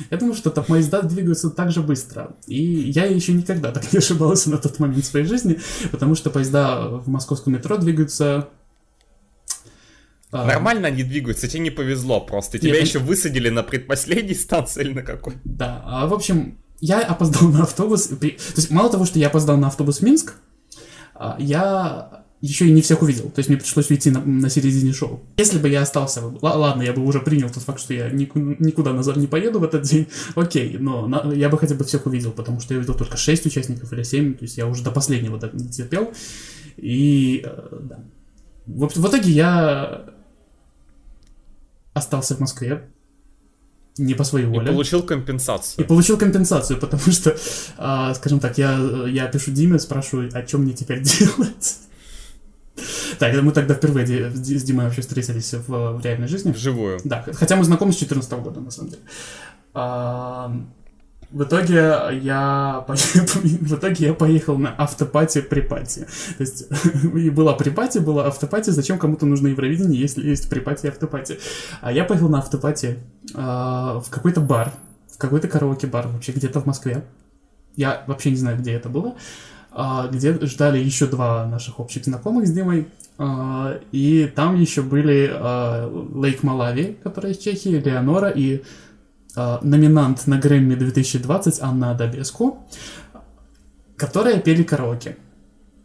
Я 0.09 0.17
думаю, 0.17 0.35
что 0.35 0.49
там 0.49 0.65
поезда 0.65 1.01
двигаются 1.03 1.49
так 1.49 1.71
же 1.71 1.81
быстро. 1.81 2.35
И 2.47 2.61
я 2.61 3.05
еще 3.05 3.31
никогда 3.31 3.71
так 3.71 3.91
не 3.93 3.99
ошибался 3.99 4.49
на 4.49 4.57
тот 4.57 4.77
момент 4.79 5.05
в 5.05 5.07
своей 5.07 5.25
жизни, 5.25 5.59
потому 5.89 6.15
что 6.15 6.29
поезда 6.29 6.89
в 6.89 7.07
московском 7.07 7.53
метро 7.53 7.77
двигаются... 7.77 8.49
а, 10.31 10.45
Нормально 10.45 10.89
они 10.89 11.03
двигаются, 11.03 11.47
тебе 11.47 11.61
не 11.61 11.71
повезло 11.71 12.19
просто. 12.19 12.59
Тебя 12.59 12.73
Нет, 12.73 12.87
еще 12.87 12.99
высадили 12.99 13.47
на 13.47 13.63
предпоследней 13.63 14.35
станции 14.35 14.81
или 14.81 14.93
на 14.93 15.01
какой. 15.01 15.35
Да, 15.45 15.81
а, 15.85 16.07
в 16.07 16.13
общем, 16.13 16.57
я 16.81 17.01
опоздал 17.01 17.49
на 17.49 17.63
автобус. 17.63 18.07
То 18.07 18.17
есть 18.25 18.71
мало 18.71 18.89
того, 18.91 19.05
что 19.05 19.19
я 19.19 19.27
опоздал 19.27 19.57
на 19.57 19.67
автобус 19.67 19.99
в 19.99 20.01
Минск, 20.01 20.33
а, 21.15 21.37
я 21.39 22.23
еще 22.41 22.65
и 22.67 22.71
не 22.71 22.81
всех 22.81 23.03
увидел. 23.03 23.29
То 23.29 23.37
есть 23.37 23.49
мне 23.49 23.57
пришлось 23.59 23.91
уйти 23.91 24.09
на, 24.09 24.19
на 24.19 24.49
середине 24.49 24.93
шоу. 24.93 25.21
Если 25.37 25.59
бы 25.59 25.69
я 25.69 25.83
остался, 25.83 26.23
ладно, 26.41 26.81
я 26.81 26.91
бы 26.91 27.05
уже 27.05 27.19
принял 27.19 27.49
тот 27.51 27.61
факт, 27.61 27.79
что 27.79 27.93
я 27.93 28.09
нику- 28.09 28.55
никуда 28.57 28.93
назад 28.93 29.17
не 29.17 29.27
поеду 29.27 29.59
в 29.59 29.63
этот 29.63 29.83
день, 29.83 30.07
окей, 30.35 30.77
но 30.79 31.05
на- 31.07 31.31
я 31.33 31.49
бы 31.49 31.59
хотя 31.59 31.75
бы 31.75 31.85
всех 31.85 32.07
увидел, 32.07 32.31
потому 32.31 32.59
что 32.59 32.73
я 32.73 32.79
увидел 32.79 32.95
только 32.95 33.15
6 33.15 33.45
участников 33.45 33.93
или 33.93 34.01
7, 34.01 34.33
то 34.33 34.43
есть 34.45 34.57
я 34.57 34.65
уже 34.65 34.83
до 34.83 34.89
последнего 34.89 35.37
до- 35.37 35.51
не 35.55 35.69
терпел. 35.69 36.11
И 36.77 37.43
э, 37.45 37.79
да. 37.83 37.99
В, 38.65 38.87
в 38.87 39.07
итоге 39.07 39.29
я 39.31 40.05
остался 41.93 42.35
в 42.35 42.39
Москве, 42.39 42.89
не 44.01 44.13
по 44.15 44.23
своей 44.23 44.45
И 44.45 44.49
воле. 44.49 44.67
получил 44.71 44.99
И 44.99 45.07
компенсацию. 45.07 45.85
получил 45.87 46.17
компенсацию, 46.17 46.79
потому 46.79 47.01
что, 47.11 47.35
а, 47.77 48.13
скажем 48.13 48.39
так, 48.39 48.57
я, 48.57 48.77
я 49.07 49.27
пишу 49.27 49.51
Диме, 49.51 49.79
спрашиваю, 49.79 50.29
а 50.33 50.45
что 50.47 50.57
мне 50.57 50.73
теперь 50.73 51.01
делать? 51.19 51.77
Так, 53.19 53.41
мы 53.43 53.51
тогда 53.51 53.73
впервые 53.75 54.31
с 54.31 54.63
Димой 54.63 54.85
вообще 54.85 55.01
встретились 55.01 55.53
в, 55.53 55.67
в 55.97 56.01
реальной 56.03 56.27
жизни. 56.27 56.51
Вживую. 56.51 56.99
Да, 57.03 57.23
хотя 57.33 57.55
мы 57.55 57.63
знакомы 57.63 57.91
с 57.91 57.97
2014 57.97 58.43
года, 58.43 58.59
на 58.61 58.71
самом 58.71 58.89
деле. 58.91 59.01
В 61.31 61.43
итоге 61.43 62.19
я 62.21 62.83
в 62.87 63.73
итоге 63.73 64.05
я 64.07 64.13
поехал 64.13 64.57
на 64.57 64.75
автопати 64.77 65.41
припати. 65.41 66.05
То 66.37 66.43
есть 66.43 66.67
и 67.15 67.29
была 67.29 67.53
припати, 67.57 67.99
была 67.99 68.25
автопати. 68.27 68.71
Зачем 68.71 68.97
кому-то 68.97 69.25
нужно 69.25 69.47
Евровидение, 69.47 69.99
если 69.99 70.27
есть 70.29 70.49
припати 70.49 70.87
и 70.87 70.89
автопати? 70.89 71.39
А 71.81 71.91
я 71.91 72.03
поехал 72.03 72.29
на 72.29 72.39
автопати 72.39 72.97
а, 73.33 73.99
в 73.99 74.09
какой-то 74.09 74.41
бар, 74.41 74.71
в 75.13 75.17
какой-то 75.17 75.47
караоке-бар 75.47 76.07
вообще 76.07 76.33
где-то 76.33 76.59
в 76.59 76.65
Москве. 76.65 77.03
Я 77.77 78.03
вообще 78.07 78.31
не 78.31 78.37
знаю, 78.37 78.57
где 78.57 78.73
это 78.73 78.89
было. 78.89 79.15
а, 79.71 80.07
где 80.07 80.33
ждали 80.45 80.79
еще 80.79 81.05
два 81.07 81.45
наших 81.47 81.79
общих 81.79 82.03
знакомых 82.03 82.45
с 82.45 82.51
Димой. 82.51 82.87
а, 83.17 83.79
И 83.93 84.29
там 84.35 84.59
еще 84.59 84.81
были 84.81 85.31
Лейк 86.13 86.43
Малави, 86.43 86.97
которая 87.03 87.31
из 87.31 87.37
Чехии, 87.37 87.69
Леонора 87.69 88.29
и 88.29 88.63
номинант 89.35 90.27
на 90.27 90.37
Грэмми 90.37 90.75
2020 90.75 91.61
Анна 91.61 91.91
Адабеску, 91.91 92.65
которые 93.95 94.39
пели 94.39 94.63
караоке. 94.63 95.17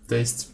То 0.08 0.16
есть 0.16 0.50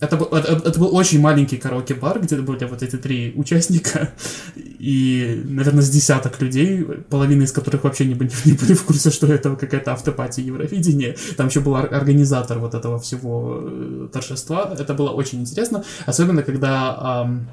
это 0.00 0.16
был, 0.16 0.26
это, 0.26 0.68
это 0.68 0.78
был 0.78 0.94
очень 0.94 1.20
маленький 1.20 1.56
караоке-бар, 1.56 2.20
где 2.20 2.36
были 2.36 2.64
вот 2.64 2.82
эти 2.82 2.96
три 2.96 3.32
участника 3.36 4.10
и, 4.56 5.42
наверное, 5.44 5.82
с 5.82 5.90
десяток 5.90 6.40
людей, 6.42 6.84
половина 7.08 7.42
из 7.42 7.52
которых 7.52 7.84
вообще 7.84 8.04
не, 8.04 8.14
не 8.44 8.52
были 8.52 8.74
в 8.74 8.84
курсе, 8.84 9.10
что 9.10 9.26
это 9.26 9.56
какая-то 9.56 9.92
автопатия 9.92 10.44
Евровидения. 10.44 11.16
Там 11.36 11.48
еще 11.48 11.60
был 11.60 11.72
ор- 11.72 11.94
организатор 11.94 12.58
вот 12.58 12.74
этого 12.74 12.98
всего 12.98 13.60
э, 13.62 14.08
торжества. 14.12 14.74
Это 14.78 14.94
было 14.94 15.10
очень 15.10 15.40
интересно, 15.40 15.84
особенно 16.06 16.42
когда 16.42 17.22
ам, 17.22 17.48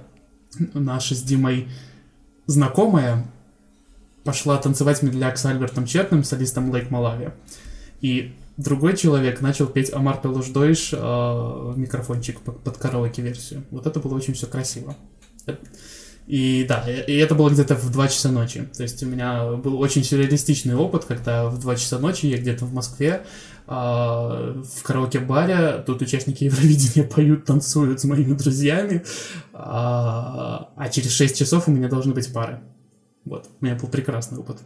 наша 0.74 1.16
с 1.16 1.22
Димой 1.22 1.68
знакомая 2.48 3.26
пошла 4.24 4.58
танцевать 4.58 5.02
медляк 5.02 5.38
с 5.38 5.46
Альбертом 5.46 5.86
Четным, 5.86 6.24
солистом 6.24 6.72
Лейк 6.72 6.90
Малави. 6.90 7.32
И 8.02 8.34
другой 8.58 8.98
человек 8.98 9.42
начал 9.42 9.68
петь 9.68 9.94
Амар 9.94 10.22
Пелуждойш 10.22 10.92
в 10.92 11.74
микрофончик 11.76 12.40
под, 12.42 12.62
под 12.62 12.78
караоке-версию. 12.78 13.64
Вот 13.72 13.86
это 13.88 14.00
было 14.00 14.16
очень 14.16 14.34
все 14.34 14.48
красиво. 14.48 14.96
Э, 15.48 15.56
И 16.28 16.66
да, 16.68 16.86
и 16.88 17.16
это 17.18 17.36
было 17.36 17.50
где-то 17.50 17.76
в 17.76 17.92
2 17.92 18.08
часа 18.08 18.30
ночи. 18.30 18.70
То 18.76 18.84
есть 18.84 19.02
у 19.04 19.06
меня 19.06 19.54
был 19.54 19.80
очень 19.80 20.04
сюрреалистичный 20.04 20.76
опыт, 20.76 21.06
когда 21.06 21.48
в 21.48 21.60
2 21.60 21.76
часа 21.76 22.00
ночи 22.00 22.28
я 22.28 22.38
где-то 22.38 22.66
в 22.66 22.74
Москве 22.74 23.24
а, 23.68 24.62
в 24.64 24.84
караоке-баре, 24.84 25.84
тут 25.86 26.02
участники 26.02 26.44
Евровидения 26.44 27.08
поют, 27.16 27.46
танцуют 27.46 28.00
с 28.02 28.04
моими 28.04 28.34
друзьями, 28.34 29.04
а, 29.54 30.72
а 30.76 30.90
через 30.90 31.12
6 31.12 31.38
часов 31.38 31.68
у 31.68 31.72
меня 31.72 31.88
должны 31.88 32.14
быть 32.14 32.32
пары. 32.32 32.62
Вот, 33.26 33.50
у 33.60 33.66
меня 33.66 33.76
был 33.76 33.88
прекрасный 33.88 34.40
опыт. 34.40 34.58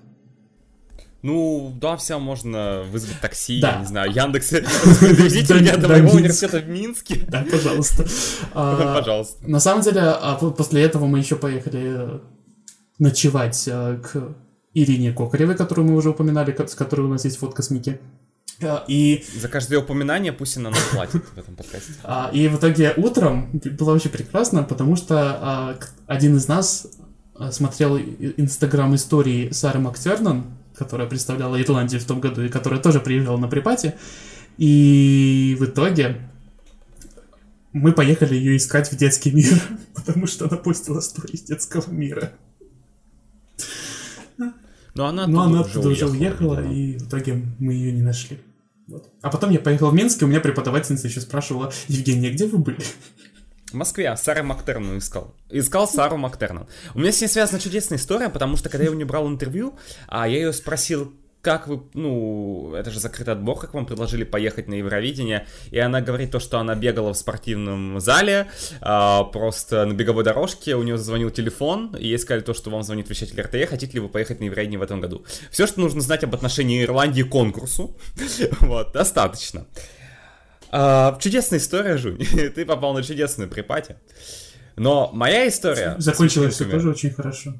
Ну, 1.21 1.73
да, 1.81 1.97
все 1.97 2.19
можно 2.19 2.83
вызвать 2.91 3.19
такси, 3.19 3.59
Да. 3.59 3.71
я 3.73 3.79
не 3.79 3.85
знаю, 3.87 4.11
Яндекс. 4.11 4.49
Довезите 5.01 5.55
меня 5.55 5.75
до 5.75 5.87
моего 5.87 6.11
университета 6.11 6.59
в 6.59 6.67
Минске. 6.69 7.25
Да, 7.27 7.43
пожалуйста. 7.49 8.05
А, 8.53 8.99
Пожалуйста. 8.99 9.37
На 9.49 9.59
самом 9.59 9.81
деле, 9.81 10.01
а 10.01 10.35
по- 10.35 10.51
после 10.51 10.83
этого 10.83 11.07
мы 11.07 11.17
еще 11.19 11.35
поехали 11.35 12.21
ночевать 12.99 13.63
э, 13.67 13.97
к 14.03 14.35
Ирине 14.75 15.13
Кокаревой, 15.13 15.55
которую 15.55 15.87
мы 15.87 15.95
уже 15.95 16.11
упоминали, 16.11 16.55
с 16.67 16.75
которой 16.75 17.01
у 17.01 17.09
нас 17.09 17.25
есть 17.25 17.37
фотка 17.37 17.63
с 17.63 17.71
Мики. 17.71 17.99
Э, 18.61 18.79
и... 18.87 19.25
За 19.35 19.47
каждое 19.49 19.79
упоминание 19.79 20.31
пусть 20.31 20.57
она 20.57 20.69
нам 20.69 20.79
платит 20.93 21.25
в 21.25 21.37
этом 21.39 21.55
подкасте. 21.55 21.93
А, 22.03 22.29
и 22.31 22.47
в 22.47 22.57
итоге 22.57 22.93
утром 22.97 23.49
было 23.79 23.93
вообще 23.93 24.09
прекрасно, 24.09 24.61
потому 24.63 24.95
что 24.95 25.75
один 26.05 26.37
из 26.37 26.47
нас 26.47 26.87
смотрел 27.51 27.97
инстаграм 27.97 28.93
истории 28.95 29.51
Сары 29.51 29.79
Мактернан, 29.79 30.45
которая 30.75 31.07
представляла 31.07 31.61
Ирландию 31.61 31.99
в 32.01 32.05
том 32.05 32.19
году 32.19 32.43
и 32.43 32.49
которая 32.49 32.79
тоже 32.79 32.99
приезжала 32.99 33.37
на 33.37 33.47
припате. 33.47 33.95
И 34.57 35.57
в 35.59 35.65
итоге 35.65 36.29
мы 37.73 37.91
поехали 37.91 38.35
ее 38.35 38.55
искать 38.55 38.91
в 38.91 38.95
детский 38.95 39.31
мир, 39.31 39.61
потому 39.93 40.27
что 40.27 40.47
она 40.47 40.57
постила 40.57 40.99
истории 40.99 41.33
из 41.33 41.41
детского 41.41 41.89
мира. 41.91 42.31
Но 44.95 45.07
она, 45.07 45.27
Но 45.27 45.41
она 45.41 45.59
оттуда 45.59 45.89
уже 45.89 46.07
уехала, 46.07 46.53
уехала 46.53 46.71
и 46.71 46.97
в 46.97 47.07
итоге 47.09 47.45
мы 47.59 47.73
ее 47.73 47.91
не 47.91 48.01
нашли. 48.01 48.39
Вот. 48.87 49.11
А 49.21 49.29
потом 49.29 49.49
я 49.49 49.59
поехал 49.59 49.89
в 49.89 49.93
Минск, 49.93 50.21
и 50.21 50.25
у 50.25 50.27
меня 50.29 50.39
преподавательница 50.39 51.07
еще 51.07 51.19
спрашивала, 51.19 51.73
Евгения, 51.89 52.31
где 52.31 52.47
вы 52.47 52.59
были? 52.59 52.79
В 53.75 53.77
Москве 53.77 54.15
Сара 54.15 54.41
Мактерну 54.41 54.97
искал. 54.97 55.35
Искал 55.49 55.85
Сару 55.85 56.15
Мактерну. 56.15 56.65
У 56.93 56.99
меня 56.99 57.11
с 57.11 57.19
ней 57.19 57.27
связана 57.27 57.59
чудесная 57.59 57.97
история, 57.97 58.29
потому 58.29 58.55
что 58.55 58.69
когда 58.69 58.85
я 58.85 58.91
у 58.91 58.93
нее 58.93 59.05
брал 59.05 59.27
интервью, 59.27 59.77
а 60.07 60.29
я 60.29 60.37
ее 60.37 60.53
спросил, 60.53 61.13
как 61.41 61.67
вы, 61.67 61.81
ну, 61.93 62.73
это 62.73 62.89
же 62.89 63.01
закрытый 63.01 63.33
отбор, 63.33 63.59
как 63.59 63.73
вам 63.73 63.85
предложили 63.85 64.23
поехать 64.23 64.69
на 64.69 64.75
Евровидение, 64.75 65.45
и 65.71 65.77
она 65.77 65.99
говорит 65.99 66.31
то, 66.31 66.39
что 66.39 66.57
она 66.57 66.73
бегала 66.73 67.11
в 67.13 67.17
спортивном 67.17 67.99
зале, 67.99 68.47
а, 68.79 69.25
просто 69.25 69.85
на 69.85 69.91
беговой 69.91 70.23
дорожке, 70.23 70.77
у 70.77 70.83
нее 70.83 70.97
зазвонил 70.97 71.29
телефон, 71.29 71.97
и 71.97 72.07
ей 72.07 72.17
сказали 72.17 72.43
то, 72.43 72.53
что 72.53 72.69
вам 72.69 72.81
звонит 72.81 73.09
вещатель 73.09 73.41
РТЕ, 73.41 73.67
хотите 73.67 73.91
ли 73.91 73.99
вы 73.99 74.07
поехать 74.07 74.39
на 74.39 74.45
Евровидение 74.45 74.79
в 74.79 74.83
этом 74.83 75.01
году. 75.01 75.25
Все, 75.51 75.67
что 75.67 75.81
нужно 75.81 75.99
знать 75.99 76.23
об 76.23 76.33
отношении 76.33 76.81
Ирландии 76.81 77.23
к 77.23 77.29
конкурсу, 77.29 77.97
вот, 78.61 78.93
достаточно. 78.93 79.65
А, 80.77 81.17
чудесная 81.21 81.59
история, 81.59 81.95
Жунь, 81.95 82.17
ты 82.55 82.65
попал 82.65 82.93
на 82.93 83.01
чудесную 83.01 83.49
припати. 83.49 83.95
Но 84.75 85.09
моя 85.13 85.47
история... 85.47 85.95
Закончилась 85.99 86.55
все 86.55 86.65
тоже 86.65 86.89
очень 86.89 87.11
хорошо. 87.11 87.53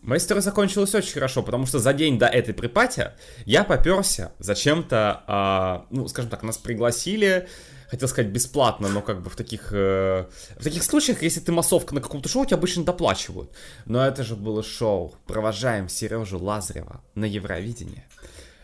Моя 0.00 0.18
история 0.18 0.42
закончилась 0.42 0.94
очень 0.94 1.14
хорошо, 1.14 1.42
потому 1.42 1.66
что 1.66 1.80
за 1.80 1.92
день 1.92 2.20
до 2.20 2.26
этой 2.26 2.54
припати 2.54 3.10
я 3.46 3.64
поперся 3.64 4.30
зачем-то, 4.38 5.24
а, 5.26 5.86
ну, 5.90 6.06
скажем 6.06 6.30
так, 6.30 6.44
нас 6.44 6.56
пригласили, 6.56 7.48
хотел 7.88 8.06
сказать 8.06 8.30
бесплатно, 8.30 8.88
но 8.90 9.02
как 9.02 9.22
бы 9.22 9.30
в 9.30 9.34
таких, 9.34 9.72
э, 9.72 10.26
в 10.56 10.62
таких 10.62 10.84
случаях, 10.84 11.24
если 11.24 11.40
ты 11.40 11.50
массовка 11.50 11.96
на 11.96 12.00
каком-то 12.00 12.28
шоу, 12.28 12.44
тебя 12.46 12.58
обычно 12.58 12.84
доплачивают. 12.84 13.50
Но 13.86 14.06
это 14.06 14.22
же 14.22 14.36
было 14.36 14.62
шоу. 14.62 15.16
Провожаем 15.26 15.88
Сережу 15.88 16.38
Лазарева 16.38 17.02
на 17.16 17.24
Евровидение. 17.24 18.06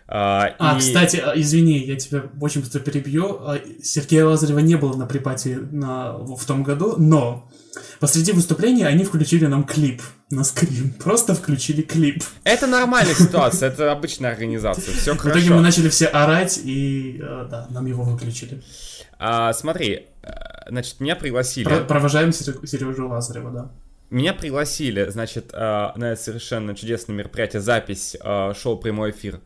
А, 0.09 0.55
а 0.59 0.77
и... 0.77 0.79
кстати, 0.79 1.17
а, 1.17 1.33
извини, 1.35 1.79
я 1.79 1.97
тебя 1.97 2.25
очень 2.41 2.61
быстро 2.61 2.81
перебью. 2.81 3.41
А, 3.41 3.59
Сергея 3.83 4.27
Лазарева 4.27 4.59
не 4.59 4.77
было 4.77 4.97
на 4.97 5.07
припате 5.07 5.57
на, 5.71 6.13
в 6.19 6.45
том 6.45 6.63
году, 6.63 6.97
но 6.99 7.49
Посреди 8.01 8.33
выступления 8.33 8.87
они 8.87 9.05
включили 9.05 9.47
нам 9.47 9.65
клип 9.65 10.03
на 10.31 10.45
скрим. 10.45 10.93
Просто 11.03 11.35
включили 11.35 11.83
клип. 11.83 12.23
Это 12.45 12.67
нормальная 12.67 13.15
ситуация, 13.15 13.69
это 13.69 13.93
обычная 13.93 14.33
организация. 14.33 14.93
Все 14.95 15.15
хорошо. 15.17 15.39
В 15.39 15.41
итоге 15.41 15.55
мы 15.55 15.63
начали 15.63 15.89
все 15.89 16.07
орать, 16.07 16.61
и 16.65 17.21
э, 17.23 17.47
да, 17.49 17.69
нам 17.71 17.87
его 17.87 18.03
выключили. 18.03 18.61
А, 19.19 19.53
смотри, 19.53 20.07
э, 20.23 20.31
значит, 20.69 21.01
меня 21.01 21.17
пригласили. 21.17 21.65
Про 21.65 21.79
провожаем 21.79 22.33
Сережу 22.33 23.09
Лазарева, 23.09 23.51
да. 23.51 23.71
Меня 24.11 24.35
пригласили, 24.35 25.09
значит, 25.09 25.51
э, 25.53 25.59
на 25.59 26.13
это 26.13 26.21
совершенно 26.21 26.75
чудесное 26.75 27.15
мероприятие, 27.15 27.63
запись 27.63 28.17
шоу 28.61 28.77
«Прямой 28.79 29.13
эфир» 29.13 29.41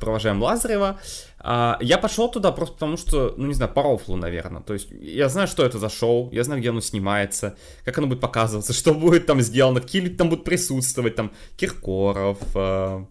провожаем 0.00 0.42
Лазарева. 0.42 0.98
А, 1.38 1.78
я 1.80 1.98
пошел 1.98 2.30
туда 2.30 2.52
просто 2.52 2.74
потому, 2.74 2.96
что, 2.96 3.34
ну 3.36 3.46
не 3.46 3.54
знаю, 3.54 3.72
по 3.72 3.82
рофлу, 3.82 4.16
наверное. 4.16 4.62
То 4.62 4.74
есть 4.74 4.88
я 4.90 5.28
знаю, 5.28 5.48
что 5.48 5.64
это 5.64 5.78
за 5.78 5.88
шоу, 5.88 6.30
я 6.32 6.44
знаю, 6.44 6.60
где 6.60 6.70
оно 6.70 6.80
снимается, 6.80 7.56
как 7.84 7.98
оно 7.98 8.06
будет 8.06 8.20
показываться, 8.20 8.72
что 8.74 8.94
будет 8.94 9.26
там 9.26 9.40
сделано, 9.40 9.80
какие 9.80 10.02
люди 10.02 10.16
там 10.16 10.30
будут 10.30 10.44
присутствовать, 10.44 11.16
там 11.16 11.32
Киркоров, 11.56 12.38
э, 12.54 13.04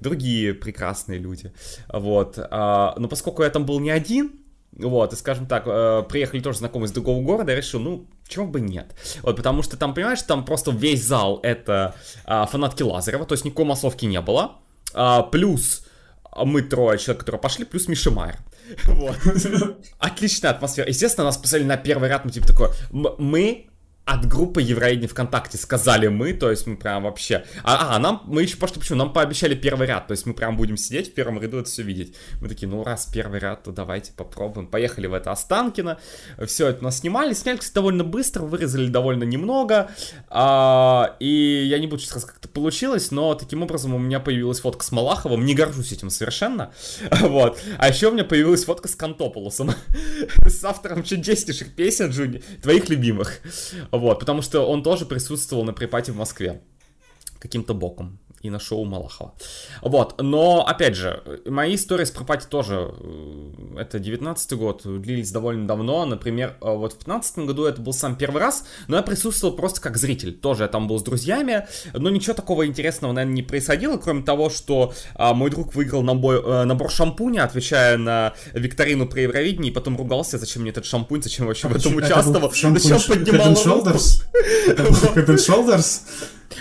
другие 0.00 0.54
прекрасные 0.54 1.18
люди. 1.18 1.52
Вот. 1.88 2.38
А, 2.38 2.94
но 2.98 3.08
поскольку 3.08 3.42
я 3.42 3.50
там 3.50 3.64
был 3.64 3.80
не 3.80 3.90
один, 3.90 4.32
вот, 4.72 5.12
и, 5.12 5.16
скажем 5.16 5.46
так, 5.46 5.64
э, 5.66 6.04
приехали 6.08 6.40
тоже 6.40 6.58
знакомые 6.58 6.86
из 6.86 6.92
другого 6.92 7.22
города, 7.22 7.50
я 7.50 7.56
решил, 7.56 7.80
ну, 7.80 8.06
чего 8.28 8.46
бы 8.46 8.60
нет. 8.60 8.94
Вот, 9.22 9.36
потому 9.36 9.62
что 9.62 9.76
там, 9.76 9.94
понимаешь, 9.94 10.22
там 10.22 10.44
просто 10.44 10.70
весь 10.70 11.04
зал 11.04 11.40
это 11.42 11.94
э, 12.26 12.44
фанатки 12.48 12.82
Лазарева, 12.82 13.24
то 13.24 13.32
есть 13.32 13.44
никакой 13.44 13.64
массовки 13.64 14.04
не 14.04 14.20
было. 14.20 14.58
А, 14.94 15.22
плюс 15.22 15.86
мы 16.44 16.62
трое 16.62 16.98
человек, 16.98 17.20
которые 17.20 17.40
пошли, 17.40 17.64
плюс 17.64 17.88
Миша 17.88 18.10
Майер. 18.10 18.38
Вот. 18.86 19.16
Отличная 19.98 20.50
атмосфера. 20.50 20.88
Естественно, 20.88 21.24
нас 21.24 21.36
посадили 21.36 21.66
на 21.66 21.76
первый 21.76 22.08
ряд, 22.08 22.24
мы 22.24 22.30
типа 22.30 22.46
такое, 22.46 22.70
мы 22.90 23.68
от 24.08 24.26
группы 24.26 24.62
Евровидения 24.62 25.06
ВКонтакте 25.06 25.58
сказали 25.58 26.08
мы, 26.08 26.32
то 26.32 26.50
есть 26.50 26.66
мы 26.66 26.78
прям 26.78 27.02
вообще... 27.02 27.44
А, 27.62 27.94
а 27.94 27.98
нам, 27.98 28.22
мы 28.24 28.40
еще 28.40 28.56
пошли, 28.56 28.80
почему? 28.80 28.96
Нам 28.96 29.12
пообещали 29.12 29.54
первый 29.54 29.86
ряд, 29.86 30.06
то 30.06 30.12
есть 30.12 30.24
мы 30.24 30.32
прям 30.32 30.56
будем 30.56 30.78
сидеть 30.78 31.10
в 31.10 31.14
первом 31.14 31.38
ряду 31.42 31.58
это 31.58 31.68
все 31.68 31.82
видеть. 31.82 32.16
Мы 32.40 32.48
такие, 32.48 32.68
ну 32.68 32.82
раз 32.82 33.10
первый 33.12 33.38
ряд, 33.38 33.64
то 33.64 33.70
давайте 33.70 34.12
попробуем. 34.12 34.66
Поехали 34.66 35.06
в 35.06 35.12
это 35.12 35.30
Останкино, 35.30 35.98
все 36.46 36.68
это 36.68 36.82
нас 36.82 37.00
снимали, 37.00 37.34
сняли, 37.34 37.58
кстати, 37.58 37.74
довольно 37.74 38.02
быстро, 38.02 38.44
вырезали 38.44 38.88
довольно 38.88 39.24
немного, 39.24 39.90
а, 40.30 41.14
и 41.20 41.66
я 41.66 41.78
не 41.78 41.86
буду 41.86 42.00
сейчас 42.00 42.24
как 42.24 42.38
это 42.38 42.48
получилось, 42.48 43.10
но 43.10 43.34
таким 43.34 43.62
образом 43.62 43.94
у 43.94 43.98
меня 43.98 44.20
появилась 44.20 44.60
фотка 44.60 44.86
с 44.86 44.90
Малаховым, 44.90 45.44
не 45.44 45.54
горжусь 45.54 45.92
этим 45.92 46.08
совершенно, 46.08 46.72
вот. 47.20 47.60
А 47.76 47.88
еще 47.88 48.08
у 48.08 48.12
меня 48.12 48.24
появилась 48.24 48.64
фотка 48.64 48.88
с 48.88 48.94
Кантополосом, 48.94 49.72
с 50.46 50.64
автором 50.64 51.02
чудеснейших 51.02 51.74
песен, 51.74 52.08
Джуни, 52.08 52.42
твоих 52.62 52.88
любимых. 52.88 53.40
Вот, 53.98 54.20
потому 54.20 54.42
что 54.42 54.60
он 54.60 54.82
тоже 54.82 55.06
присутствовал 55.06 55.64
на 55.64 55.72
припате 55.72 56.12
в 56.12 56.16
Москве 56.16 56.62
каким-то 57.40 57.74
боком 57.74 58.18
и 58.42 58.50
на 58.50 58.60
шоу 58.60 58.84
Малахова. 58.84 59.34
Вот, 59.82 60.20
но, 60.20 60.64
опять 60.66 60.94
же, 60.94 61.22
мои 61.46 61.74
истории 61.74 62.04
с 62.04 62.10
Пропати 62.10 62.46
тоже, 62.48 62.92
э, 63.00 63.78
это 63.78 63.98
19 63.98 64.52
год, 64.54 64.82
длились 64.84 65.30
довольно 65.30 65.66
давно, 65.66 66.04
например, 66.04 66.56
э, 66.60 66.74
вот 66.74 66.94
в 66.94 66.98
15 66.98 67.38
году 67.38 67.64
это 67.64 67.80
был 67.80 67.92
сам 67.92 68.16
первый 68.16 68.40
раз, 68.40 68.64
но 68.86 68.96
я 68.96 69.02
присутствовал 69.02 69.54
просто 69.56 69.80
как 69.80 69.96
зритель, 69.96 70.32
тоже 70.32 70.64
я 70.64 70.68
там 70.68 70.86
был 70.88 70.98
с 70.98 71.02
друзьями, 71.02 71.66
но 71.92 72.10
ничего 72.10 72.34
такого 72.34 72.66
интересного, 72.66 73.12
наверное, 73.12 73.34
не 73.34 73.42
происходило, 73.42 73.96
кроме 73.96 74.22
того, 74.22 74.50
что 74.50 74.92
а, 75.14 75.34
мой 75.34 75.50
друг 75.50 75.74
выиграл 75.74 76.02
набор, 76.02 76.42
а, 76.44 76.64
набор 76.64 76.90
шампуня, 76.90 77.44
отвечая 77.44 77.96
на 77.96 78.34
викторину 78.52 79.06
про 79.06 79.22
Евровидение, 79.22 79.70
и 79.70 79.74
потом 79.74 79.96
ругался, 79.96 80.38
зачем 80.38 80.62
мне 80.62 80.70
этот 80.70 80.84
шампунь, 80.84 81.22
зачем 81.22 81.46
вообще 81.46 81.68
в 81.68 81.76
этом 81.76 81.96
участвовал, 81.96 82.52
зачем 82.52 83.00
поднимал 83.08 83.54
руку. 83.64 83.88
Head 84.68 85.26
and 85.26 85.38
Shoulders? 85.38 86.02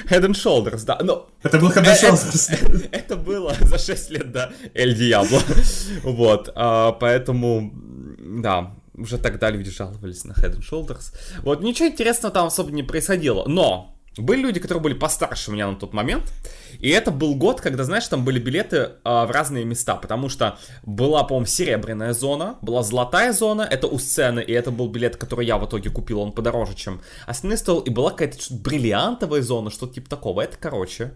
Head 0.10 0.26
and 0.26 0.34
Shoulders, 0.34 0.86
да. 0.86 1.00
Но 1.02 1.30
это 1.44 1.60
был 1.60 1.70
Head 1.70 1.84
and 1.84 1.88
э, 1.88 2.10
Shoulders. 2.10 2.52
Это, 2.52 2.98
это 2.98 3.16
было 3.16 3.56
за 3.62 3.78
6 3.78 4.10
лет 4.12 4.32
до 4.32 4.52
Эль 4.74 4.96
Диабло. 4.96 5.42
Вот, 6.04 6.52
а, 6.56 6.92
поэтому, 6.94 7.72
да, 8.20 8.74
уже 8.96 9.18
тогда 9.18 9.50
люди 9.50 9.70
жаловались 9.72 10.26
на 10.26 10.34
Head 10.34 10.58
and 10.58 10.64
Shoulders. 10.70 11.14
Вот, 11.44 11.62
ничего 11.62 11.90
интересного 11.90 12.34
там 12.34 12.48
особо 12.48 12.72
не 12.72 12.84
происходило. 12.84 13.46
Но, 13.48 13.97
были 14.22 14.42
люди, 14.42 14.60
которые 14.60 14.82
были 14.82 14.94
постарше 14.94 15.52
меня 15.52 15.70
на 15.70 15.76
тот 15.76 15.94
момент, 15.94 16.32
и 16.80 16.90
это 16.90 17.12
был 17.12 17.36
год, 17.36 17.62
когда, 17.62 17.84
знаешь, 17.84 18.08
там 18.08 18.24
были 18.26 18.40
билеты 18.40 18.92
а, 19.04 19.26
в 19.26 19.32
разные 19.32 19.66
места, 19.66 19.96
потому 19.96 20.30
что 20.30 20.58
была, 20.84 21.24
по-моему, 21.24 21.46
серебряная 21.46 22.14
зона, 22.14 22.58
была 22.62 22.84
золотая 22.84 23.34
зона, 23.34 23.62
это 23.62 23.88
у 23.88 24.00
сцены, 24.00 24.40
и 24.40 24.52
это 24.52 24.72
был 24.72 24.88
билет, 24.90 25.18
который 25.18 25.46
я 25.46 25.58
в 25.58 25.66
итоге 25.66 25.90
купил, 25.90 26.20
он 26.20 26.32
подороже, 26.32 26.76
чем 26.76 27.02
остальные 27.26 27.58
стоил, 27.58 27.80
и 27.80 27.90
была 27.90 28.12
какая-то 28.12 28.38
бриллиантовая 28.54 29.42
зона, 29.42 29.70
что-то 29.72 29.96
типа 29.96 30.10
такого. 30.10 30.42
Это, 30.42 30.58
короче, 30.60 31.14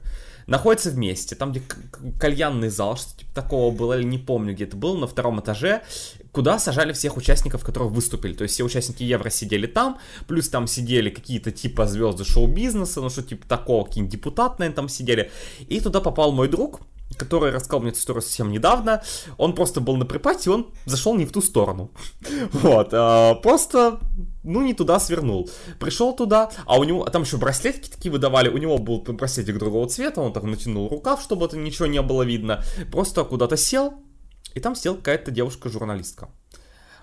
находятся 0.47 0.91
вместе, 0.91 1.35
там, 1.35 1.51
где 1.51 1.61
кальянный 2.19 2.69
зал, 2.69 2.97
что 2.97 3.17
типа 3.17 3.33
такого 3.33 3.75
было, 3.75 3.97
или 3.97 4.05
не 4.05 4.17
помню, 4.17 4.53
где 4.53 4.65
это 4.65 4.75
было, 4.75 4.97
на 4.97 5.07
втором 5.07 5.39
этаже, 5.39 5.81
куда 6.31 6.59
сажали 6.59 6.93
всех 6.93 7.17
участников, 7.17 7.63
которые 7.63 7.89
выступили. 7.89 8.33
То 8.33 8.43
есть 8.43 8.55
все 8.55 8.63
участники 8.63 9.03
Евро 9.03 9.29
сидели 9.29 9.67
там, 9.67 9.99
плюс 10.27 10.49
там 10.49 10.67
сидели 10.67 11.09
какие-то 11.09 11.51
типа 11.51 11.87
звезды 11.87 12.23
шоу-бизнеса, 12.23 13.01
ну 13.01 13.09
что 13.09 13.21
типа 13.21 13.47
такого, 13.47 13.85
какие-нибудь 13.85 14.13
депутаты, 14.13 14.55
наверное, 14.59 14.75
там 14.75 14.89
сидели. 14.89 15.31
И 15.67 15.79
туда 15.79 15.99
попал 16.01 16.31
мой 16.31 16.47
друг, 16.47 16.81
который 17.17 17.51
рассказал 17.51 17.81
мне 17.81 17.89
эту 17.89 17.99
историю 17.99 18.21
совсем 18.21 18.51
недавно. 18.51 19.03
Он 19.37 19.53
просто 19.53 19.81
был 19.81 19.97
на 19.97 20.05
припате, 20.05 20.49
он 20.51 20.73
зашел 20.85 21.15
не 21.15 21.25
в 21.25 21.31
ту 21.31 21.41
сторону. 21.41 21.91
Вот, 22.51 22.89
а, 22.93 23.35
просто, 23.35 23.99
ну, 24.43 24.61
не 24.61 24.73
туда 24.73 24.99
свернул. 24.99 25.49
Пришел 25.79 26.15
туда, 26.15 26.51
а 26.65 26.79
у 26.79 26.83
него, 26.83 27.05
там 27.05 27.23
еще 27.23 27.37
браслетики 27.37 27.89
такие 27.89 28.11
выдавали, 28.11 28.49
у 28.49 28.57
него 28.57 28.77
был 28.77 29.01
браслетик 29.01 29.57
другого 29.57 29.87
цвета, 29.87 30.21
он 30.21 30.33
так 30.33 30.43
натянул 30.43 30.89
рукав, 30.89 31.21
чтобы 31.21 31.45
это 31.45 31.57
ничего 31.57 31.87
не 31.87 32.01
было 32.01 32.23
видно. 32.23 32.63
Просто 32.91 33.23
куда-то 33.23 33.57
сел, 33.57 33.93
и 34.53 34.59
там 34.59 34.75
сидела 34.75 34.95
какая-то 34.95 35.31
девушка-журналистка. 35.31 36.29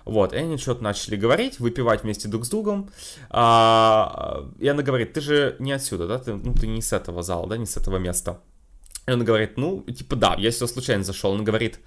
Вот, 0.05 0.33
и 0.33 0.37
они 0.37 0.57
что-то 0.57 0.83
начали 0.83 1.15
говорить, 1.15 1.59
выпивать 1.59 2.03
вместе 2.03 2.27
друг 2.27 2.45
с 2.45 2.49
другом. 2.49 2.89
А, 3.29 4.45
и 4.57 4.67
она 4.67 4.81
говорит, 4.81 5.13
ты 5.13 5.21
же 5.21 5.55
не 5.59 5.71
отсюда, 5.71 6.07
да? 6.07 6.17
Ты, 6.17 6.33
ну, 6.33 6.53
ты 6.53 6.67
не 6.67 6.81
с 6.81 6.93
этого 6.93 7.21
зала, 7.21 7.47
да, 7.47 7.57
не 7.57 7.65
с 7.65 7.77
этого 7.77 7.97
места. 7.97 8.39
И 9.09 9.11
он 9.11 9.23
говорит, 9.23 9.57
ну, 9.57 9.81
типа, 9.81 10.15
да, 10.15 10.35
я 10.37 10.51
сюда 10.51 10.67
случайно 10.67 11.03
зашел. 11.03 11.31
Он 11.31 11.43
говорит, 11.43 11.79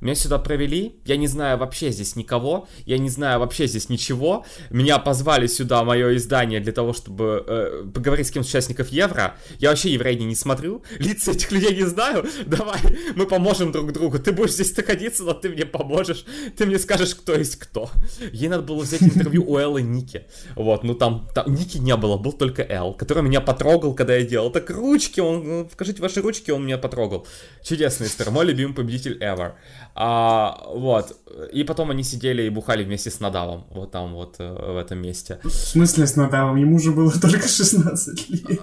меня 0.00 0.14
сюда 0.14 0.38
провели, 0.38 1.00
я 1.04 1.16
не 1.16 1.26
знаю 1.26 1.58
вообще 1.58 1.90
здесь 1.90 2.16
никого, 2.16 2.68
я 2.86 2.98
не 2.98 3.10
знаю 3.10 3.40
вообще 3.40 3.66
здесь 3.66 3.88
ничего. 3.88 4.44
Меня 4.70 4.98
позвали 4.98 5.46
сюда, 5.46 5.84
мое 5.84 6.16
издание, 6.16 6.60
для 6.60 6.72
того, 6.72 6.92
чтобы 6.92 7.44
э, 7.46 7.84
поговорить 7.92 8.28
с 8.28 8.30
кем-то 8.30 8.48
участников 8.48 8.88
Евро. 8.88 9.36
Я 9.58 9.70
вообще 9.70 9.92
евреи 9.92 10.14
не 10.14 10.34
смотрю, 10.34 10.82
лица 10.98 11.32
этих 11.32 11.52
людей 11.52 11.74
не 11.76 11.86
знаю. 11.86 12.26
Давай, 12.46 12.80
мы 13.14 13.26
поможем 13.26 13.72
друг 13.72 13.92
другу. 13.92 14.18
Ты 14.18 14.32
будешь 14.32 14.52
здесь 14.52 14.76
находиться, 14.76 15.24
но 15.24 15.34
ты 15.34 15.50
мне 15.50 15.66
поможешь. 15.66 16.24
Ты 16.56 16.66
мне 16.66 16.78
скажешь, 16.78 17.14
кто 17.14 17.34
есть 17.34 17.56
кто. 17.56 17.90
Ей 18.32 18.48
надо 18.48 18.62
было 18.62 18.80
взять 18.80 19.02
интервью 19.02 19.44
у 19.46 19.58
Эллы 19.58 19.82
Ники. 19.82 20.24
Вот, 20.54 20.84
ну 20.84 20.94
там, 20.94 21.28
там 21.34 21.52
Ники 21.54 21.78
не 21.78 21.96
было, 21.96 22.16
был 22.16 22.32
только 22.32 22.62
Эл, 22.62 22.94
который 22.94 23.22
меня 23.22 23.40
потрогал, 23.40 23.94
когда 23.94 24.16
я 24.16 24.24
делал. 24.24 24.50
Так 24.50 24.70
ручки, 24.70 25.20
он, 25.20 25.68
покажите 25.68 26.00
ваши 26.00 26.22
ручки, 26.22 26.50
он 26.50 26.64
меня 26.64 26.78
потрогал. 26.78 27.26
Чудесная 27.62 28.08
история, 28.08 28.30
мой 28.30 28.46
любимый 28.46 28.74
победитель 28.74 29.18
ever. 29.18 29.52
А, 29.94 30.62
вот. 30.74 31.16
И 31.52 31.64
потом 31.64 31.90
они 31.90 32.02
сидели 32.02 32.42
и 32.42 32.50
бухали 32.50 32.84
вместе 32.84 33.10
с 33.10 33.20
Надавом. 33.20 33.66
Вот 33.70 33.90
там 33.90 34.14
вот 34.14 34.36
э, 34.38 34.72
в 34.72 34.76
этом 34.76 34.98
месте. 34.98 35.40
В 35.42 35.50
смысле 35.50 36.06
с 36.06 36.16
Надавом? 36.16 36.56
Ему 36.56 36.78
же 36.78 36.92
было 36.92 37.12
только 37.12 37.48
16 37.48 38.30
лет. 38.48 38.60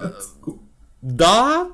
Да, 1.00 1.68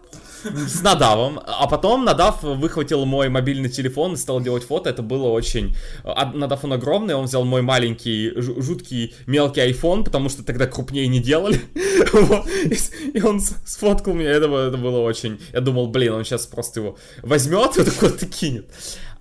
с 0.44 0.82
Надавом. 0.82 1.40
А 1.46 1.66
потом 1.66 2.04
Надав 2.04 2.42
выхватил 2.42 3.04
мой 3.04 3.28
мобильный 3.28 3.70
телефон 3.70 4.14
и 4.14 4.16
стал 4.16 4.40
делать 4.40 4.64
фото. 4.64 4.90
Это 4.90 5.02
было 5.02 5.28
очень... 5.28 5.74
А, 6.04 6.30
Надав 6.32 6.64
он 6.64 6.74
огромный, 6.74 7.14
он 7.14 7.24
взял 7.24 7.44
мой 7.44 7.62
маленький, 7.62 8.32
жуткий, 8.36 9.14
мелкий 9.26 9.60
iPhone, 9.60 10.04
потому 10.04 10.28
что 10.28 10.44
тогда 10.44 10.66
крупнее 10.66 11.06
не 11.06 11.20
делали. 11.20 11.60
И 13.14 13.22
он 13.22 13.40
сфоткал 13.40 14.14
меня. 14.14 14.30
Это 14.30 14.48
было 14.48 15.00
очень... 15.00 15.40
Я 15.52 15.60
думал, 15.60 15.88
блин, 15.88 16.12
он 16.12 16.24
сейчас 16.24 16.46
просто 16.46 16.80
его 16.80 16.98
возьмет 17.22 17.76
и 17.78 17.84
такой 17.90 18.10
и 18.10 18.26
кинет. 18.26 18.70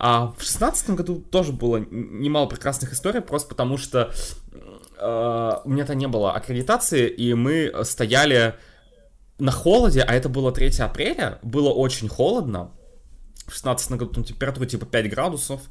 А 0.05 0.33
в 0.37 0.43
шестнадцатом 0.43 0.97
году 0.97 1.15
тоже 1.31 1.53
было 1.53 1.77
немало 1.77 2.45
прекрасных 2.47 2.91
историй, 2.91 3.21
просто 3.21 3.47
потому 3.47 3.77
что 3.77 4.11
э, 4.97 5.51
у 5.63 5.69
меня-то 5.69 5.95
не 5.95 6.09
было 6.09 6.33
аккредитации, 6.33 7.07
и 7.07 7.33
мы 7.33 7.71
стояли 7.85 8.55
на 9.39 9.53
холоде, 9.53 10.01
а 10.01 10.13
это 10.13 10.27
было 10.27 10.51
3 10.51 10.81
апреля, 10.81 11.39
было 11.41 11.69
очень 11.69 12.09
холодно, 12.09 12.71
в 13.47 13.53
16 13.53 13.91
году 13.91 14.07
там 14.07 14.25
температура 14.25 14.65
типа 14.65 14.85
5 14.85 15.09
градусов, 15.09 15.61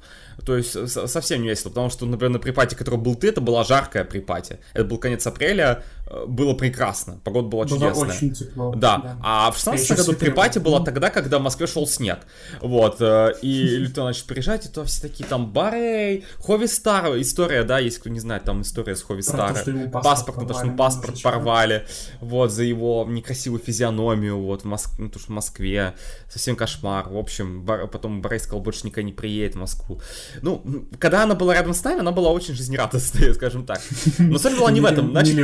то 0.44 0.56
есть 0.56 0.88
совсем 0.88 1.42
не 1.42 1.48
весело, 1.48 1.70
потому 1.70 1.90
что, 1.90 2.06
например, 2.06 2.32
на 2.32 2.38
припате, 2.38 2.76
который 2.76 2.98
был 2.98 3.14
ты, 3.14 3.28
это 3.28 3.40
была 3.40 3.64
жаркая 3.64 4.04
припате. 4.04 4.60
Это 4.72 4.84
был 4.84 4.98
конец 4.98 5.26
апреля, 5.26 5.84
э, 6.06 6.24
было 6.26 6.54
прекрасно, 6.54 7.20
погода 7.24 7.48
была 7.48 7.64
было 7.64 7.78
чудесная. 7.78 8.16
очень 8.16 8.32
тепло. 8.32 8.74
Да, 8.74 8.98
да. 8.98 9.18
а 9.22 9.50
в 9.50 9.56
16 9.56 9.90
а 9.90 9.94
году 9.96 10.12
припате 10.14 10.60
была 10.60 10.80
тогда, 10.80 11.10
когда 11.10 11.38
в 11.38 11.42
Москве 11.42 11.66
шел 11.66 11.86
снег. 11.86 12.20
Вот, 12.60 12.96
э, 13.00 13.34
и 13.42 13.62
люди 13.78 13.98
начали 13.98 14.26
приезжать, 14.26 14.66
и 14.66 14.68
то 14.68 14.84
все 14.84 15.02
такие 15.02 15.24
там, 15.24 15.52
Барей, 15.52 16.24
Хови 16.38 16.66
Стар, 16.66 17.20
история, 17.20 17.64
да, 17.64 17.78
есть 17.78 17.98
кто 17.98 18.10
не 18.10 18.20
знает, 18.20 18.44
там 18.44 18.62
история 18.62 18.96
с 18.96 19.02
Хови 19.02 19.22
Стар. 19.22 19.56
Паспорт, 19.92 20.38
потому 20.40 20.58
что 20.58 20.76
паспорт 20.76 21.22
порвали, 21.22 21.86
вот, 22.20 22.50
за 22.50 22.62
его 22.62 23.06
некрасивую 23.08 23.60
физиономию, 23.60 24.38
вот, 24.38 24.62
в 24.62 24.64
Москве, 24.64 24.94
ну, 24.98 25.08
потому 25.08 25.20
что 25.20 25.32
в 25.32 25.34
Москве 25.34 25.94
совсем 26.28 26.56
кошмар. 26.56 27.08
В 27.08 27.16
общем, 27.16 27.64
потом 27.66 28.22
Борей 28.22 28.38
сказал, 28.38 28.60
больше 28.60 28.86
никогда 28.86 29.06
не 29.06 29.12
приедет 29.12 29.54
в 29.54 29.58
Москву. 29.58 30.00
Ну, 30.40 30.86
когда 30.98 31.22
она 31.22 31.34
была 31.34 31.54
рядом 31.54 31.74
с 31.74 31.82
нами, 31.84 32.00
она 32.00 32.12
была 32.12 32.30
очень 32.30 32.54
жизнерадостная, 32.54 33.34
скажем 33.34 33.66
так. 33.66 33.80
Но 34.18 34.38
суть 34.38 34.56
была 34.56 34.70
не 34.70 34.80
в 34.80 34.84
этом. 34.84 35.10
Значит, 35.10 35.36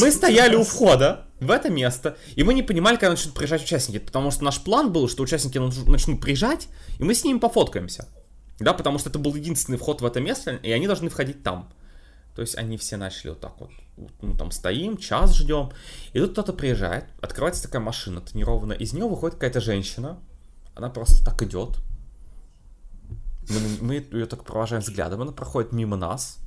мы 0.00 0.10
стояли 0.10 0.56
у 0.56 0.64
входа 0.64 1.26
в 1.40 1.50
это 1.50 1.70
место, 1.70 2.16
и 2.34 2.42
мы 2.42 2.54
не 2.54 2.62
понимали, 2.62 2.96
когда 2.96 3.10
начнут 3.10 3.34
приезжать 3.34 3.62
участники, 3.62 3.98
потому 3.98 4.30
что 4.30 4.44
наш 4.44 4.60
план 4.60 4.92
был, 4.92 5.08
что 5.08 5.22
участники 5.22 5.58
начнут 5.88 6.20
приезжать, 6.20 6.68
и 6.98 7.04
мы 7.04 7.14
с 7.14 7.24
ними 7.24 7.38
пофоткаемся. 7.38 8.08
Да, 8.58 8.74
потому 8.74 8.98
что 8.98 9.08
это 9.08 9.18
был 9.18 9.34
единственный 9.34 9.78
вход 9.78 10.02
в 10.02 10.06
это 10.06 10.20
место, 10.20 10.52
и 10.56 10.70
они 10.70 10.86
должны 10.86 11.08
входить 11.08 11.42
там. 11.42 11.72
То 12.34 12.42
есть 12.42 12.56
они 12.56 12.76
все 12.76 12.96
начали 12.96 13.30
вот 13.30 13.40
так 13.40 13.58
вот, 13.58 13.70
ну 14.22 14.36
там 14.36 14.50
стоим, 14.50 14.96
час 14.96 15.34
ждем, 15.34 15.72
и 16.12 16.20
тут 16.20 16.32
кто-то 16.32 16.52
приезжает, 16.52 17.06
открывается 17.20 17.62
такая 17.62 17.82
машина 17.82 18.20
тонированная, 18.20 18.76
из 18.76 18.92
нее 18.92 19.06
выходит 19.06 19.34
какая-то 19.34 19.60
женщина, 19.60 20.18
она 20.74 20.90
просто 20.90 21.24
так 21.24 21.42
идет, 21.42 21.78
мы, 23.50 23.60
мы 23.80 23.94
ее 23.94 24.26
так 24.26 24.44
провожаем 24.44 24.82
взглядом, 24.82 25.22
она 25.22 25.32
проходит 25.32 25.72
мимо 25.72 25.96
нас, 25.96 26.38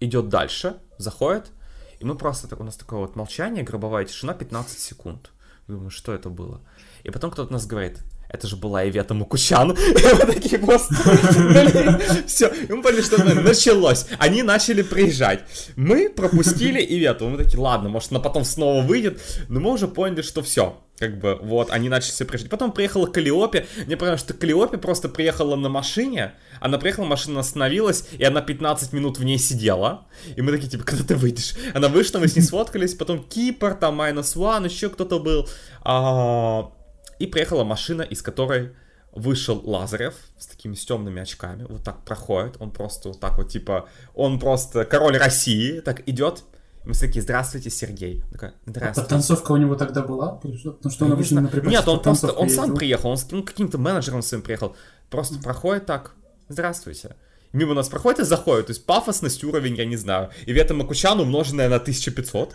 идет 0.00 0.28
дальше, 0.28 0.76
заходит, 0.98 1.50
и 1.98 2.04
мы 2.04 2.16
просто, 2.16 2.54
у 2.56 2.64
нас 2.64 2.76
такое 2.76 3.00
вот 3.00 3.16
молчание, 3.16 3.64
гробовая 3.64 4.04
тишина, 4.04 4.34
15 4.34 4.78
секунд. 4.78 5.30
Думаю, 5.66 5.90
что 5.90 6.12
это 6.12 6.28
было? 6.30 6.60
И 7.02 7.10
потом 7.10 7.30
кто-то 7.30 7.52
нас 7.52 7.66
говорит, 7.66 8.00
это 8.36 8.46
же 8.46 8.56
была 8.56 8.88
Ивета 8.88 9.14
Мукучан. 9.14 9.72
И 9.76 10.14
мы 10.14 10.32
такие 10.32 10.58
просто... 10.58 10.94
Все, 12.26 12.52
мы 12.68 12.82
поняли, 12.82 13.02
что 13.02 13.22
началось. 13.22 14.06
Они 14.18 14.42
начали 14.42 14.82
приезжать. 14.82 15.40
Мы 15.76 16.08
пропустили 16.08 16.80
Ивету. 16.80 17.28
Мы 17.28 17.38
такие, 17.38 17.58
ладно, 17.58 17.88
может, 17.88 18.12
она 18.12 18.20
потом 18.20 18.44
снова 18.44 18.82
выйдет. 18.82 19.20
Но 19.48 19.60
мы 19.60 19.72
уже 19.72 19.88
поняли, 19.88 20.22
что 20.22 20.42
все. 20.42 20.80
Как 20.98 21.18
бы, 21.18 21.38
вот, 21.42 21.70
они 21.70 21.88
начали 21.88 22.12
все 22.12 22.24
приезжать. 22.24 22.50
Потом 22.50 22.72
приехала 22.72 23.06
Калиопе. 23.06 23.66
Мне 23.86 23.96
понравилось, 23.96 24.22
что 24.22 24.32
Калиопе 24.32 24.78
просто 24.78 25.08
приехала 25.08 25.54
на 25.56 25.68
машине. 25.68 26.32
Она 26.58 26.78
приехала, 26.78 27.04
машина 27.04 27.40
остановилась, 27.40 28.08
и 28.12 28.24
она 28.24 28.40
15 28.40 28.94
минут 28.94 29.18
в 29.18 29.24
ней 29.24 29.38
сидела. 29.38 30.06
И 30.36 30.42
мы 30.42 30.52
такие, 30.52 30.70
типа, 30.70 30.84
когда 30.84 31.04
ты 31.04 31.14
выйдешь? 31.14 31.54
Она 31.74 31.88
вышла, 31.88 32.18
мы 32.18 32.28
с 32.28 32.36
ней 32.36 32.42
сфоткались. 32.42 32.94
Потом 32.94 33.22
Кипр, 33.22 33.74
там, 33.74 34.00
Minus 34.00 34.36
One, 34.36 34.64
еще 34.64 34.88
кто-то 34.88 35.18
был. 35.18 35.46
А, 35.82 36.70
и 37.18 37.26
приехала 37.26 37.64
машина, 37.64 38.02
из 38.02 38.22
которой 38.22 38.72
вышел 39.12 39.60
Лазарев 39.64 40.14
с 40.38 40.46
такими 40.46 40.74
с 40.74 40.84
темными 40.84 41.22
очками, 41.22 41.64
вот 41.68 41.82
так 41.82 42.04
проходит, 42.04 42.56
он 42.60 42.70
просто 42.70 43.08
вот 43.08 43.20
так 43.20 43.38
вот, 43.38 43.48
типа, 43.48 43.88
он 44.14 44.38
просто 44.38 44.84
король 44.84 45.16
России, 45.16 45.80
так 45.80 46.06
идет, 46.06 46.44
мы 46.86 46.92
все 46.92 47.08
такие, 47.08 47.20
здравствуйте, 47.20 47.68
Сергей. 47.68 48.22
Такая, 48.30 48.54
здравствуйте. 48.64 49.08
А 49.08 49.10
танцовка 49.10 49.50
у 49.50 49.56
него 49.56 49.74
тогда 49.74 50.02
была? 50.02 50.36
Потому 50.36 50.90
что 50.90 51.04
он 51.04 51.12
обычно 51.12 51.40
на 51.40 51.50
Нет, 51.68 51.88
он 51.88 52.00
просто, 52.00 52.30
он 52.30 52.48
сам 52.48 52.76
приехал, 52.76 53.10
он 53.10 53.16
с 53.16 53.28
ну, 53.32 53.42
каким-то 53.42 53.76
менеджером 53.76 54.22
своим 54.22 54.42
приехал, 54.42 54.76
просто 55.10 55.40
проходит 55.40 55.86
так, 55.86 56.14
здравствуйте. 56.48 57.16
Мимо 57.52 57.74
нас 57.74 57.88
проходит 57.88 58.20
и 58.20 58.24
заходит, 58.24 58.66
то 58.66 58.70
есть 58.70 58.86
пафосность 58.86 59.42
уровень, 59.42 59.74
я 59.76 59.84
не 59.84 59.96
знаю. 59.96 60.30
И 60.44 60.52
Вета 60.52 60.74
Макучан 60.74 61.18
умноженная 61.18 61.68
на 61.68 61.76
1500. 61.76 62.54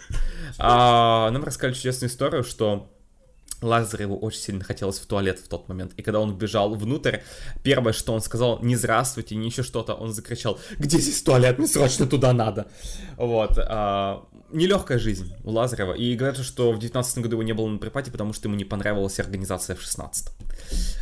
А, 0.59 1.29
нам 1.31 1.43
рассказали 1.43 1.73
чудесную 1.73 2.09
историю, 2.09 2.43
что 2.43 2.89
Лазареву 3.61 4.17
очень 4.17 4.39
сильно 4.39 4.63
хотелось 4.63 4.99
в 4.99 5.05
туалет 5.05 5.39
в 5.39 5.47
тот 5.47 5.69
момент. 5.69 5.93
И 5.97 6.01
когда 6.01 6.19
он 6.19 6.35
бежал 6.35 6.73
внутрь, 6.75 7.19
первое, 7.63 7.93
что 7.93 8.13
он 8.13 8.21
сказал, 8.21 8.59
не 8.61 8.75
здравствуйте, 8.75 9.35
не 9.35 9.47
еще 9.47 9.63
что-то, 9.63 9.93
он 9.93 10.13
закричал, 10.13 10.59
где 10.79 10.99
здесь 10.99 11.21
туалет, 11.21 11.57
мне 11.59 11.67
срочно 11.67 12.07
туда 12.07 12.33
надо. 12.33 12.67
Вот. 13.17 13.57
А, 13.57 14.25
нелегкая 14.51 14.99
жизнь 14.99 15.33
у 15.43 15.51
Лазарева. 15.51 15.93
И 15.93 16.15
говорят, 16.15 16.37
что 16.37 16.71
в 16.71 16.79
19 16.79 17.19
году 17.19 17.35
его 17.35 17.43
не 17.43 17.53
было 17.53 17.67
на 17.67 17.77
припате, 17.77 18.11
потому 18.11 18.33
что 18.33 18.47
ему 18.47 18.57
не 18.57 18.65
понравилась 18.65 19.19
организация 19.19 19.75
в 19.75 19.81
16 19.81 20.29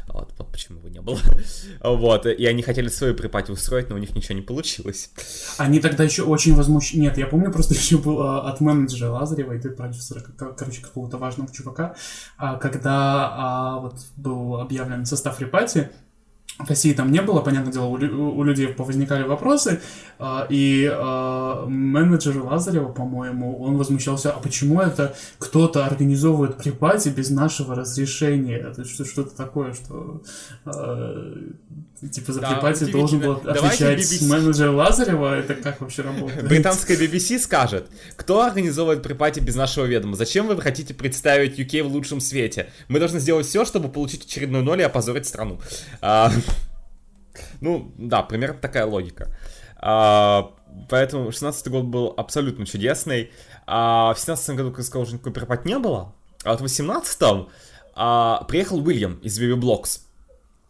вот, 0.08 0.34
почему 0.60 0.80
его 0.80 0.90
не 0.90 1.02
было. 1.02 1.18
вот, 1.84 2.26
и 2.26 2.46
они 2.46 2.62
хотели 2.62 2.90
свою 2.90 3.16
припати 3.16 3.52
устроить, 3.52 3.90
но 3.90 3.96
у 3.96 3.98
них 3.98 4.14
ничего 4.16 4.36
не 4.36 4.42
получилось. 4.42 5.10
Они 5.58 5.80
тогда 5.80 6.04
еще 6.04 6.24
очень 6.24 6.54
возмущены. 6.54 7.02
Нет, 7.02 7.18
я 7.18 7.28
помню, 7.28 7.52
просто 7.54 7.74
еще 7.74 7.98
был 7.98 8.22
а, 8.22 8.52
от 8.52 8.60
менеджера 8.60 9.10
Лазарева 9.10 9.54
и 9.54 9.70
продюсера, 9.70 10.22
короче, 10.58 10.82
какого-то 10.82 11.18
важного 11.18 11.52
чувака, 11.52 11.96
а, 12.38 12.58
когда 12.58 13.30
а, 13.32 13.80
вот 13.80 13.96
был 14.18 14.58
объявлен 14.58 15.06
состав 15.06 15.40
репати, 15.40 15.90
России 16.68 16.94
там 16.94 17.12
не 17.12 17.22
было, 17.22 17.40
понятное 17.42 17.72
дело, 17.72 17.86
у, 17.86 17.94
у 17.94 18.44
людей 18.44 18.68
повозникали 18.68 19.24
вопросы, 19.24 19.80
э, 20.20 20.40
и 20.50 20.92
э, 20.92 21.66
менеджер 21.68 22.42
Лазарева, 22.44 22.90
по-моему, 22.90 23.62
он 23.62 23.78
возмущался, 23.78 24.32
а 24.32 24.40
почему 24.40 24.82
это 24.82 25.16
кто-то 25.38 25.86
организовывает 25.86 26.58
припати 26.58 27.10
без 27.10 27.30
нашего 27.30 27.76
разрешения? 27.76 28.58
Это 28.58 28.84
что-то 28.86 29.36
такое, 29.36 29.74
что 29.74 30.22
э, 30.66 31.36
типа 32.12 32.34
за 32.34 32.42
да, 32.42 32.52
припати 32.52 32.92
должен 32.92 33.20
был 33.20 33.32
отвечать 33.34 34.22
менеджер 34.22 34.72
Лазарева, 34.72 35.36
это 35.36 35.56
как 35.56 35.80
вообще 35.80 36.02
работает? 36.02 36.46
Британская 36.48 36.98
BBC 36.98 37.40
скажет, 37.40 37.88
кто 38.18 38.42
организовывает 38.42 39.02
припати 39.02 39.40
без 39.40 39.56
нашего 39.56 39.86
ведома? 39.86 40.16
Зачем 40.18 40.48
вы 40.48 40.62
хотите 40.62 40.94
представить 40.94 41.58
UK 41.58 41.84
в 41.84 41.88
лучшем 41.88 42.20
свете? 42.20 42.70
Мы 42.90 43.00
должны 43.00 43.20
сделать 43.20 43.46
все, 43.46 43.64
чтобы 43.64 43.88
получить 43.88 44.26
очередной 44.26 44.62
ноль 44.62 44.82
и 44.82 44.84
опозорить 44.84 45.26
страну. 45.26 45.60
Ну, 47.62 47.92
да, 47.98 48.24
примерно 48.24 48.60
такая 48.60 48.86
логика. 48.86 49.34
А, 49.78 50.52
поэтому 50.90 51.32
16 51.32 51.68
год 51.70 51.86
был 51.86 52.14
абсолютно 52.18 52.66
чудесный. 52.66 53.32
А 53.66 54.14
в 54.14 54.20
17 54.20 54.56
году, 54.56 54.70
как 54.72 54.80
я 54.80 54.84
сказал, 54.84 55.04
уже 55.04 55.18
перепад 55.18 55.66
не 55.66 55.78
было. 55.78 56.14
А 56.44 56.52
вот 56.52 56.60
в 56.60 56.64
18 56.64 57.48
а, 57.96 58.44
приехал 58.48 58.86
Уильям 58.86 59.16
из 59.20 59.40
Vivi 59.40 59.60
Blocks. 59.60 60.02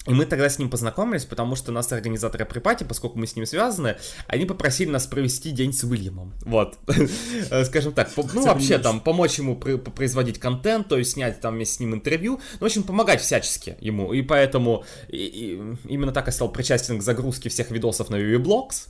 И 0.10 0.14
мы 0.14 0.26
тогда 0.26 0.50
с 0.50 0.58
ним 0.58 0.72
познакомились, 0.72 1.26
потому 1.26 1.56
что 1.56 1.72
нас 1.72 1.92
организаторы 1.92 2.44
припати, 2.44 2.84
поскольку 2.84 3.20
мы 3.20 3.28
с 3.28 3.36
ним 3.36 3.46
связаны, 3.46 3.98
они 4.28 4.46
попросили 4.46 4.90
нас 4.90 5.06
провести 5.06 5.52
день 5.52 5.72
с 5.72 5.84
Уильямом. 5.84 6.34
Вот. 6.42 6.80
Скажем 7.66 7.94
так, 7.94 8.10
ну 8.18 8.44
вообще 8.44 8.80
там 8.80 9.02
помочь 9.02 9.38
ему 9.38 9.56
производить 9.56 10.40
контент, 10.40 10.88
то 10.88 10.98
есть 10.98 11.12
снять 11.12 11.40
там 11.42 11.54
вместе 11.54 11.76
с 11.76 11.80
ним 11.80 11.94
интервью, 11.94 12.40
ну, 12.54 12.60
в 12.60 12.64
общем, 12.64 12.82
помогать 12.82 13.22
всячески 13.22 13.78
ему. 13.82 14.12
И 14.12 14.24
поэтому 14.24 14.84
именно 15.10 16.12
так 16.12 16.26
я 16.26 16.32
стал 16.32 16.52
причастен 16.52 16.98
к 16.98 17.04
загрузке 17.04 17.50
всех 17.50 17.70
видосов 17.70 18.10
на 18.10 18.16
VVBlogs. 18.16 18.88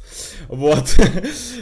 Вот. 0.47 0.95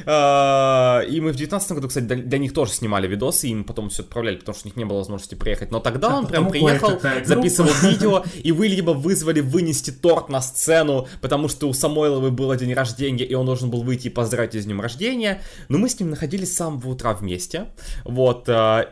А, 0.09 1.01
и 1.01 1.19
мы 1.19 1.31
в 1.31 1.35
2019 1.35 1.71
году, 1.73 1.87
кстати, 1.87 2.05
для 2.05 2.37
них 2.37 2.53
тоже 2.53 2.71
снимали 2.71 3.07
видосы, 3.07 3.47
и 3.47 3.51
им 3.51 3.63
потом 3.63 3.89
все 3.89 4.03
отправляли, 4.03 4.37
потому 4.37 4.55
что 4.55 4.67
у 4.67 4.69
них 4.69 4.77
не 4.77 4.85
было 4.85 4.97
возможности 4.97 5.35
приехать. 5.35 5.71
Но 5.71 5.79
тогда 5.79 6.15
он 6.15 6.27
прям 6.27 6.49
приехал, 6.49 6.99
записывал 7.25 7.71
видео, 7.81 8.23
и 8.41 8.51
Уильяма 8.51 8.93
вызвали 8.93 9.41
вынести 9.47 9.91
торт 9.91 10.29
на 10.29 10.41
сцену, 10.41 11.07
потому 11.21 11.47
что 11.47 11.67
у 11.67 11.73
Самойловой 11.73 12.31
было 12.31 12.55
день 12.55 12.73
рождения, 12.73 13.25
и 13.25 13.33
он 13.33 13.45
должен 13.45 13.69
был 13.69 13.83
выйти 13.83 14.07
и 14.07 14.11
поздравить 14.11 14.55
из 14.55 14.65
днем 14.65 14.81
рождения. 14.81 15.41
Но 15.69 15.77
мы 15.77 15.89
с 15.89 15.99
ним 15.99 16.09
находились 16.09 16.53
с 16.53 16.57
самого 16.57 16.89
утра 16.89 17.13
вместе. 17.13 17.67
Вот. 18.05 18.47
Э, 18.49 18.87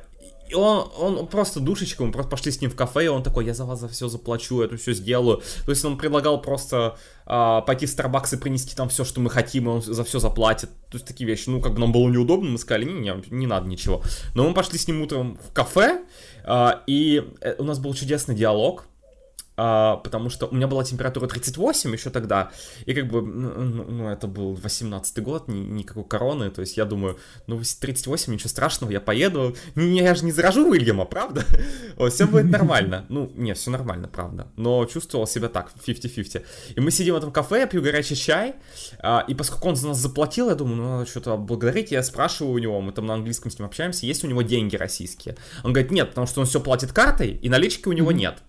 и 0.47 0.53
он, 0.53 0.91
он 0.99 1.27
просто 1.27 1.59
душечка, 1.59 2.03
мы 2.03 2.11
просто 2.11 2.29
пошли 2.29 2.51
с 2.51 2.61
ним 2.61 2.69
в 2.69 2.75
кафе, 2.75 3.05
и 3.05 3.07
он 3.07 3.23
такой, 3.23 3.45
я 3.45 3.53
за 3.53 3.65
вас 3.65 3.79
за 3.79 3.87
все 3.87 4.07
заплачу, 4.07 4.61
это 4.61 4.77
все 4.77 4.93
сделаю. 4.93 5.41
То 5.65 5.71
есть 5.71 5.83
он 5.83 5.97
предлагал 5.97 6.39
просто 6.39 6.97
а, 7.25 7.61
пойти 7.61 7.87
в 7.87 7.89
Starbucks 7.89 8.35
и 8.35 8.39
принести 8.39 8.75
там 8.75 8.89
все, 8.89 9.03
что 9.03 9.21
мы 9.21 9.31
хотим, 9.31 9.65
и 9.65 9.71
он 9.71 9.81
за 9.81 10.03
все 10.03 10.19
заплатит. 10.19 10.69
То 10.91 10.97
есть 10.97 11.07
такие 11.07 11.27
вещи, 11.27 11.49
ну, 11.49 11.61
как 11.61 11.73
бы 11.73 11.79
нам 11.79 11.91
было 11.91 12.07
неудобно, 12.09 12.51
мы 12.51 12.57
сказали, 12.59 12.85
не, 12.85 12.93
не, 12.99 13.23
не 13.31 13.47
надо 13.47 13.67
ничего. 13.67 14.03
Но 14.35 14.47
мы 14.47 14.53
пошли 14.53 14.77
с 14.77 14.87
ним 14.87 15.01
утром 15.01 15.39
в 15.49 15.51
кафе, 15.51 16.03
а, 16.43 16.83
и 16.85 17.23
э, 17.41 17.55
у 17.57 17.63
нас 17.63 17.79
был 17.79 17.95
чудесный 17.95 18.35
диалог, 18.35 18.85
а, 19.57 19.97
потому 19.97 20.29
что 20.29 20.47
у 20.47 20.55
меня 20.55 20.67
была 20.67 20.83
температура 20.83 21.27
38 21.27 21.93
еще 21.93 22.09
тогда, 22.09 22.51
и 22.85 22.93
как 22.93 23.07
бы, 23.07 23.21
ну, 23.21 23.63
ну, 23.63 23.83
ну 23.83 24.09
это 24.09 24.27
был 24.27 24.53
18 24.55 25.23
год, 25.23 25.47
ни, 25.47 25.59
никакой 25.59 26.03
короны, 26.03 26.49
то 26.49 26.61
есть 26.61 26.77
я 26.77 26.85
думаю, 26.85 27.17
ну, 27.47 27.61
38, 27.79 28.33
ничего 28.33 28.49
страшного, 28.49 28.91
я 28.91 28.99
поеду, 28.99 29.55
я 29.75 30.15
же 30.15 30.25
не 30.25 30.31
заражу 30.31 30.69
Уильяма, 30.69 31.05
правда? 31.05 31.43
Вот, 31.95 32.11
все 32.11 32.27
будет 32.27 32.51
нормально. 32.51 33.05
Ну, 33.09 33.31
не, 33.35 33.53
все 33.53 33.71
нормально, 33.71 34.09
правда, 34.09 34.47
но 34.57 34.85
чувствовал 34.85 35.27
себя 35.27 35.47
так, 35.47 35.71
50-50. 35.87 36.43
И 36.75 36.79
мы 36.79 36.91
сидим 36.91 37.13
в 37.13 37.17
этом 37.17 37.31
кафе, 37.31 37.59
я 37.59 37.67
пью 37.67 37.81
горячий 37.81 38.15
чай, 38.15 38.55
а, 38.99 39.23
и 39.27 39.33
поскольку 39.33 39.69
он 39.69 39.75
за 39.75 39.87
нас 39.87 39.97
заплатил, 39.97 40.49
я 40.49 40.55
думаю, 40.55 40.75
ну, 40.77 40.83
надо 40.97 41.05
что-то 41.09 41.37
благодарить, 41.37 41.91
я 41.91 42.03
спрашиваю 42.03 42.53
у 42.53 42.57
него, 42.57 42.81
мы 42.81 42.91
там 42.91 43.05
на 43.05 43.13
английском 43.13 43.49
с 43.49 43.57
ним 43.57 43.67
общаемся, 43.67 44.05
есть 44.05 44.23
у 44.23 44.27
него 44.27 44.41
деньги 44.41 44.75
российские? 44.75 45.37
Он 45.63 45.71
говорит, 45.71 45.91
нет, 45.91 46.09
потому 46.09 46.27
что 46.27 46.41
он 46.41 46.47
все 46.47 46.59
платит 46.59 46.91
картой, 46.91 47.39
и 47.41 47.49
налички 47.49 47.87
у 47.87 47.93
него 47.93 48.11
нет. 48.11 48.41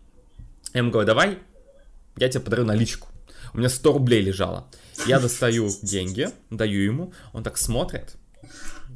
Я 0.77 0.81
ему 0.81 0.91
говорю, 0.91 1.07
давай, 1.07 1.39
я 2.19 2.29
тебе 2.29 2.43
подарю 2.43 2.67
наличку. 2.67 3.09
У 3.55 3.57
меня 3.57 3.71
100 3.71 3.93
рублей 3.95 4.21
лежало. 4.21 4.67
Я 5.07 5.19
достаю 5.21 5.71
деньги, 5.81 6.29
даю 6.51 6.83
ему, 6.83 7.15
он 7.33 7.43
так 7.43 7.57
смотрит, 7.57 8.17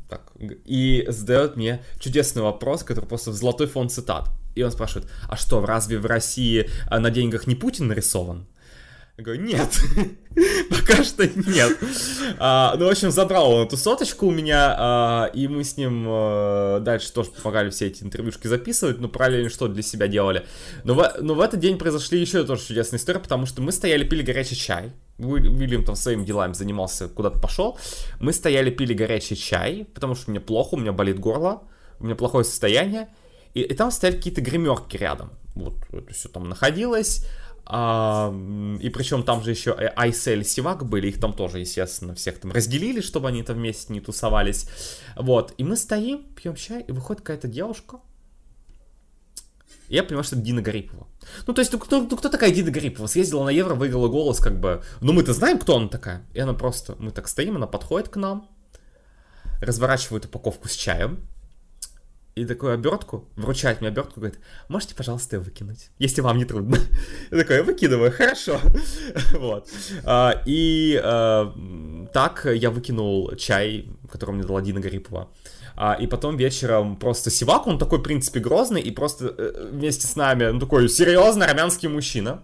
так, 0.06 0.30
и 0.66 1.06
задает 1.08 1.56
мне 1.56 1.82
чудесный 1.98 2.42
вопрос, 2.42 2.82
который 2.82 3.06
просто 3.06 3.30
в 3.30 3.34
золотой 3.34 3.66
фон 3.66 3.88
цитат. 3.88 4.28
И 4.54 4.62
он 4.62 4.72
спрашивает, 4.72 5.10
а 5.26 5.36
что, 5.36 5.64
разве 5.64 5.98
в 5.98 6.04
России 6.04 6.68
а, 6.86 6.98
на 6.98 7.08
деньгах 7.08 7.46
не 7.46 7.54
Путин 7.54 7.88
нарисован? 7.88 8.46
Я 9.20 9.24
говорю, 9.24 9.42
нет, 9.42 9.78
пока 10.70 11.04
что 11.04 11.26
нет. 11.28 11.76
А, 12.38 12.74
ну, 12.78 12.86
в 12.86 12.88
общем, 12.88 13.10
забрал 13.10 13.52
он 13.52 13.66
эту 13.66 13.76
соточку 13.76 14.28
у 14.28 14.30
меня, 14.30 14.74
а, 14.78 15.30
и 15.34 15.46
мы 15.46 15.62
с 15.62 15.76
ним 15.76 16.06
а, 16.08 16.80
дальше 16.80 17.12
тоже 17.12 17.30
помогали 17.30 17.68
все 17.68 17.88
эти 17.88 18.02
интервьюшки 18.02 18.46
записывать, 18.46 18.98
но 18.98 19.08
параллельно 19.08 19.50
что 19.50 19.68
для 19.68 19.82
себя 19.82 20.08
делали. 20.08 20.46
Но 20.84 20.94
в, 20.94 21.16
но 21.20 21.34
в 21.34 21.40
этот 21.42 21.60
день 21.60 21.76
произошли 21.76 22.18
еще 22.18 22.44
тоже 22.44 22.66
чудесная 22.66 22.98
история, 22.98 23.20
потому 23.20 23.44
что 23.44 23.60
мы 23.60 23.72
стояли, 23.72 24.04
пили 24.04 24.22
горячий 24.22 24.56
чай. 24.56 24.92
Уильям 25.18 25.84
там 25.84 25.96
своими 25.96 26.24
делами 26.24 26.54
занимался, 26.54 27.06
куда-то 27.08 27.38
пошел. 27.38 27.78
Мы 28.20 28.32
стояли, 28.32 28.70
пили 28.70 28.94
горячий 28.94 29.36
чай, 29.36 29.86
потому 29.92 30.14
что 30.14 30.30
мне 30.30 30.40
плохо, 30.40 30.76
у 30.76 30.78
меня 30.78 30.92
болит 30.92 31.18
горло, 31.18 31.64
у 31.98 32.04
меня 32.04 32.14
плохое 32.14 32.46
состояние. 32.46 33.10
И, 33.52 33.60
и 33.60 33.74
там 33.74 33.90
стояли 33.90 34.16
какие-то 34.16 34.40
гримерки 34.40 34.96
рядом. 34.96 35.32
Вот 35.54 35.74
это 35.92 36.14
все 36.14 36.30
там 36.30 36.48
находилось. 36.48 37.26
А, 37.66 38.34
и 38.80 38.88
причем 38.88 39.22
там 39.22 39.42
же 39.42 39.50
еще 39.50 39.72
Айсель 39.72 40.40
и 40.40 40.44
Сивак 40.44 40.84
были, 40.84 41.08
их 41.08 41.20
там 41.20 41.32
тоже, 41.32 41.60
естественно, 41.60 42.14
всех 42.14 42.40
там 42.40 42.52
разделили, 42.52 43.00
чтобы 43.00 43.28
они 43.28 43.42
там 43.42 43.56
вместе 43.56 43.92
не 43.92 44.00
тусовались. 44.00 44.68
Вот, 45.16 45.54
и 45.56 45.64
мы 45.64 45.76
стоим, 45.76 46.24
пьем 46.34 46.56
чай, 46.56 46.84
и 46.86 46.92
выходит 46.92 47.22
какая-то 47.22 47.48
девушка. 47.48 48.00
И 49.88 49.96
я 49.96 50.04
понимаю, 50.04 50.24
что 50.24 50.36
это 50.36 50.44
Дина 50.44 50.62
Гарипова. 50.62 51.08
Ну, 51.46 51.52
то 51.52 51.60
есть, 51.60 51.72
ну 51.72 51.78
кто, 51.78 52.00
ну, 52.00 52.16
кто 52.16 52.28
такая 52.28 52.52
Дина 52.52 52.70
Гарипова? 52.70 53.08
Съездила 53.08 53.44
на 53.44 53.50
Евро, 53.50 53.74
выиграла 53.74 54.08
голос, 54.08 54.38
как 54.38 54.60
бы. 54.60 54.82
Ну, 55.00 55.12
мы-то 55.12 55.32
знаем, 55.32 55.58
кто 55.58 55.76
она 55.76 55.88
такая. 55.88 56.24
И 56.32 56.38
она 56.38 56.54
просто, 56.54 56.94
мы 57.00 57.10
так 57.10 57.26
стоим, 57.26 57.56
она 57.56 57.66
подходит 57.66 58.08
к 58.08 58.16
нам, 58.16 58.48
разворачивает 59.60 60.26
упаковку 60.26 60.68
с 60.68 60.74
чаем, 60.74 61.26
и 62.40 62.46
такую 62.46 62.72
обертку, 62.72 63.28
вручает 63.36 63.80
мне 63.80 63.88
обертку, 63.88 64.20
говорит, 64.20 64.38
можете, 64.68 64.94
пожалуйста, 64.94 65.36
ее 65.36 65.42
выкинуть, 65.42 65.90
если 65.98 66.22
вам 66.22 66.38
не 66.38 66.46
трудно. 66.46 66.78
Я 67.30 67.38
такой, 67.38 67.56
я 67.56 67.62
выкидываю, 67.62 68.10
хорошо. 68.10 68.58
вот. 69.34 69.68
А, 70.04 70.42
и 70.46 70.98
а, 71.02 71.52
так 72.14 72.46
я 72.46 72.70
выкинул 72.70 73.36
чай, 73.36 73.88
который 74.10 74.32
мне 74.34 74.44
дала 74.44 74.62
Дина 74.62 74.80
Гарипова. 74.80 75.28
А, 75.76 75.94
и 75.94 76.06
потом 76.06 76.38
вечером 76.38 76.96
просто 76.96 77.30
Сивак, 77.30 77.66
он 77.66 77.78
такой, 77.78 77.98
в 77.98 78.02
принципе, 78.02 78.40
грозный, 78.40 78.80
и 78.80 78.90
просто 78.90 79.34
э, 79.36 79.68
вместе 79.72 80.06
с 80.06 80.16
нами, 80.16 80.50
ну, 80.50 80.60
такой 80.60 80.88
серьезный 80.88 81.46
армянский 81.46 81.88
мужчина. 81.88 82.42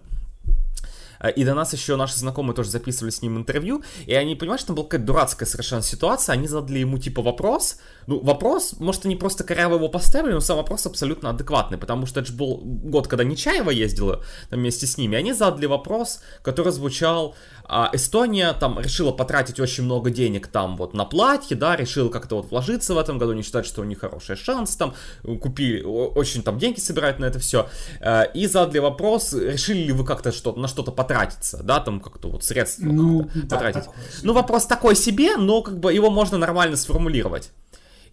Э, 1.19 1.31
и 1.31 1.43
до 1.43 1.53
нас 1.53 1.73
еще 1.73 1.95
наши 1.95 2.17
знакомые 2.17 2.55
тоже 2.55 2.69
записывали 2.69 3.11
с 3.11 3.21
ним 3.21 3.37
интервью, 3.37 3.83
и 4.05 4.13
они, 4.13 4.35
понимаешь, 4.35 4.63
там 4.63 4.75
была 4.75 4.85
какая-то 4.85 5.05
дурацкая 5.05 5.47
совершенно 5.47 5.81
ситуация, 5.81 6.33
они 6.33 6.47
задали 6.47 6.79
ему 6.79 6.97
типа 6.97 7.21
вопрос, 7.21 7.77
ну, 8.07 8.19
вопрос, 8.19 8.75
может, 8.79 9.05
они 9.05 9.15
просто 9.15 9.43
коряво 9.43 9.75
его 9.75 9.89
поставили, 9.89 10.33
но 10.33 10.39
сам 10.39 10.57
вопрос 10.57 10.85
абсолютно 10.85 11.29
адекватный, 11.29 11.77
потому 11.77 12.05
что 12.05 12.19
это 12.19 12.31
же 12.31 12.37
был 12.37 12.61
год, 12.63 13.07
когда 13.07 13.23
Нечаева 13.23 13.69
ездила 13.69 14.23
там 14.49 14.59
вместе 14.59 14.87
с 14.87 14.97
ними, 14.97 15.17
они 15.17 15.33
задали 15.33 15.65
вопрос, 15.65 16.21
который 16.41 16.71
звучал, 16.71 17.35
а 17.65 17.89
Эстония 17.93 18.53
там 18.53 18.79
решила 18.79 19.11
потратить 19.11 19.59
очень 19.59 19.83
много 19.83 20.09
денег 20.09 20.47
там 20.47 20.77
вот 20.77 20.93
на 20.93 21.05
платье, 21.05 21.57
да, 21.57 21.75
решила 21.75 22.09
как-то 22.09 22.37
вот 22.37 22.51
вложиться 22.51 22.93
в 22.93 22.97
этом 22.97 23.17
году, 23.17 23.33
не 23.33 23.41
считать, 23.41 23.65
что 23.65 23.81
у 23.81 23.83
них 23.83 23.99
хороший 23.99 24.35
шанс, 24.35 24.75
там 24.75 24.93
купили, 25.41 25.81
очень 25.83 26.43
там 26.43 26.57
деньги 26.57 26.79
собирают 26.79 27.19
на 27.19 27.25
это 27.25 27.39
все, 27.39 27.67
э, 27.99 28.31
и 28.33 28.47
задали 28.47 28.79
вопрос, 28.79 29.33
решили 29.33 29.79
ли 29.79 29.91
вы 29.91 30.05
как-то 30.05 30.31
что-то 30.31 30.59
на 30.59 30.67
что-то 30.67 30.91
потратиться, 31.07 31.63
да, 31.63 31.79
там 31.79 31.99
как-то 31.99 32.29
вот 32.29 32.43
средства 32.43 32.85
ну, 32.85 33.29
да, 33.33 33.55
потратить. 33.55 33.89
Ну, 34.23 34.33
вопрос 34.33 34.65
такой 34.65 34.95
себе, 34.95 35.37
но 35.37 35.61
как 35.61 35.79
бы 35.79 35.93
его 35.93 36.09
можно 36.09 36.37
нормально 36.37 36.77
сформулировать 36.77 37.51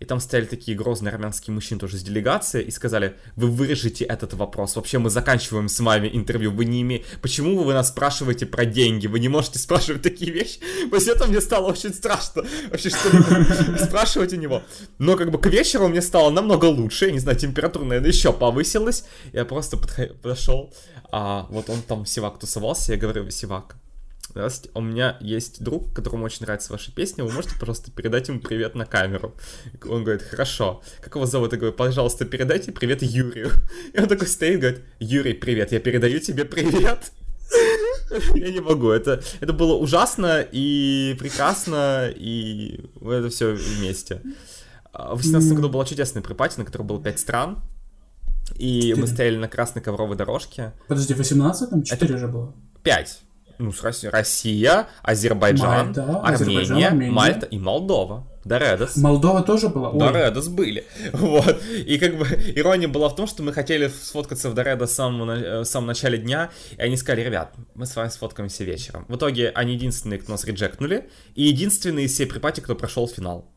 и 0.04 0.06
там 0.06 0.20
стояли 0.20 0.44
такие 0.44 0.76
грозные 0.76 1.12
армянские 1.12 1.54
мужчины 1.54 1.80
тоже 1.80 1.96
с 1.96 2.02
делегацией 2.02 2.66
и 2.66 2.70
сказали, 2.70 3.16
вы 3.36 3.48
вырежете 3.48 4.04
этот 4.04 4.34
вопрос, 4.34 4.76
вообще 4.76 4.98
мы 4.98 5.08
заканчиваем 5.08 5.70
с 5.70 5.80
вами 5.80 6.10
интервью, 6.12 6.52
вы 6.52 6.66
не 6.66 6.82
имеете, 6.82 7.06
почему 7.22 7.64
вы 7.64 7.72
нас 7.72 7.88
спрашиваете 7.88 8.44
про 8.44 8.66
деньги, 8.66 9.06
вы 9.06 9.18
не 9.18 9.28
можете 9.28 9.58
спрашивать 9.58 10.02
такие 10.02 10.30
вещи, 10.30 10.60
после 10.90 11.14
этого 11.14 11.28
мне 11.28 11.40
стало 11.40 11.68
очень 11.68 11.94
страшно, 11.94 12.44
вообще 12.70 12.90
что 12.90 13.78
спрашивать 13.86 14.34
у 14.34 14.36
него, 14.36 14.62
но 14.98 15.16
как 15.16 15.30
бы 15.30 15.38
к 15.38 15.46
вечеру 15.46 15.88
мне 15.88 16.02
стало 16.02 16.28
намного 16.28 16.66
лучше, 16.66 17.06
я 17.06 17.12
не 17.12 17.18
знаю, 17.18 17.38
температура, 17.38 17.84
наверное, 17.84 18.10
еще 18.10 18.30
повысилась, 18.30 19.04
я 19.32 19.46
просто 19.46 19.78
подошел, 19.78 20.70
а 21.12 21.46
вот 21.48 21.70
он 21.70 21.80
там 21.80 22.04
Сивак 22.04 22.38
тусовался, 22.38 22.92
я 22.92 22.98
говорю, 22.98 23.30
Сивак, 23.30 23.76
Здравствуйте, 24.34 24.70
у 24.74 24.80
меня 24.80 25.16
есть 25.20 25.62
друг, 25.62 25.94
которому 25.94 26.24
очень 26.24 26.40
нравится 26.40 26.72
ваша 26.72 26.90
песня, 26.90 27.22
вы 27.22 27.30
можете, 27.30 27.54
пожалуйста, 27.56 27.92
передать 27.92 28.26
ему 28.26 28.40
привет 28.40 28.74
на 28.74 28.84
камеру? 28.84 29.32
Он 29.88 30.02
говорит, 30.02 30.22
хорошо. 30.22 30.82
Как 31.00 31.14
его 31.14 31.24
зовут? 31.24 31.52
Я 31.52 31.58
говорю, 31.58 31.72
пожалуйста, 31.72 32.24
передайте 32.24 32.72
привет 32.72 33.02
Юрию. 33.02 33.52
И 33.92 34.00
он 34.00 34.08
такой 34.08 34.26
стоит, 34.26 34.58
говорит, 34.58 34.82
Юрий, 34.98 35.34
привет, 35.34 35.70
я 35.70 35.78
передаю 35.78 36.18
тебе 36.18 36.44
привет. 36.44 37.12
Я 38.34 38.50
не 38.50 38.58
могу, 38.58 38.90
это, 38.90 39.22
это 39.38 39.52
было 39.52 39.74
ужасно 39.76 40.44
и 40.50 41.14
прекрасно, 41.16 42.10
и 42.12 42.90
это 43.02 43.28
все 43.28 43.52
вместе. 43.52 44.20
В 44.92 45.16
18 45.16 45.52
году 45.52 45.68
была 45.68 45.84
чудесная 45.84 46.24
припати, 46.24 46.58
на 46.58 46.64
которой 46.64 46.82
было 46.82 47.00
5 47.00 47.20
стран, 47.20 47.62
и 48.56 48.94
мы 48.96 49.06
стояли 49.06 49.36
на 49.36 49.46
красной 49.46 49.80
ковровой 49.80 50.16
дорожке. 50.16 50.72
Подожди, 50.88 51.14
в 51.14 51.18
18 51.18 51.70
там 51.70 51.84
4 51.84 52.18
же 52.18 52.26
было? 52.26 52.52
5 52.82 53.20
ну, 53.58 53.72
Россия, 53.82 54.88
Азербайджан, 55.02 55.86
Мальта, 55.86 56.02
Армения, 56.02 56.34
Азербайджан, 56.34 56.84
Армения, 56.84 57.12
Мальта 57.12 57.46
и 57.46 57.58
Молдова. 57.58 58.26
Доредос. 58.44 58.96
Молдова 58.96 59.42
тоже 59.42 59.68
была? 59.68 59.92
Доредос 59.92 60.48
были. 60.48 60.84
Вот. 61.12 61.62
И 61.86 61.98
как 61.98 62.18
бы 62.18 62.26
ирония 62.54 62.88
была 62.88 63.08
в 63.08 63.16
том, 63.16 63.26
что 63.26 63.42
мы 63.42 63.52
хотели 63.52 63.88
сфоткаться 63.88 64.50
в 64.50 64.54
Доредо 64.54 64.86
в 64.86 64.90
самом, 64.90 65.30
э, 65.30 65.64
самом 65.64 65.86
начале 65.86 66.18
дня, 66.18 66.50
и 66.76 66.80
они 66.80 66.96
сказали, 66.96 67.22
ребят, 67.22 67.54
мы 67.74 67.86
с 67.86 67.96
вами 67.96 68.08
сфоткаемся 68.08 68.64
вечером. 68.64 69.06
В 69.08 69.16
итоге 69.16 69.50
они 69.50 69.74
единственные, 69.74 70.18
кто 70.18 70.32
нас 70.32 70.44
реджектнули, 70.44 71.08
и 71.34 71.44
единственные 71.44 72.06
из 72.06 72.12
всей 72.12 72.26
припати, 72.26 72.60
кто 72.60 72.74
прошел 72.74 73.08
финал. 73.08 73.50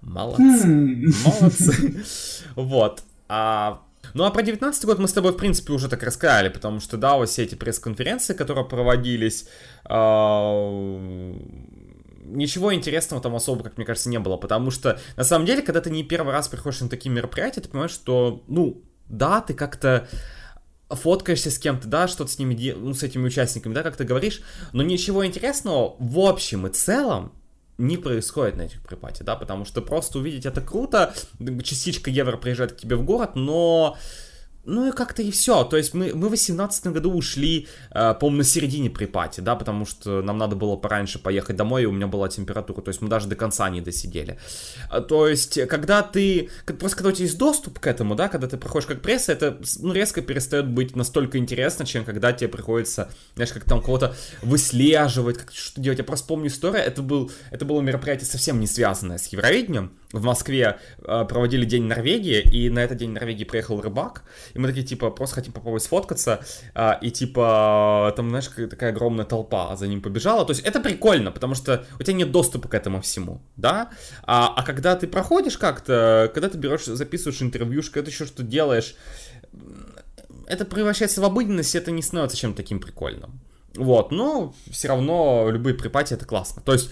Молодцы. 0.00 0.66
Хм. 0.66 1.12
Молодцы. 1.24 2.04
Вот. 2.56 3.02
А 3.28 3.82
Ну 4.14 4.24
а 4.24 4.30
про 4.30 4.42
19 4.42 4.84
год 4.84 4.98
мы 4.98 5.08
с 5.08 5.12
тобой, 5.12 5.32
в 5.32 5.36
принципе, 5.36 5.72
уже 5.72 5.88
так 5.88 6.02
рассказали, 6.02 6.48
потому 6.48 6.80
что, 6.80 6.96
да, 6.96 7.16
вот 7.16 7.28
все 7.28 7.44
эти 7.44 7.54
пресс-конференции, 7.54 8.34
которые 8.34 8.66
проводились, 8.66 9.46
э, 9.88 11.34
ничего 12.24 12.74
интересного 12.74 13.22
там 13.22 13.34
особо, 13.34 13.64
как 13.64 13.76
мне 13.76 13.86
кажется, 13.86 14.08
не 14.08 14.18
было, 14.18 14.36
потому 14.36 14.70
что, 14.70 14.98
на 15.16 15.24
самом 15.24 15.46
деле, 15.46 15.62
когда 15.62 15.80
ты 15.80 15.90
не 15.90 16.04
первый 16.04 16.32
раз 16.32 16.48
приходишь 16.48 16.80
на 16.80 16.88
такие 16.88 17.10
мероприятия, 17.10 17.60
ты 17.60 17.68
понимаешь, 17.68 17.92
что, 17.92 18.42
ну, 18.48 18.82
да, 19.08 19.40
ты 19.40 19.54
как-то 19.54 20.08
фоткаешься 20.88 21.50
с 21.50 21.58
кем-то, 21.58 21.88
да, 21.88 22.08
что-то 22.08 22.30
с 22.30 22.38
ними, 22.38 22.72
ну, 22.76 22.94
с 22.94 23.02
этими 23.02 23.26
участниками, 23.26 23.74
да, 23.74 23.82
как 23.82 23.96
ты 23.96 24.04
говоришь, 24.04 24.42
но 24.72 24.82
ничего 24.82 25.24
интересного 25.24 25.96
в 25.98 26.18
общем 26.18 26.66
и 26.66 26.70
целом 26.70 27.32
не 27.80 27.96
происходит 27.96 28.56
на 28.56 28.62
этих 28.62 28.82
припате, 28.82 29.24
да, 29.24 29.36
потому 29.36 29.64
что 29.64 29.80
просто 29.80 30.18
увидеть 30.18 30.46
это 30.46 30.60
круто, 30.60 31.14
частичка 31.64 32.10
евро 32.10 32.36
приезжает 32.36 32.72
к 32.72 32.76
тебе 32.76 32.96
в 32.96 33.04
город, 33.04 33.34
но 33.34 33.96
ну 34.64 34.88
и 34.88 34.92
как-то 34.92 35.22
и 35.22 35.30
все. 35.30 35.64
То 35.64 35.76
есть 35.76 35.94
мы, 35.94 36.06
мы 36.14 36.26
в 36.26 36.30
2018 36.30 36.86
году 36.88 37.12
ушли, 37.12 37.66
э, 37.90 38.14
по-моему, 38.14 38.38
на 38.38 38.44
середине 38.44 38.90
припати, 38.90 39.40
да, 39.40 39.56
потому 39.56 39.86
что 39.86 40.22
нам 40.22 40.38
надо 40.38 40.56
было 40.56 40.76
пораньше 40.76 41.18
поехать 41.18 41.56
домой, 41.56 41.82
и 41.82 41.86
у 41.86 41.92
меня 41.92 42.06
была 42.06 42.28
температура, 42.28 42.80
то 42.82 42.90
есть 42.90 43.00
мы 43.00 43.08
даже 43.08 43.26
до 43.26 43.36
конца 43.36 43.68
не 43.70 43.80
досидели. 43.80 44.38
Э, 44.90 45.00
то 45.00 45.26
есть, 45.26 45.66
когда 45.66 46.02
ты, 46.02 46.50
просто 46.66 46.96
когда 46.96 47.10
у 47.10 47.12
тебя 47.12 47.24
есть 47.24 47.38
доступ 47.38 47.78
к 47.78 47.86
этому, 47.86 48.14
да, 48.14 48.28
когда 48.28 48.46
ты 48.46 48.56
проходишь 48.56 48.86
как 48.86 49.00
пресса, 49.00 49.32
это 49.32 49.58
ну, 49.80 49.92
резко 49.92 50.20
перестает 50.20 50.68
быть 50.68 50.94
настолько 50.94 51.38
интересно, 51.38 51.86
чем 51.86 52.04
когда 52.04 52.32
тебе 52.32 52.48
приходится, 52.48 53.10
знаешь, 53.34 53.52
как 53.52 53.64
там 53.64 53.80
кого-то 53.80 54.14
выслеживать, 54.42 55.38
как 55.38 55.52
что 55.52 55.80
делать. 55.80 55.98
Я 55.98 56.04
просто 56.04 56.26
помню 56.26 56.48
историю, 56.48 56.82
это, 56.82 57.02
был, 57.02 57.30
это 57.50 57.64
было 57.64 57.80
мероприятие 57.80 58.26
совсем 58.26 58.60
не 58.60 58.66
связанное 58.66 59.18
с 59.18 59.26
Евровидением, 59.28 59.92
в 60.12 60.22
Москве 60.22 60.78
э, 60.98 61.24
проводили 61.28 61.64
День 61.64 61.84
Норвегии, 61.84 62.40
и 62.40 62.68
на 62.68 62.80
этот 62.80 62.98
День 62.98 63.10
Норвегии 63.10 63.44
приехал 63.44 63.80
рыбак, 63.80 64.22
и 64.54 64.58
мы 64.58 64.68
такие, 64.68 64.86
типа, 64.86 65.10
просто 65.10 65.36
хотим 65.36 65.52
попробовать 65.52 65.82
сфоткаться, 65.82 66.40
э, 66.74 66.92
и, 67.02 67.10
типа, 67.10 68.12
там, 68.16 68.30
знаешь, 68.30 68.48
такая 68.68 68.90
огромная 68.90 69.24
толпа 69.24 69.76
за 69.76 69.86
ним 69.86 70.02
побежала, 70.02 70.44
то 70.44 70.52
есть 70.52 70.64
это 70.64 70.80
прикольно, 70.80 71.30
потому 71.30 71.54
что 71.54 71.84
у 71.98 72.02
тебя 72.02 72.14
нет 72.14 72.30
доступа 72.32 72.68
к 72.68 72.74
этому 72.74 73.00
всему, 73.00 73.40
да, 73.56 73.90
а, 74.22 74.52
а 74.56 74.62
когда 74.62 74.96
ты 74.96 75.06
проходишь 75.06 75.58
как-то, 75.58 76.30
когда 76.34 76.48
ты 76.48 76.58
берешь, 76.58 76.84
записываешь 76.84 77.42
интервьюшку, 77.42 77.94
когда 77.94 78.06
ты 78.06 78.12
еще 78.12 78.26
что-то 78.26 78.42
делаешь, 78.42 78.94
это 80.46 80.64
превращается 80.64 81.20
в 81.20 81.24
обыденность, 81.24 81.74
это 81.74 81.90
не 81.90 82.02
становится 82.02 82.36
чем-то 82.36 82.56
таким 82.56 82.80
прикольным. 82.80 83.40
Вот, 83.76 84.10
но 84.10 84.52
все 84.70 84.88
равно 84.88 85.48
любые 85.50 85.74
припати 85.74 86.14
это 86.14 86.26
классно. 86.26 86.60
То 86.62 86.72
есть 86.72 86.90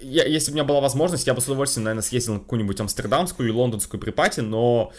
я, 0.00 0.24
если 0.24 0.50
бы 0.50 0.52
у 0.52 0.54
меня 0.56 0.64
была 0.64 0.80
возможность, 0.80 1.26
я 1.26 1.34
бы 1.34 1.40
с 1.40 1.44
удовольствием, 1.46 1.84
наверное, 1.84 2.02
съездил 2.02 2.34
на 2.34 2.40
какую-нибудь 2.40 2.80
амстердамскую 2.80 3.48
или 3.48 3.54
лондонскую 3.54 4.00
припати, 4.00 4.40
но 4.40 4.92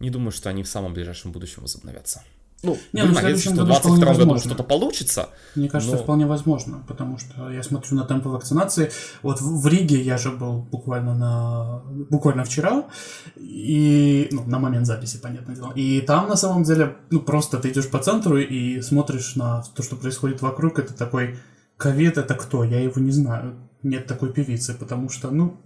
не 0.00 0.10
думаю, 0.10 0.32
что 0.32 0.50
они 0.50 0.62
в 0.62 0.68
самом 0.68 0.94
ближайшем 0.94 1.32
будущем 1.32 1.62
возобновятся. 1.62 2.22
Ну, 2.64 2.76
не, 2.92 3.04
ну, 3.04 3.14
надеюсь, 3.14 3.40
что 3.40 3.52
в 3.52 3.66
22 3.66 4.14
году 4.14 4.38
что-то 4.38 4.64
получится. 4.64 5.28
Мне 5.54 5.68
кажется, 5.68 5.94
но... 5.94 6.02
вполне 6.02 6.26
возможно, 6.26 6.84
потому 6.88 7.16
что 7.16 7.50
я 7.50 7.62
смотрю 7.62 7.96
на 7.96 8.04
темпы 8.04 8.28
вакцинации. 8.28 8.90
Вот 9.22 9.40
в, 9.40 9.62
в 9.62 9.66
Риге 9.68 10.00
я 10.02 10.18
же 10.18 10.32
был 10.32 10.62
буквально 10.62 11.14
на 11.14 11.82
буквально 12.10 12.42
вчера, 12.42 12.88
и 13.36 14.28
ну, 14.32 14.42
на 14.44 14.58
момент 14.58 14.86
записи, 14.86 15.18
понятное 15.18 15.54
дело. 15.54 15.72
И 15.76 16.00
там 16.00 16.28
на 16.28 16.36
самом 16.36 16.64
деле, 16.64 16.96
ну 17.10 17.20
просто 17.20 17.58
ты 17.58 17.70
идешь 17.70 17.88
по 17.88 18.00
центру 18.00 18.38
и 18.38 18.80
смотришь 18.82 19.36
на 19.36 19.62
то, 19.62 19.84
что 19.84 19.94
происходит 19.94 20.42
вокруг, 20.42 20.80
это 20.80 20.94
такой 20.94 21.38
ковид 21.76 22.18
это 22.18 22.34
кто? 22.34 22.64
Я 22.64 22.80
его 22.80 23.00
не 23.00 23.12
знаю 23.12 23.68
нет 23.82 24.06
такой 24.06 24.32
певицы, 24.32 24.74
потому 24.74 25.08
что, 25.08 25.30
ну, 25.30 25.60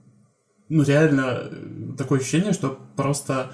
ну 0.68 0.82
реально 0.82 1.48
э, 1.50 1.94
такое 1.96 2.20
ощущение, 2.20 2.52
что 2.52 2.78
просто 2.96 3.52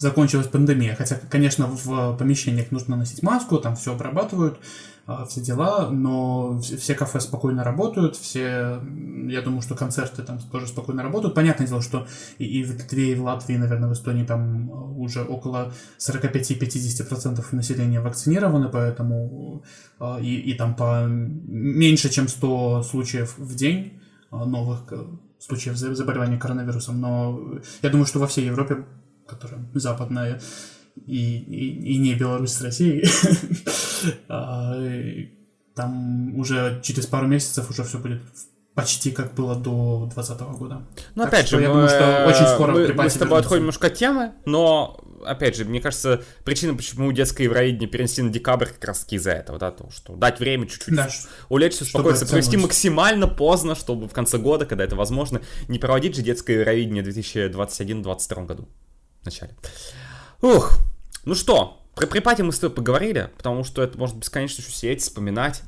закончилась 0.00 0.46
пандемия. 0.46 0.96
Хотя, 0.96 1.20
конечно, 1.28 1.66
в 1.66 2.16
помещениях 2.16 2.70
нужно 2.70 2.96
носить 2.96 3.22
маску, 3.22 3.58
там 3.58 3.76
все 3.76 3.92
обрабатывают, 3.92 4.58
а, 5.06 5.26
все 5.26 5.42
дела, 5.42 5.90
но 5.90 6.58
все 6.58 6.94
кафе 6.94 7.20
спокойно 7.20 7.64
работают, 7.64 8.16
все, 8.16 8.80
я 9.28 9.42
думаю, 9.42 9.60
что 9.60 9.74
концерты 9.74 10.22
там 10.22 10.38
тоже 10.38 10.68
спокойно 10.68 11.02
работают. 11.02 11.34
Понятное 11.34 11.66
дело, 11.66 11.82
что 11.82 12.06
и, 12.38 12.64
в 12.64 12.72
Литве, 12.72 13.12
и 13.12 13.14
в 13.14 13.24
Латвии, 13.24 13.56
наверное, 13.56 13.90
в 13.90 13.92
Эстонии 13.92 14.24
там 14.24 14.70
уже 14.98 15.22
около 15.22 15.74
45-50% 15.98 17.44
населения 17.52 18.00
вакцинированы, 18.00 18.70
поэтому 18.70 19.62
и, 20.22 20.34
и 20.34 20.54
там 20.54 20.76
по 20.76 21.04
меньше, 21.06 22.08
чем 22.08 22.26
100 22.26 22.84
случаев 22.84 23.34
в 23.36 23.54
день 23.54 24.00
новых 24.30 24.90
э, 24.92 25.04
случаев 25.38 25.76
заболевания 25.76 26.38
коронавирусом, 26.38 27.00
но 27.00 27.58
я 27.82 27.90
думаю, 27.90 28.06
что 28.06 28.18
во 28.18 28.26
всей 28.26 28.46
Европе 28.46 28.84
которая 29.30 29.60
западная, 29.74 30.40
и, 31.06 31.38
и, 31.38 31.94
и 31.94 31.98
не 31.98 32.14
Беларусь 32.14 32.52
с 32.52 32.62
Россией, 32.62 33.08
а, 34.28 34.74
там 35.74 36.36
уже 36.36 36.80
через 36.82 37.06
пару 37.06 37.26
месяцев 37.26 37.70
уже 37.70 37.84
все 37.84 37.98
будет 37.98 38.20
почти 38.74 39.10
как 39.10 39.34
было 39.34 39.56
до 39.56 40.08
2020 40.14 40.58
года. 40.58 40.82
Ну, 41.14 41.24
опять 41.24 41.48
же, 41.48 41.60
я 41.60 41.68
думаю, 41.68 41.88
что 41.88 42.24
очень 42.26 42.46
скоро 42.46 42.72
мы, 42.72 42.92
мы 42.92 43.10
с 43.10 43.14
тобой 43.14 43.40
отходим 43.40 43.62
немножко 43.62 43.88
от 43.88 43.94
темы, 43.94 44.32
но, 44.46 45.00
опять 45.24 45.56
же, 45.56 45.64
мне 45.64 45.80
кажется, 45.80 46.22
причина, 46.44 46.74
почему 46.74 47.10
детское 47.12 47.44
евровидение 47.44 47.88
перенесли 47.88 48.22
на 48.22 48.30
декабрь, 48.30 48.66
как 48.66 48.84
раз 48.84 49.00
таки 49.00 49.16
из-за 49.16 49.32
этого, 49.32 49.58
да, 49.58 49.70
то, 49.70 49.90
что 49.90 50.14
дать 50.14 50.38
время 50.38 50.66
чуть-чуть 50.66 50.94
да, 50.94 51.08
улечься, 51.48 51.84
успокоиться, 51.84 52.26
провести 52.26 52.56
максимально 52.56 53.26
поздно, 53.26 53.74
чтобы 53.74 54.08
в 54.08 54.12
конце 54.12 54.38
года, 54.38 54.66
когда 54.66 54.84
это 54.84 54.96
возможно, 54.96 55.40
не 55.68 55.78
проводить 55.78 56.14
же 56.14 56.22
детское 56.22 56.60
евровидение 56.60 57.02
в 57.02 57.08
2021-2022 57.08 58.46
году 58.46 58.68
начале. 59.24 59.54
Ух, 60.42 60.78
ну 61.24 61.34
что, 61.34 61.82
про 61.94 62.06
припати 62.06 62.42
мы 62.42 62.52
с 62.52 62.58
тобой 62.58 62.74
поговорили, 62.76 63.30
потому 63.36 63.64
что 63.64 63.82
это 63.82 63.98
можно 63.98 64.18
бесконечно 64.18 64.62
еще 64.62 64.72
сидеть, 64.72 65.02
вспоминать. 65.02 65.62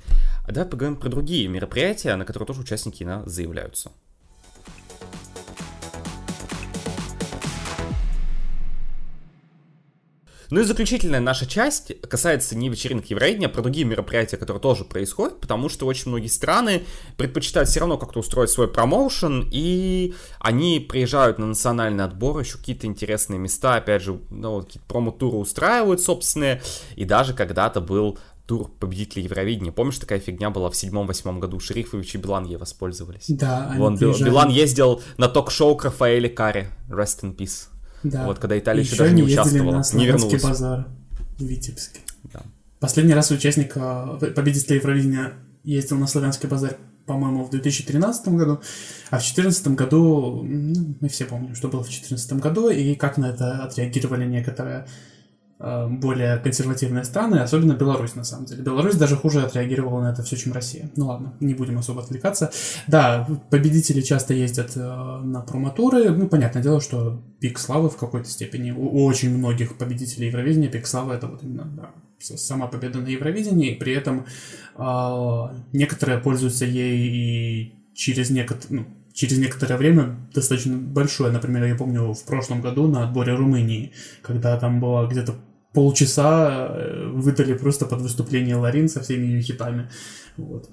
А 0.47 0.53
давай 0.53 0.69
поговорим 0.69 0.99
про 0.99 1.09
другие 1.09 1.47
мероприятия, 1.49 2.17
на 2.17 2.25
которые 2.25 2.47
тоже 2.47 2.61
участники 2.61 3.05
на 3.05 3.25
заявляются. 3.29 3.93
Ну 10.53 10.61
и 10.61 10.65
заключительная 10.65 11.21
наша 11.21 11.47
часть 11.47 11.99
касается 12.03 12.55
не 12.55 12.69
вечеринок 12.69 13.07
Евровидения, 13.07 13.47
а 13.47 13.51
про 13.51 13.63
другие 13.63 13.87
мероприятия, 13.87 14.37
которые 14.37 14.61
тоже 14.61 14.85
происходят, 14.85 15.41
потому 15.41 15.71
что 15.71 15.87
очень 15.87 16.11
многие 16.11 16.27
страны 16.27 16.83
предпочитают 17.17 17.71
все 17.71 17.81
равно 17.81 17.97
как-то 17.97 18.21
устроить 18.21 18.51
свой 18.51 18.69
промоушен, 18.69 19.49
и 19.51 20.13
они 20.41 20.79
приезжают 20.79 21.39
на 21.39 21.47
национальный 21.47 22.05
отбор, 22.05 22.39
еще 22.39 22.59
какие-то 22.59 22.87
интересные 22.87 23.39
места, 23.39 23.77
опять 23.77 24.03
же, 24.03 24.21
ну, 24.29 24.61
какие-то 24.61 24.87
промо-туры 24.89 25.39
устраивают 25.39 26.03
собственные, 26.03 26.61
и 26.97 27.07
даже 27.07 27.33
когда-то 27.33 27.81
был 27.81 28.19
тур 28.45 28.71
победителей 28.79 29.25
Евровидения. 29.25 29.73
Помнишь, 29.73 30.01
такая 30.01 30.21
фигня 30.21 30.51
была 30.51 30.69
в 30.69 30.77
седьмом-восьмом 30.77 31.41
году? 31.41 31.61
Шерифович 31.61 32.17
и 32.17 32.19
Билан 32.19 32.45
ей 32.45 32.59
воспользовались. 32.59 33.25
Да, 33.29 33.73
Вон, 33.79 33.97
Билан 33.97 34.51
ездил 34.51 35.01
на 35.17 35.29
ток-шоу 35.29 35.77
к 35.77 35.85
Рафаэле 35.87 36.29
Карри. 36.29 36.69
Rest 36.91 37.23
in 37.23 37.35
peace. 37.35 37.72
Да. 38.03 38.27
Вот 38.27 38.39
когда 38.39 38.59
Италия 38.59 38.83
еще, 38.83 38.93
еще 38.93 39.03
даже 39.05 39.15
не 39.15 39.23
участвовала, 39.23 39.83
на 39.93 39.97
не 39.97 40.07
вернулась. 40.07 40.43
базар 40.43 40.87
в 41.39 41.45
Витебске. 41.45 42.01
Да. 42.33 42.43
Последний 42.81 43.15
раз 43.15 43.31
участник 43.31 43.73
э, 43.77 44.33
победителя 44.35 44.77
Евровидения 44.77 45.33
ездил 45.65 45.99
на 45.99 46.07
Славянский 46.07 46.49
базар, 46.49 46.77
по-моему, 47.07 47.45
в 47.45 47.51
2013 47.51 48.29
году, 48.29 48.61
а 49.11 49.19
в 49.19 49.23
2014 49.23 49.69
году, 49.69 50.43
ну, 50.43 50.97
мы 51.01 51.09
все 51.09 51.25
помним, 51.25 51.55
что 51.55 51.69
было 51.69 51.83
в 51.83 51.89
2014 51.89 52.33
году, 52.35 52.71
и 52.71 52.95
как 52.95 53.19
на 53.19 53.31
это 53.31 53.65
отреагировали 53.65 54.25
некоторые 54.25 54.87
более 55.63 56.39
консервативные 56.39 57.05
страны, 57.05 57.37
особенно 57.37 57.75
Беларусь, 57.75 58.15
на 58.15 58.25
самом 58.25 58.47
деле. 58.47 58.63
Беларусь 58.63 58.97
даже 58.97 59.17
хуже 59.17 59.43
отреагировала 59.43 60.03
на 60.03 60.13
это 60.13 60.23
все, 60.23 60.37
чем 60.37 60.53
Россия. 60.53 60.91
Ну 60.97 61.07
ладно, 61.07 61.35
не 61.41 61.55
будем 61.55 61.79
особо 61.79 62.03
отвлекаться. 62.03 62.51
Да, 62.89 63.29
победители 63.51 64.01
часто 64.01 64.35
ездят 64.35 64.73
э, 64.77 64.81
на 64.81 65.41
промотуры. 65.41 66.11
Ну, 66.11 66.29
понятное 66.29 66.63
дело, 66.63 66.81
что 66.81 67.23
пик 67.41 67.59
славы 67.59 67.91
в 67.91 67.97
какой-то 67.97 68.29
степени 68.29 68.73
у 68.73 69.05
очень 69.05 69.37
многих 69.37 69.77
победителей 69.79 70.29
Евровидения 70.29 70.69
пик 70.69 70.87
славы 70.87 71.15
это 71.15 71.29
вот 71.29 71.43
именно 71.43 71.65
да, 71.65 71.91
сама 72.19 72.67
победа 72.67 72.99
на 72.99 73.09
Евровидении, 73.09 73.73
и 73.73 73.79
при 73.79 73.93
этом 73.93 74.27
э, 74.77 75.43
некоторые 75.73 76.19
пользуются 76.19 76.65
ей 76.65 77.09
и 77.09 77.75
через 77.95 78.31
некоторые, 78.31 78.81
ну, 78.81 78.87
через 79.13 79.39
некоторое 79.39 79.77
время 79.77 80.17
достаточно 80.35 80.77
большое. 80.77 81.33
Например, 81.33 81.65
я 81.65 81.75
помню 81.75 82.13
в 82.13 82.25
прошлом 82.25 82.61
году 82.61 82.89
на 82.89 83.05
отборе 83.05 83.35
Румынии, 83.35 83.93
когда 84.23 84.57
там 84.59 84.81
было 84.81 85.07
где-то 85.07 85.35
полчаса 85.73 86.69
э, 86.71 87.09
выдали 87.13 87.55
просто 87.55 87.87
под 87.87 88.03
выступление 88.03 88.57
Ларин 88.57 88.89
со 88.89 89.01
всеми 89.01 89.27
ее 89.27 89.43
хитами. 89.43 89.91
Вот. 90.37 90.69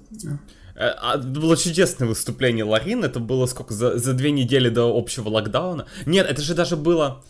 Э, 0.76 0.94
а, 0.98 1.18
было 1.18 1.56
чудесное 1.56 2.08
выступление 2.08 2.64
Ларин, 2.64 3.04
это 3.04 3.20
было 3.20 3.46
сколько, 3.46 3.74
за, 3.74 3.98
за 3.98 4.12
две 4.12 4.30
недели 4.30 4.68
до 4.68 4.96
общего 4.96 5.28
локдауна? 5.28 5.86
Нет, 6.06 6.26
это 6.28 6.42
же 6.42 6.54
даже 6.54 6.76
было... 6.76 7.22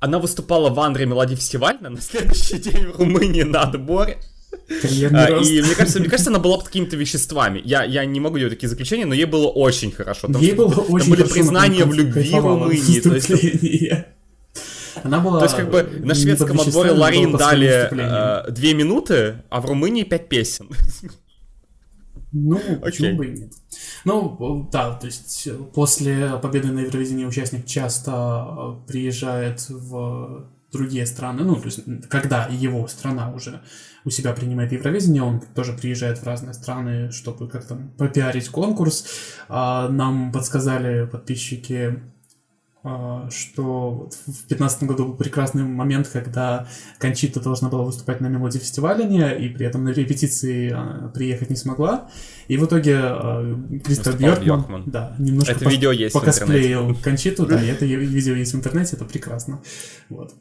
Она 0.00 0.20
выступала 0.20 0.70
в 0.70 0.78
Андре 0.78 1.06
Мелоди 1.06 1.34
фестивальна 1.34 1.90
на 1.90 2.00
следующий 2.00 2.58
день 2.70 2.86
в 2.86 2.98
Румынии 2.98 3.42
на 3.42 3.62
отборе. 3.62 4.18
А, 5.12 5.30
и 5.30 5.62
мне 5.62 5.74
кажется, 5.74 5.98
мне 5.98 6.08
кажется, 6.08 6.30
она 6.30 6.38
была 6.38 6.56
под 6.56 6.66
какими-то 6.66 6.96
веществами. 6.96 7.60
Я, 7.64 7.84
я 7.84 8.04
не 8.04 8.20
могу 8.20 8.38
делать 8.38 8.54
такие 8.54 8.68
заключения, 8.68 9.06
но 9.06 9.14
ей 9.14 9.24
было 9.24 9.48
очень 9.48 9.92
хорошо. 9.92 10.28
Там, 10.28 10.40
ей 10.40 10.52
было 10.52 10.68
очень 10.68 11.06
там 11.06 11.10
были 11.10 11.22
признания 11.24 11.84
в 11.84 11.92
любви 11.92 12.30
Румынии. 12.32 13.00
То 13.00 13.14
есть, 13.14 13.30
Она 15.04 15.20
была 15.20 15.38
То 15.38 15.44
есть, 15.44 15.56
как 15.56 15.70
бы 15.70 15.82
на 16.00 16.14
шведском 16.14 16.60
отборе 16.60 16.90
Ларин 16.92 17.32
дали 17.36 17.88
э, 17.90 18.50
две 18.50 18.74
минуты, 18.74 19.42
а 19.50 19.60
в 19.60 19.66
Румынии 19.66 20.04
пять 20.04 20.28
песен. 20.28 20.68
Ну, 22.32 22.60
почему 22.82 23.16
бы 23.16 23.26
и 23.26 23.38
нет. 23.40 23.52
Ну, 24.04 24.68
да, 24.70 24.92
то 24.94 25.06
есть 25.06 25.48
после 25.74 26.38
победы 26.42 26.68
на 26.68 26.80
Евровидении 26.80 27.24
участник 27.24 27.64
часто 27.64 28.76
приезжает 28.86 29.68
в 29.68 30.50
другие 30.72 31.06
страны, 31.06 31.44
ну, 31.44 31.56
то 31.56 31.66
есть 31.66 31.80
когда 32.10 32.46
его 32.46 32.86
страна 32.88 33.32
уже 33.32 33.62
у 34.04 34.10
себя 34.10 34.32
принимает 34.32 34.72
Евровидение, 34.72 35.22
он 35.22 35.40
тоже 35.40 35.72
приезжает 35.72 36.18
в 36.18 36.24
разные 36.24 36.54
страны, 36.54 37.10
чтобы 37.10 37.48
как-то 37.48 37.76
попиарить 37.96 38.48
конкурс. 38.48 39.06
А, 39.48 39.88
нам 39.88 40.30
подсказали 40.32 41.06
подписчики 41.06 42.02
что 43.30 44.08
в 44.26 44.46
2015 44.46 44.84
году 44.84 45.06
был 45.06 45.14
прекрасный 45.14 45.64
момент, 45.64 46.08
когда 46.08 46.68
Кончита 46.98 47.40
должна 47.40 47.68
была 47.68 47.82
выступать 47.82 48.20
на 48.20 48.28
мелодии 48.28 48.58
фестиваля, 48.58 49.06
и 49.36 49.48
при 49.48 49.66
этом 49.66 49.84
на 49.84 49.90
репетиции 49.90 50.72
а, 50.74 51.10
приехать 51.12 51.50
не 51.50 51.56
смогла. 51.56 52.08
И 52.46 52.56
в 52.56 52.64
итоге 52.64 52.98
Кристофер 53.84 54.40
Бьоркман, 54.44 54.84
да, 54.86 55.14
немножко 55.18 55.52
это 55.52 55.64
по, 55.64 55.68
видео 55.68 55.90
есть 55.90 56.14
покосплеил 56.14 56.94
Кончиту, 57.02 57.46
да, 57.46 57.62
и 57.62 57.66
это 57.66 57.84
видео 57.84 58.34
есть 58.34 58.54
в 58.54 58.56
интернете, 58.56 58.96
это 58.96 59.04
прекрасно. 59.04 59.60
Вот. 60.08 60.34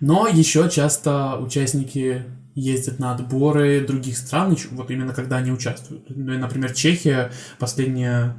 Но 0.00 0.28
еще 0.28 0.68
часто 0.68 1.38
участники 1.38 2.24
ездят 2.54 2.98
на 2.98 3.14
отборы 3.14 3.86
других 3.86 4.16
стран, 4.16 4.56
вот 4.72 4.90
именно 4.90 5.12
когда 5.12 5.36
они 5.36 5.52
участвуют. 5.52 6.04
Ну, 6.08 6.38
например, 6.38 6.72
Чехия 6.72 7.30
последние 7.58 8.34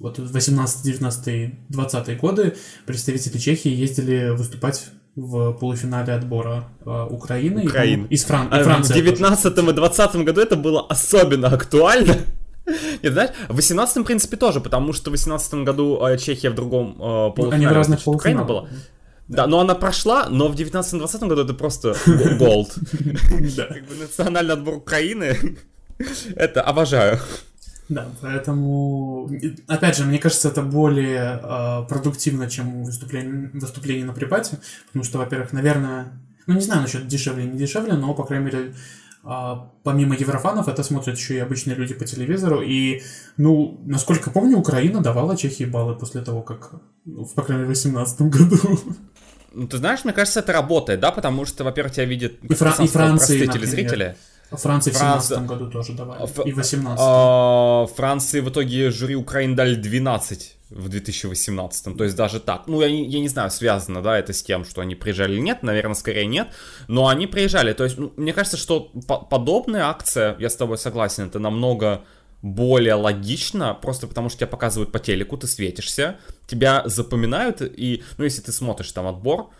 вот 0.00 0.18
18, 0.18 0.82
19, 0.82 1.68
20 1.68 2.18
годы 2.18 2.56
представители 2.86 3.38
Чехии 3.38 3.70
ездили 3.70 4.30
выступать 4.30 4.88
в 5.14 5.52
полуфинале 5.52 6.14
отбора 6.14 6.64
э, 6.84 7.06
Украины. 7.10 7.60
И, 7.64 8.14
из 8.14 8.24
Фран... 8.24 8.48
а 8.50 8.62
Франции. 8.62 8.94
В 8.94 8.96
19 8.96 9.58
и 9.58 9.72
20 9.72 10.16
году 10.16 10.40
это 10.40 10.56
было 10.56 10.86
особенно 10.86 11.48
актуально. 11.48 12.16
Нет, 13.02 13.12
знаешь, 13.12 13.30
в 13.48 13.56
18 13.56 13.96
в 13.96 14.04
принципе 14.04 14.36
тоже, 14.36 14.60
потому 14.60 14.92
что 14.92 15.10
в 15.10 15.12
18 15.12 15.54
году 15.54 16.02
э, 16.06 16.16
Чехия 16.16 16.50
в 16.50 16.54
другом 16.54 16.92
э, 16.92 16.96
полуфинале. 17.36 17.54
Они 17.54 17.66
в 17.66 17.72
разных 17.72 18.06
Украина 18.06 18.44
была. 18.44 18.68
Да, 19.28 19.46
но 19.46 19.60
она 19.60 19.74
прошла, 19.74 20.28
но 20.28 20.48
в 20.48 20.56
19-20 20.56 21.28
году 21.28 21.42
это 21.42 21.54
просто 21.54 21.94
голд. 22.38 22.74
Национальный 24.00 24.54
отбор 24.54 24.76
Украины. 24.76 25.36
Это 26.34 26.62
обожаю. 26.62 27.20
Да, 27.90 28.06
поэтому, 28.20 29.28
опять 29.66 29.96
же, 29.96 30.04
мне 30.04 30.18
кажется, 30.20 30.48
это 30.48 30.62
более 30.62 31.40
э, 31.42 31.88
продуктивно, 31.88 32.48
чем 32.48 32.84
выступление, 32.84 33.50
выступление 33.52 34.06
на 34.06 34.12
припате, 34.12 34.60
потому 34.86 35.04
что, 35.04 35.18
во-первых, 35.18 35.52
наверное, 35.52 36.12
ну 36.46 36.54
не 36.54 36.60
знаю 36.60 36.82
насчет 36.82 37.08
дешевле 37.08 37.44
не 37.44 37.58
дешевле, 37.58 37.94
но, 37.94 38.14
по 38.14 38.22
крайней 38.22 38.44
мере, 38.46 38.74
э, 39.24 39.54
помимо 39.82 40.14
еврофанов, 40.14 40.68
это 40.68 40.84
смотрят 40.84 41.16
еще 41.18 41.34
и 41.34 41.38
обычные 41.38 41.74
люди 41.74 41.94
по 41.94 42.04
телевизору, 42.04 42.62
и, 42.62 43.02
ну, 43.36 43.80
насколько 43.84 44.30
помню, 44.30 44.58
Украина 44.58 45.00
давала 45.00 45.36
Чехии 45.36 45.64
баллы 45.64 45.96
после 45.96 46.20
того, 46.20 46.42
как, 46.42 46.70
ну, 47.04 47.26
по 47.26 47.42
крайней 47.42 47.64
мере, 47.64 47.74
в 47.74 47.82
2018 47.82 48.20
году. 48.22 48.80
Ну, 49.52 49.66
ты 49.66 49.78
знаешь, 49.78 50.04
мне 50.04 50.12
кажется, 50.12 50.38
это 50.38 50.52
работает, 50.52 51.00
да, 51.00 51.10
потому 51.10 51.44
что, 51.44 51.64
во-первых, 51.64 51.92
тебя 51.94 52.04
видят 52.04 52.34
и, 52.44 52.54
Фра- 52.54 52.76
и 52.78 52.86
Франции, 52.86 53.46
телезрители. 53.46 54.16
Франции 54.56 54.90
в 54.90 54.96
17 54.96 55.46
году 55.46 55.70
тоже 55.70 55.92
давали. 55.92 56.24
Ф... 56.24 56.40
И 56.44 56.52
в 56.52 56.56
18 56.56 56.98
а, 57.00 57.86
Франции 57.94 58.40
в 58.40 58.48
итоге 58.48 58.90
жюри 58.90 59.14
Украины 59.14 59.54
дали 59.54 59.74
12 59.74 60.56
в 60.70 60.88
2018. 60.88 61.96
То 61.96 62.04
есть 62.04 62.16
даже 62.16 62.40
так. 62.40 62.66
Ну, 62.66 62.80
я 62.80 62.90
не, 62.90 63.06
я 63.06 63.20
не 63.20 63.28
знаю, 63.28 63.50
связано, 63.50 64.02
да, 64.02 64.18
это 64.18 64.32
с 64.32 64.42
тем, 64.42 64.64
что 64.64 64.80
они 64.80 64.94
приезжали 64.94 65.34
или 65.34 65.40
нет. 65.40 65.62
Наверное, 65.62 65.94
скорее 65.94 66.26
нет. 66.26 66.48
Но 66.88 67.08
они 67.08 67.26
приезжали. 67.26 67.72
То 67.72 67.84
есть, 67.84 67.98
ну, 67.98 68.12
мне 68.16 68.32
кажется, 68.32 68.56
что 68.56 68.90
по 69.06 69.18
подобная 69.18 69.86
акция, 69.86 70.36
я 70.38 70.48
с 70.48 70.56
тобой 70.56 70.78
согласен, 70.78 71.26
это 71.26 71.38
намного 71.38 72.02
более 72.42 72.94
логично, 72.94 73.74
просто 73.74 74.06
потому 74.06 74.30
что 74.30 74.38
тебя 74.38 74.46
показывают 74.46 74.92
по 74.92 74.98
телеку, 74.98 75.36
ты 75.36 75.46
светишься, 75.46 76.16
тебя 76.46 76.82
запоминают, 76.86 77.60
и, 77.60 78.02
ну, 78.16 78.24
если 78.24 78.40
ты 78.40 78.50
смотришь 78.50 78.92
там 78.92 79.06
отбор, 79.06 79.50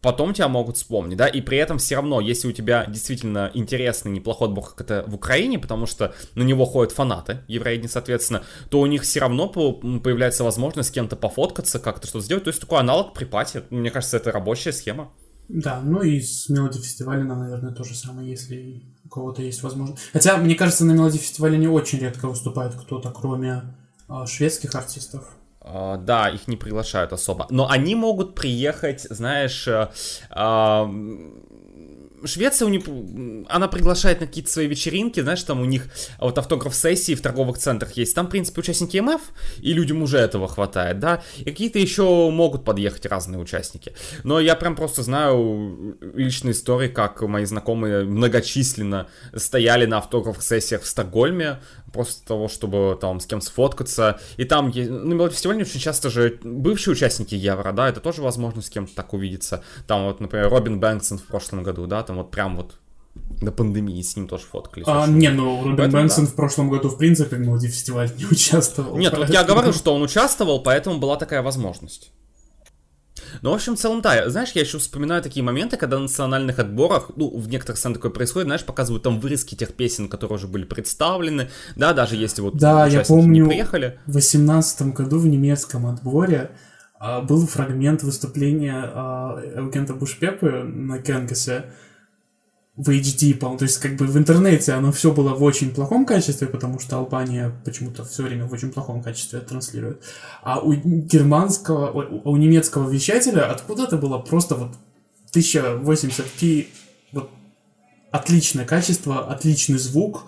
потом 0.00 0.34
тебя 0.34 0.48
могут 0.48 0.76
вспомнить, 0.76 1.16
да, 1.16 1.26
и 1.26 1.40
при 1.40 1.58
этом 1.58 1.78
все 1.78 1.96
равно, 1.96 2.20
если 2.20 2.48
у 2.48 2.52
тебя 2.52 2.86
действительно 2.86 3.50
интересный, 3.54 4.12
неплохой 4.12 4.48
отбор, 4.48 4.70
как 4.70 4.80
это 4.80 5.04
в 5.06 5.14
Украине, 5.14 5.58
потому 5.58 5.86
что 5.86 6.14
на 6.34 6.42
него 6.42 6.64
ходят 6.64 6.92
фанаты, 6.92 7.38
евреи, 7.48 7.84
соответственно, 7.86 8.42
то 8.70 8.80
у 8.80 8.86
них 8.86 9.02
все 9.02 9.20
равно 9.20 9.48
появляется 9.48 10.44
возможность 10.44 10.90
с 10.90 10.92
кем-то 10.92 11.16
пофоткаться, 11.16 11.78
как-то 11.78 12.06
что-то 12.06 12.24
сделать, 12.24 12.44
то 12.44 12.48
есть 12.48 12.60
такой 12.60 12.80
аналог 12.80 13.14
припати, 13.14 13.62
мне 13.70 13.90
кажется, 13.90 14.16
это 14.16 14.32
рабочая 14.32 14.72
схема. 14.72 15.12
Да, 15.48 15.80
ну 15.80 16.02
и 16.02 16.20
с 16.20 16.48
Мелоди 16.48 16.78
Фестиваля, 16.78 17.22
наверное, 17.22 17.72
то 17.72 17.84
же 17.84 17.94
самое, 17.94 18.28
если 18.28 18.82
у 19.04 19.08
кого-то 19.08 19.42
есть 19.42 19.62
возможность. 19.62 20.02
Хотя, 20.12 20.36
мне 20.38 20.56
кажется, 20.56 20.84
на 20.84 20.92
Мелоди 20.92 21.18
Фестивале 21.18 21.56
не 21.56 21.68
очень 21.68 22.00
редко 22.00 22.26
выступает 22.26 22.74
кто-то, 22.74 23.10
кроме 23.10 23.62
а, 24.08 24.26
шведских 24.26 24.74
артистов. 24.74 25.36
Uh, 25.66 25.96
да, 25.98 26.28
их 26.28 26.46
не 26.46 26.56
приглашают 26.56 27.12
особо. 27.12 27.48
Но 27.50 27.68
они 27.68 27.96
могут 27.96 28.36
приехать, 28.36 29.00
знаешь, 29.10 29.66
uh, 29.66 29.90
uh, 30.30 30.86
Швеция, 32.24 32.66
у 32.66 32.68
них, 32.68 32.82
она 33.48 33.68
приглашает 33.68 34.20
на 34.20 34.26
какие-то 34.26 34.50
свои 34.50 34.66
вечеринки, 34.66 35.20
знаешь, 35.20 35.42
там 35.42 35.60
у 35.60 35.64
них 35.64 35.88
вот 36.18 36.38
автограф-сессии 36.38 37.14
в 37.14 37.20
торговых 37.20 37.58
центрах 37.58 37.92
есть. 37.92 38.14
Там, 38.14 38.26
в 38.26 38.30
принципе, 38.30 38.60
участники 38.60 38.98
МФ, 38.98 39.20
и 39.58 39.72
людям 39.72 40.02
уже 40.02 40.18
этого 40.18 40.48
хватает, 40.48 40.98
да. 40.98 41.22
И 41.38 41.44
какие-то 41.44 41.78
еще 41.78 42.30
могут 42.30 42.64
подъехать 42.64 43.06
разные 43.06 43.38
участники. 43.38 43.94
Но 44.24 44.40
я 44.40 44.56
прям 44.56 44.76
просто 44.76 45.02
знаю 45.02 45.98
личные 46.14 46.52
истории, 46.52 46.88
как 46.88 47.22
мои 47.22 47.44
знакомые 47.44 48.04
многочисленно 48.04 49.08
стояли 49.34 49.86
на 49.86 49.98
автограф-сессиях 49.98 50.82
в 50.82 50.86
Стокгольме, 50.86 51.60
просто 51.96 52.26
того, 52.26 52.48
чтобы 52.48 52.96
там 53.00 53.20
с 53.20 53.26
кем 53.26 53.40
сфоткаться. 53.40 54.20
И 54.36 54.44
там, 54.44 54.72
ну, 54.74 55.14
на 55.16 55.30
фестивале 55.30 55.62
очень 55.62 55.80
часто 55.80 56.10
же 56.10 56.38
бывшие 56.42 56.92
участники 56.92 57.34
Евро, 57.34 57.72
да, 57.72 57.88
это 57.88 58.00
тоже 58.00 58.22
возможно 58.22 58.62
с 58.62 58.70
кем-то 58.70 58.94
так 58.94 59.12
увидеться. 59.12 59.64
Там 59.86 60.04
вот, 60.04 60.20
например, 60.20 60.48
Робин 60.48 60.78
Бэнксон 60.78 61.18
в 61.18 61.24
прошлом 61.24 61.62
году, 61.62 61.86
да, 61.86 62.02
там 62.02 62.16
вот 62.16 62.30
прям 62.30 62.56
вот 62.56 62.76
до 63.40 63.50
пандемии 63.50 64.00
с 64.02 64.16
ним 64.16 64.28
тоже 64.28 64.44
фоткались. 64.44 64.86
А, 64.88 65.06
не, 65.06 65.30
ну 65.30 65.64
Робин 65.64 65.90
Бэнксон 65.90 66.26
да. 66.26 66.30
в 66.30 66.34
прошлом 66.34 66.70
году 66.70 66.88
в 66.88 66.98
принципе 66.98 67.36
в 67.36 67.40
Мелоди 67.40 67.68
фестивале 67.68 68.10
не 68.18 68.26
участвовал. 68.26 68.96
Нет, 68.96 69.16
вот 69.16 69.28
я 69.30 69.44
говорю, 69.44 69.72
что 69.72 69.94
он 69.94 70.02
участвовал, 70.02 70.60
поэтому 70.60 70.98
была 70.98 71.16
такая 71.16 71.42
возможность. 71.42 72.12
Ну, 73.42 73.50
в 73.50 73.54
общем, 73.54 73.76
в 73.76 73.78
целом, 73.78 74.00
да. 74.00 74.28
Знаешь, 74.30 74.52
я 74.54 74.62
еще 74.62 74.78
вспоминаю 74.78 75.22
такие 75.22 75.42
моменты, 75.44 75.76
когда 75.76 75.96
на 75.96 76.02
национальных 76.04 76.58
отборах, 76.58 77.10
ну, 77.16 77.36
в 77.36 77.48
некоторых 77.48 77.78
странах 77.78 77.98
такое 77.98 78.10
происходит, 78.10 78.46
знаешь, 78.46 78.64
показывают 78.64 79.02
там 79.02 79.20
вырезки 79.20 79.54
тех 79.54 79.74
песен, 79.74 80.08
которые 80.08 80.36
уже 80.36 80.46
были 80.46 80.64
представлены, 80.64 81.48
да, 81.76 81.92
даже 81.92 82.16
если 82.16 82.42
вот 82.42 82.56
Да, 82.56 82.86
я 82.86 83.00
помню, 83.00 83.44
не 83.44 83.48
приехали. 83.48 83.98
в 84.06 84.14
18 84.14 84.94
году 84.94 85.18
в 85.18 85.26
немецком 85.26 85.86
отборе 85.86 86.50
а, 86.98 87.20
был 87.20 87.46
фрагмент 87.46 88.02
выступления 88.02 88.82
а, 88.94 89.40
Евгента 89.56 89.94
Бушпепы 89.94 90.50
на 90.64 90.98
Кенгесе, 90.98 91.66
в 92.76 92.90
HD, 92.90 93.34
по 93.34 93.56
то 93.56 93.64
есть 93.64 93.78
как 93.78 93.96
бы 93.96 94.06
в 94.06 94.18
интернете 94.18 94.72
оно 94.72 94.92
все 94.92 95.10
было 95.10 95.34
в 95.34 95.42
очень 95.42 95.74
плохом 95.74 96.04
качестве, 96.04 96.46
потому 96.46 96.78
что 96.78 96.98
Албания 96.98 97.50
почему-то 97.64 98.04
все 98.04 98.22
время 98.22 98.44
в 98.44 98.52
очень 98.52 98.70
плохом 98.70 99.02
качестве 99.02 99.40
транслирует. 99.40 100.02
А 100.42 100.60
у 100.60 100.74
германского, 100.74 101.90
у 101.90 102.36
немецкого 102.36 102.90
вещателя 102.90 103.50
откуда-то 103.50 103.96
было 103.96 104.18
просто 104.18 104.56
вот 104.56 104.72
1080p, 105.34 106.66
вот 107.12 107.30
отличное 108.10 108.66
качество, 108.66 109.26
отличный 109.26 109.78
звук, 109.78 110.24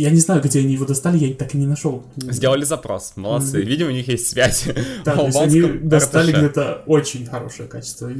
я 0.00 0.10
не 0.10 0.20
знаю, 0.20 0.42
где 0.42 0.60
они 0.60 0.74
его 0.74 0.84
достали, 0.84 1.18
я 1.18 1.34
так 1.34 1.54
и 1.54 1.58
не 1.58 1.66
нашел. 1.66 2.04
Сделали 2.16 2.64
запрос, 2.64 3.14
молодцы. 3.16 3.62
Видимо, 3.62 3.90
у 3.90 3.92
них 3.92 4.08
есть 4.08 4.28
связь. 4.28 4.66
Да, 5.04 5.14
то 5.14 5.26
есть 5.26 5.38
они 5.38 5.60
достали 5.60 6.32
где-то 6.32 6.82
очень 6.86 7.26
хорошее 7.26 7.68
качество. 7.68 8.10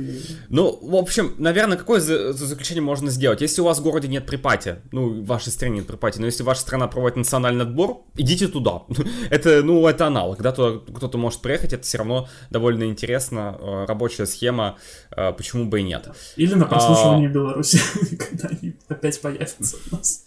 Ну, 0.49 0.79
в 0.81 0.95
общем, 0.95 1.35
наверное, 1.39 1.77
какое 1.77 2.01
заключение 2.01 2.83
можно 2.83 3.11
сделать? 3.11 3.41
Если 3.41 3.61
у 3.61 3.65
вас 3.65 3.79
в 3.79 3.83
городе 3.83 4.09
нет 4.09 4.27
припати, 4.27 4.77
ну, 4.93 5.23
в 5.23 5.27
вашей 5.27 5.53
стране 5.53 5.77
нет 5.77 5.87
припати, 5.87 6.19
но 6.19 6.27
если 6.27 6.43
ваша 6.43 6.61
страна 6.61 6.87
проводит 6.87 7.17
национальный 7.17 7.65
отбор, 7.65 8.05
идите 8.17 8.49
туда. 8.49 8.83
это, 9.31 9.63
ну, 9.63 9.87
это 9.87 10.07
аналог, 10.07 10.41
да, 10.43 10.53
туда 10.53 10.81
кто-то 10.95 11.19
может 11.19 11.41
приехать, 11.41 11.73
это 11.73 11.83
все 11.83 11.99
равно 11.99 12.29
довольно 12.51 12.85
интересно, 12.85 13.57
э, 13.59 13.85
рабочая 13.87 14.27
схема, 14.27 14.77
э, 15.17 15.33
почему 15.33 15.67
бы 15.67 15.81
и 15.81 15.83
нет. 15.83 16.09
Или 16.37 16.55
на 16.55 16.67
прослушивании 16.67 17.29
а... 17.29 17.31
Беларуси, 17.31 17.81
когда 18.17 18.49
они 18.49 18.77
опять 18.89 19.21
появятся 19.21 19.77
у 19.91 19.97
нас. 19.97 20.25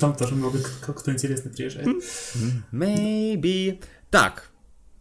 Там 0.00 0.14
тоже 0.14 0.34
много 0.34 0.58
кто 0.86 1.12
интересно 1.12 1.50
приезжает. 1.50 1.88
Maybe. 2.72 3.82
Так, 4.10 4.50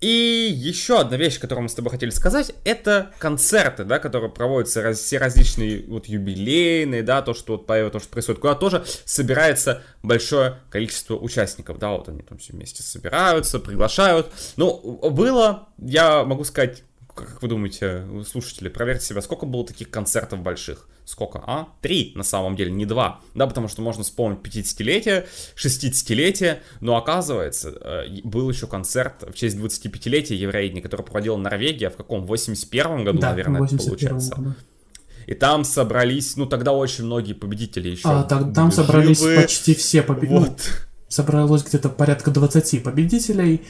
и 0.04 0.52
еще 0.54 1.00
одна 1.00 1.16
вещь, 1.16 1.40
которую 1.40 1.64
мы 1.64 1.70
с 1.70 1.76
тобой 1.76 1.90
хотели 1.90 2.10
сказать, 2.10 2.54
это 2.66 3.14
концерты, 3.20 3.86
да, 3.86 4.00
которые 4.00 4.30
проводятся, 4.30 4.82
раз, 4.82 5.00
все 5.00 5.18
различные 5.18 5.86
вот 5.88 6.08
юбилейные, 6.08 7.04
да, 7.04 7.22
то, 7.22 7.34
что 7.34 7.56
вот 7.56 7.68
то, 7.68 8.00
что 8.00 8.10
происходит, 8.10 8.42
куда 8.42 8.56
тоже 8.56 8.84
собирается 9.06 9.82
большое 10.02 10.60
количество 10.70 11.16
участников, 11.16 11.80
да, 11.80 11.92
вот 11.92 12.10
они 12.10 12.22
там 12.22 12.38
все 12.38 12.52
вместе 12.52 12.84
собираются, 12.84 13.60
приглашают. 13.60 14.30
Ну, 14.58 15.00
было, 15.10 15.70
я 15.78 16.26
могу 16.26 16.44
сказать, 16.44 16.84
как 17.16 17.42
вы 17.42 17.48
думаете, 17.48 18.06
слушатели, 18.30 18.70
проверьте 18.70 19.06
себя, 19.06 19.22
сколько 19.22 19.46
было 19.46 19.66
таких 19.66 19.90
концертов 19.90 20.40
больших? 20.40 20.88
Сколько? 21.06 21.44
А? 21.46 21.68
Три, 21.82 22.14
на 22.16 22.24
самом 22.24 22.56
деле, 22.56 22.72
не 22.72 22.86
два. 22.86 23.20
Да, 23.36 23.46
потому 23.48 23.68
что 23.68 23.82
можно 23.82 24.04
вспомнить 24.04 24.40
50-летие, 24.40 25.26
60-летие, 25.56 26.60
но 26.82 26.96
оказывается, 26.96 27.70
э, 27.82 28.22
был 28.24 28.50
еще 28.50 28.68
концерт 28.68 29.24
в 29.28 29.34
честь 29.34 29.58
25-летия 29.58 30.36
Евровидения, 30.36 30.82
который 30.82 31.04
проводила 31.06 31.38
Норвегия 31.38 31.90
в 31.90 31.96
каком? 31.96 32.26
81 32.26 33.04
году, 33.04 33.20
Да, 33.20 33.30
наверное, 33.32 33.62
в 33.62 33.64
это 33.66 33.76
81 33.76 34.10
получается. 34.10 34.36
году. 34.36 34.54
И 35.28 35.34
там 35.36 35.64
собрались, 35.64 36.36
ну 36.36 36.46
тогда 36.46 36.74
очень 36.74 37.06
многие 37.06 37.34
победители 37.34 37.90
еще. 37.90 38.10
А, 38.10 38.24
так, 38.24 38.54
там 38.54 38.68
были 38.70 38.76
собрались 38.76 39.20
живы. 39.20 39.36
почти 39.42 39.74
все 39.74 40.02
победители. 40.04 40.40
Вот. 40.40 40.62
собралось 41.08 41.64
где-то 41.64 41.90
порядка 41.90 42.32
20 42.32 42.84
победителей. 42.84 43.62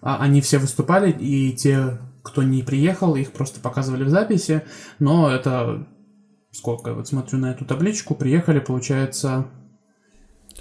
а 0.00 0.18
Они 0.22 0.40
все 0.40 0.58
выступали, 0.58 1.10
и 1.12 1.52
те, 1.52 1.98
кто 2.22 2.42
не 2.42 2.62
приехал, 2.62 3.14
их 3.16 3.32
просто 3.32 3.60
показывали 3.60 4.04
в 4.04 4.08
записи. 4.08 4.62
Но 4.98 5.30
это 5.30 5.86
сколько? 6.52 6.90
Я 6.90 6.96
Вот 6.96 7.08
смотрю 7.08 7.38
на 7.38 7.50
эту 7.50 7.64
табличку. 7.64 8.14
Приехали, 8.14 8.60
получается, 8.60 9.46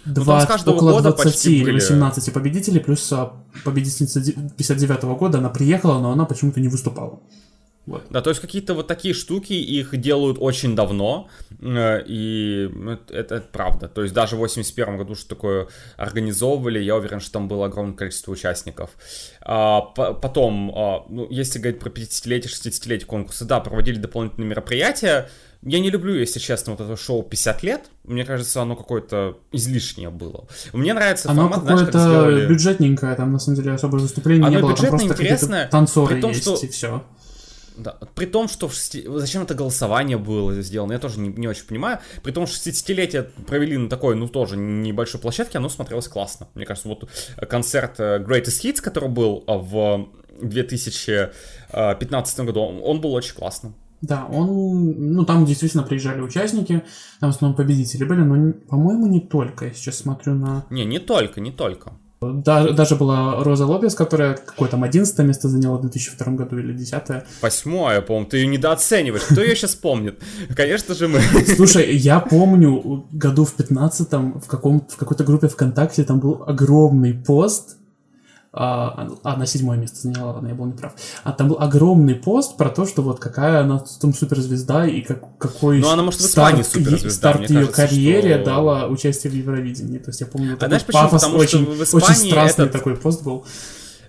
Ну, 0.06 0.14
там 0.16 0.24
с 0.24 0.26
20, 0.26 0.48
каждого 0.48 0.76
около 0.76 0.92
года 0.94 1.10
20 1.12 1.24
почти 1.24 1.56
или 1.58 1.64
были. 1.66 1.74
18 1.76 2.34
победителей, 2.34 2.80
плюс 2.80 3.12
а, 3.14 3.34
победительница 3.64 4.22
де- 4.22 4.34
59 4.58 5.04
года, 5.18 5.38
она 5.40 5.50
приехала, 5.50 6.00
но 6.00 6.12
она 6.12 6.26
почему-то 6.26 6.60
не 6.60 6.68
выступала. 6.70 7.20
Вот. 7.88 8.04
Да, 8.12 8.22
то 8.22 8.30
есть 8.30 8.40
какие-то 8.42 8.74
вот 8.76 8.88
такие 8.88 9.14
штуки 9.14 9.54
их 9.54 10.00
делают 10.00 10.38
очень 10.40 10.76
давно, 10.76 11.28
э, 11.60 12.04
и 12.06 12.70
это, 13.10 13.36
это- 13.36 13.48
правда. 13.52 13.88
То 13.88 14.04
есть 14.04 14.14
даже 14.14 14.36
в 14.36 14.40
81 14.40 14.98
году 14.98 15.16
что 15.16 15.30
такое 15.30 15.68
организовывали, 15.98 16.80
я 16.80 16.96
уверен, 16.96 17.20
что 17.20 17.32
там 17.34 17.48
было 17.48 17.66
огромное 17.66 17.96
количество 17.96 18.32
участников. 18.32 18.92
А, 19.42 19.82
по- 19.82 20.14
потом, 20.14 20.72
а, 20.76 21.06
ну, 21.10 21.28
если 21.32 21.60
говорить 21.60 21.80
про 21.80 21.90
50-летие, 21.90 22.50
60-летие 22.50 23.06
конкурсы, 23.06 23.46
да, 23.46 23.60
проводили 23.60 23.98
дополнительные 23.98 24.48
мероприятия. 24.50 25.30
Я 25.64 25.80
не 25.80 25.92
люблю, 25.92 26.16
если 26.16 26.40
честно, 26.40 26.74
вот 26.74 26.82
это 26.82 26.96
шоу 26.98 27.22
50 27.24 27.62
лет. 27.64 27.82
Мне 28.04 28.26
кажется, 28.26 28.62
оно 28.64 28.76
какое-то 28.76 29.38
излишнее 29.52 30.10
было. 30.10 30.46
Мне 30.74 30.94
нравится 30.94 31.30
Оно 31.30 31.44
формат, 31.50 31.64
знаешь, 31.64 31.92
как 31.92 32.02
сделали... 32.02 32.48
бюджетненькое, 32.48 33.16
там 33.16 33.32
на 33.32 33.40
самом 33.40 33.58
деле 33.58 33.72
особое 33.74 34.02
выступление 34.02 34.48
Оно 34.48 34.56
не 34.56 34.62
было, 34.62 34.72
там 34.76 34.84
бюджетное, 34.86 35.08
просто 35.08 35.24
интересное, 35.24 35.68
танцоры 35.68 36.16
при 36.16 36.22
том, 36.22 36.32
есть, 36.32 36.42
что- 36.42 36.56
и 36.66 36.68
все. 36.70 37.04
Да, 37.78 37.98
при 38.16 38.26
том, 38.26 38.48
что 38.48 38.68
в 38.68 38.74
шести- 38.74 39.06
зачем 39.20 39.44
это 39.44 39.54
голосование 39.54 40.18
было 40.18 40.54
сделано, 40.62 40.94
я 40.94 41.00
тоже 41.00 41.20
не, 41.20 41.30
не 41.30 41.48
очень 41.48 41.66
понимаю. 41.66 42.00
При 42.24 42.32
том, 42.32 42.46
что 42.48 42.58
60-летие 42.70 43.30
провели 43.48 43.78
на 43.78 43.90
такой, 43.90 44.16
ну, 44.16 44.28
тоже 44.28 44.58
небольшой 44.58 45.22
площадке, 45.22 45.58
оно 45.58 45.70
смотрелось 45.70 46.08
классно. 46.08 46.48
Мне 46.54 46.66
кажется, 46.66 46.90
вот 46.90 47.10
э, 47.38 47.46
концерт 47.46 48.00
э, 48.00 48.20
Greatest 48.20 48.62
Hits, 48.64 48.82
который 48.82 49.10
был 49.10 49.44
э, 49.48 49.58
в 49.58 50.08
2015 50.42 52.40
году, 52.46 52.62
он- 52.62 53.02
был 53.02 53.14
очень 53.14 53.36
классным. 53.36 53.76
Да, 54.02 54.26
он, 54.26 55.14
ну 55.14 55.26
там 55.26 55.46
действительно 55.46 55.84
приезжали 55.84 56.22
участники, 56.22 56.82
там 57.20 57.32
в 57.32 57.36
основном 57.36 57.56
победители 57.56 58.04
были, 58.04 58.22
но, 58.22 58.54
по-моему, 58.68 59.06
не 59.06 59.20
только. 59.22 59.66
Я 59.68 59.74
сейчас 59.74 59.98
смотрю 59.98 60.34
на... 60.34 60.66
Не, 60.72 60.86
не 60.86 60.98
только, 61.00 61.40
не 61.40 61.52
только. 61.52 61.94
Да- 62.22 62.70
даже 62.72 62.96
была 62.96 63.44
Роза 63.44 63.66
Лобес, 63.66 63.96
которая 63.96 64.36
какое 64.36 64.70
там 64.70 64.84
11 64.84 65.18
место 65.26 65.50
заняла 65.50 65.78
в 65.78 65.82
2002 65.82 66.34
году 66.34 66.60
или 66.60 66.72
10 66.72 67.24
Восьмое, 67.42 68.02
по-моему, 68.02 68.30
ты 68.30 68.38
ее 68.38 68.46
недооцениваешь. 68.48 69.24
Кто 69.24 69.42
ее 69.42 69.56
сейчас 69.56 69.74
помнит? 69.76 70.22
Конечно 70.56 70.94
же 70.94 71.08
мы. 71.08 71.20
Слушай, 71.56 71.96
я 71.96 72.20
помню, 72.20 73.08
году 73.12 73.44
в 73.44 73.58
15-м 73.58 74.40
в, 74.40 74.48
каком, 74.48 74.86
в 74.88 74.98
какой-то 74.98 75.24
группе 75.24 75.48
ВКонтакте 75.48 76.04
там 76.04 76.20
был 76.20 76.44
огромный 76.46 77.16
пост, 77.16 77.78
а, 78.54 79.08
а, 79.24 79.38
на 79.38 79.46
седьмое 79.46 79.78
место 79.78 80.02
заняла, 80.02 80.34
ладно, 80.34 80.50
я 80.50 80.56
был 80.56 80.66
неправ. 80.66 80.94
А 81.24 81.32
там 81.32 81.48
был 81.48 81.58
огромный 81.60 82.16
пост 82.16 82.58
про 82.58 82.70
то, 82.70 82.86
что 82.86 83.02
вот 83.02 83.20
какая 83.20 83.62
она 83.62 83.82
там 84.02 84.14
суперзвезда 84.14 84.86
и 84.88 85.02
как, 85.02 85.38
какой 85.38 85.80
Ну, 85.80 85.90
она, 85.90 86.04
может, 86.04 86.20
старт, 86.22 86.66
старт 86.66 87.50
ее 87.50 87.68
кажется, 87.68 87.74
карьере 87.74 88.36
что- 88.36 88.44
дала 88.46 88.88
участие 88.88 89.32
в 89.32 89.36
Евровидении. 89.36 90.00
То 90.00 90.10
есть 90.10 90.20
я 90.20 90.28
помню, 90.28 90.58
А 90.60 90.68
знаешь 90.68 90.84
почему? 90.84 91.04
пафос, 91.04 91.22
Потому 91.22 91.40
очень, 91.40 91.66
в 91.66 91.96
очень 91.96 92.16
страстный 92.16 92.66
этот- 92.66 92.72
такой 92.72 92.98
пост 92.98 93.24
был. 93.24 93.46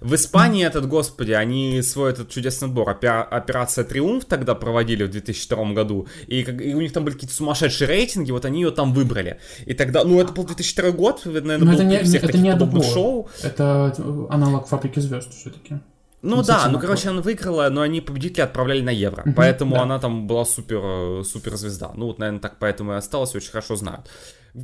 В 0.02 0.14
Испании 0.14 0.64
этот, 0.64 0.86
господи, 0.88 1.32
они 1.32 1.80
свой 1.82 2.10
этот 2.12 2.28
чудесный 2.28 2.68
отбор, 2.68 2.88
опера- 2.90 3.22
Операция 3.22 3.84
Триумф 3.84 4.24
тогда 4.24 4.54
проводили 4.54 5.04
в 5.04 5.10
2002 5.10 5.72
году, 5.72 6.06
и, 6.26 6.40
и 6.40 6.74
у 6.74 6.80
них 6.80 6.92
там 6.92 7.04
были 7.04 7.14
какие-то 7.14 7.34
сумасшедшие 7.34 7.88
рейтинги, 7.88 8.30
вот 8.32 8.44
они 8.44 8.62
ее 8.62 8.70
там 8.70 8.92
выбрали. 8.92 9.38
И 9.66 9.74
тогда, 9.74 10.04
ну 10.04 10.20
это 10.20 10.32
был 10.32 10.44
2002 10.44 10.90
год, 10.90 11.22
наверное, 11.24 11.58
Но 11.58 11.66
был 11.66 11.72
это 11.72 11.84
не, 11.84 12.02
всех 12.02 12.22
это 12.24 12.26
таких 12.32 12.42
не 12.42 12.50
шоу. 12.82 13.28
Это 13.42 13.94
аналог 14.30 14.66
фабрики 14.68 15.00
звезд 15.00 15.32
все-таки. 15.32 15.78
Ну 16.22 16.42
да, 16.42 16.68
ну 16.68 16.78
короче, 16.78 17.08
она 17.08 17.20
выиграла, 17.20 17.68
но 17.68 17.80
они 17.80 18.00
победители 18.00 18.42
отправляли 18.42 18.80
на 18.80 18.90
евро, 18.90 19.24
поэтому 19.36 19.74
да. 19.74 19.82
она 19.82 19.98
там 19.98 20.26
была 20.26 20.44
супер, 20.44 20.80
э, 20.82 21.22
супер 21.24 21.56
звезда. 21.56 21.90
Ну 21.96 22.06
вот, 22.06 22.18
наверное, 22.18 22.40
так 22.40 22.58
поэтому 22.60 22.92
и 22.92 22.96
осталась, 22.96 23.34
очень 23.34 23.50
хорошо 23.50 23.74
знают. 23.76 24.08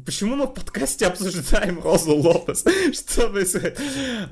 Почему 0.05 0.37
мы 0.37 0.47
в 0.47 0.53
подкасте 0.53 1.07
обсуждаем 1.07 1.81
Розу 1.83 2.15
Лопес? 2.15 2.63
Что 2.93 3.29
происходит? 3.31 3.81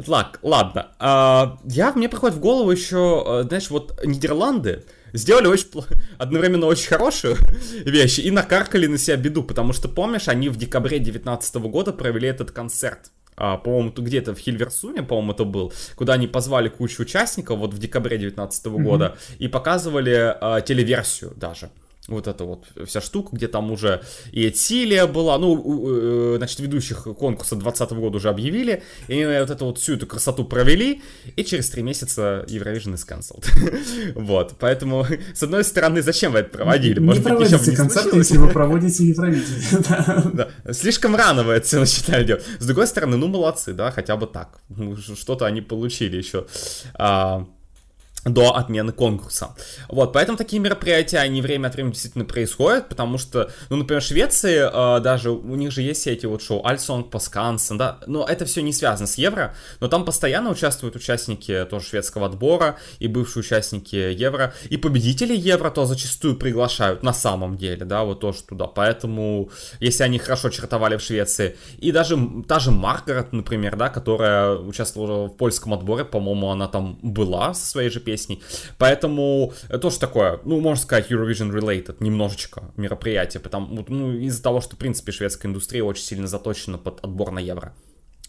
Лак, 0.07 0.39
ладно. 0.43 0.89
А, 0.99 1.59
я, 1.65 1.93
мне 1.93 2.11
приходит 2.11 2.37
в 2.37 2.41
голову 2.41 2.71
еще, 2.71 3.25
э, 3.27 3.43
знаешь, 3.49 3.71
вот 3.71 3.99
Нидерланды 4.05 4.85
сделали 5.15 5.47
очень 5.47 5.71
одновременно 6.19 6.67
очень 6.67 6.89
хорошую 6.89 7.37
вещь 7.85 8.19
и 8.19 8.31
накаркали 8.31 8.87
на 8.87 8.99
себя 8.99 9.17
беду, 9.17 9.43
потому 9.43 9.73
что, 9.73 9.89
помнишь, 9.89 10.29
они 10.29 10.49
в 10.51 10.57
декабре 10.57 10.99
2019 10.99 11.55
года 11.57 11.93
провели 11.93 12.29
этот 12.29 12.51
концерт. 12.51 13.11
А, 13.37 13.59
по-моему, 13.59 13.93
где-то 13.97 14.35
в 14.35 14.39
Хильверсуне, 14.39 15.03
по-моему, 15.03 15.33
это 15.33 15.45
был, 15.45 15.73
куда 15.95 16.15
они 16.15 16.27
позвали 16.27 16.69
кучу 16.69 17.03
участников 17.03 17.59
вот 17.59 17.75
в 17.75 17.79
декабре 17.79 18.19
2019 18.19 18.67
года 18.67 19.17
и 19.39 19.49
показывали 19.49 20.35
а, 20.41 20.61
телеверсию 20.61 21.33
даже. 21.37 21.71
Вот 22.09 22.29
эта 22.29 22.45
вот 22.45 22.67
вся 22.87 23.01
штука, 23.01 23.31
где 23.33 23.49
там 23.49 23.73
уже 23.73 24.03
и 24.31 24.49
Этилия 24.49 25.07
была, 25.07 25.39
ну, 25.39 26.35
э, 26.35 26.35
значит, 26.37 26.61
ведущих 26.61 27.03
конкурса 27.03 27.57
2020 27.57 27.91
года 27.99 28.17
уже 28.19 28.29
объявили, 28.29 28.85
и 29.09 29.15
они 29.15 29.41
вот 29.41 29.51
эту 29.51 29.67
вот 29.67 29.79
всю 29.79 29.95
эту 29.95 30.07
красоту 30.07 30.45
провели, 30.45 31.03
и 31.35 31.45
через 31.45 31.69
три 31.69 31.83
месяца 31.83 32.45
Eurovision 32.49 32.95
is 32.95 33.05
cancelled. 33.07 33.45
Вот, 34.15 34.55
поэтому, 34.59 35.07
с 35.35 35.43
одной 35.43 35.65
стороны, 35.65 36.01
зачем 36.03 36.33
вы 36.33 36.41
это 36.41 36.51
проводили? 36.51 37.01
Не 37.01 37.07
Может 37.07 37.23
бы 37.23 37.31
проводите 37.31 37.71
не 37.71 37.77
концерты, 37.77 38.11
случилось. 38.11 38.29
если 38.29 38.39
вы 38.39 38.49
проводите 38.51 39.05
Евровидение. 39.05 40.27
Да. 40.37 40.73
Слишком 40.73 41.17
рано 41.17 41.43
вы 41.43 41.55
это 41.55 41.67
все 41.67 41.81
начинали 41.81 42.25
делать. 42.25 42.45
С 42.59 42.67
другой 42.67 42.87
стороны, 42.87 43.17
ну 43.17 43.27
молодцы, 43.29 43.73
да, 43.73 43.91
хотя 43.91 44.17
бы 44.17 44.27
так. 44.27 44.61
Ну, 44.69 44.97
Что-то 44.97 45.47
они 45.47 45.61
получили 45.61 46.17
еще 46.17 46.47
а, 46.95 47.47
до 48.27 48.57
отмены 48.57 48.93
конкурса. 48.93 49.55
Вот, 49.89 50.13
поэтому 50.13 50.37
такие 50.37 50.61
мероприятия, 50.61 51.19
они 51.19 51.41
время 51.41 51.69
от 51.69 51.75
времени 51.75 51.93
действительно 51.93 52.25
происходят, 52.25 52.89
потому 52.89 53.19
что, 53.19 53.51
ну, 53.71 53.77
например, 53.77 54.03
в 54.03 54.05
Швеции 54.05 54.61
а, 54.63 55.01
даже, 55.01 55.31
у 55.31 55.55
них 55.55 55.71
же 55.71 55.83
есть 55.83 56.07
эти 56.07 56.27
вот 56.27 56.43
шоу 56.43 56.65
Альсонг, 56.67 57.11
Паскансен, 57.11 57.79
да, 57.79 58.01
но 58.07 58.25
это 58.25 58.45
все 58.45 58.63
не 58.63 58.73
связано 58.73 59.07
с 59.07 59.17
Евро, 59.17 59.55
но 59.81 59.89
там 59.89 60.05
постоянно 60.05 60.51
участвуют 60.51 60.97
участники 60.97 61.67
тоже 61.71 61.87
шведского 61.87 62.27
отбора 62.27 62.77
и 62.99 63.07
бывшие 63.07 63.43
участники 63.43 63.97
Евро, 63.97 64.53
и 64.69 64.77
победители 64.77 65.37
Евро 65.37 65.71
то 65.71 65.87
зачастую 65.87 66.37
приглашают 66.37 67.03
на 67.03 67.13
самом 67.13 67.57
деле, 67.57 67.85
да, 67.85 68.05
вот 68.05 68.21
тоже 68.21 68.43
туда, 68.43 68.67
поэтому, 68.67 69.51
если 69.79 70.03
они 70.03 70.19
хорошо 70.19 70.51
чертовали 70.51 70.97
в 70.97 71.03
Швеции, 71.03 71.57
и 71.79 71.93
даже 71.93 72.19
та 72.49 72.59
же 72.59 72.73
Маргарет, 72.73 73.33
например, 73.33 73.77
да, 73.77 73.89
которая 73.89 74.57
участвовала 74.57 75.29
в 75.29 75.37
польском 75.37 75.75
отборе, 75.75 76.05
по-моему, 76.05 76.51
она 76.51 76.67
там 76.67 76.99
была 77.03 77.55
со 77.55 77.67
своей 77.67 77.91
же 77.91 78.01
песней, 78.01 78.16
поэтому 78.79 79.53
это 79.69 79.79
тоже 79.79 79.99
такое, 79.99 80.41
ну, 80.45 80.61
можно 80.61 80.83
сказать, 80.83 81.11
Eurovision 81.11 81.51
related 81.51 81.97
немножечко 82.01 82.73
мероприятие, 82.77 83.41
потому, 83.41 83.85
ну, 83.89 84.13
из-за 84.19 84.43
того, 84.43 84.61
что, 84.61 84.77
в 84.77 84.79
принципе, 84.79 85.13
шведская 85.13 85.49
индустрия 85.49 85.83
очень 85.83 86.05
сильно 86.05 86.27
заточена 86.27 86.79
под 86.79 87.05
отбор 87.05 87.31
на 87.31 87.39
Евро. 87.39 87.75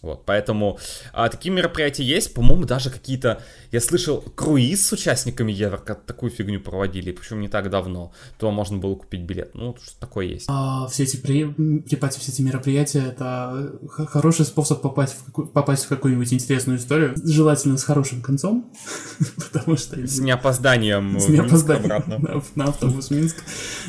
Вот, 0.02 0.26
поэтому 0.26 0.78
а, 1.12 1.28
такие 1.28 1.54
мероприятия 1.54 2.04
есть, 2.04 2.34
по-моему, 2.34 2.66
даже 2.66 2.92
какие-то, 2.92 3.42
я 3.72 3.82
слышал, 3.82 4.22
круиз 4.22 4.88
с 4.88 4.92
участниками 4.92 5.52
Евро, 5.52 5.78
как 5.78 6.04
такую 6.04 6.32
фигню 6.32 6.60
проводили, 6.60 7.12
причем 7.12 7.42
не 7.42 7.48
так 7.48 7.70
давно, 7.72 8.12
то 8.38 8.52
можно 8.52 8.78
было 8.78 8.96
купить 8.96 9.22
билет, 9.22 9.56
ну, 9.56 9.76
что 9.82 10.00
такое 10.00 10.28
есть. 10.28 10.46
А, 10.50 10.88
все 10.88 11.04
эти 11.04 11.18
при... 11.18 11.46
припати, 11.46 12.20
все 12.20 12.32
эти 12.32 12.42
мероприятия 12.44 13.06
это 13.08 13.80
хороший 13.90 14.46
способ 14.46 14.82
попасть 14.82 15.16
в, 15.16 15.26
какую... 15.26 15.48
попасть 15.48 15.86
в 15.86 15.90
какую-нибудь 15.90 16.32
интересную 16.32 16.78
историю, 16.78 17.16
желательно 17.24 17.78
с 17.78 17.84
хорошим 17.84 18.22
концом, 18.22 18.72
потому 19.52 19.78
что 19.78 19.98
С 20.06 20.20
неопозданием 20.20 21.20
с 21.20 21.28
неопозданием 21.28 22.44
на, 22.56 22.66
автобус 22.66 23.10
Минск. 23.10 23.38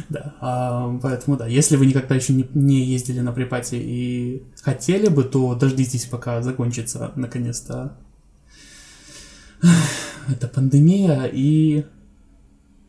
Да. 0.09 0.35
А, 0.41 0.99
поэтому 1.03 1.37
да, 1.37 1.47
если 1.47 1.77
вы 1.77 1.87
никогда 1.87 2.15
еще 2.15 2.33
не, 2.33 2.49
не 2.55 2.85
ездили 2.85 3.21
на 3.21 3.33
припати 3.33 3.75
и 3.75 4.43
хотели 4.69 5.09
бы, 5.09 5.25
то 5.25 5.55
дождитесь, 5.55 6.05
пока 6.07 6.43
закончится 6.43 7.12
наконец-то 7.16 7.97
эта 10.31 10.47
пандемия 10.49 11.25
и 11.25 11.85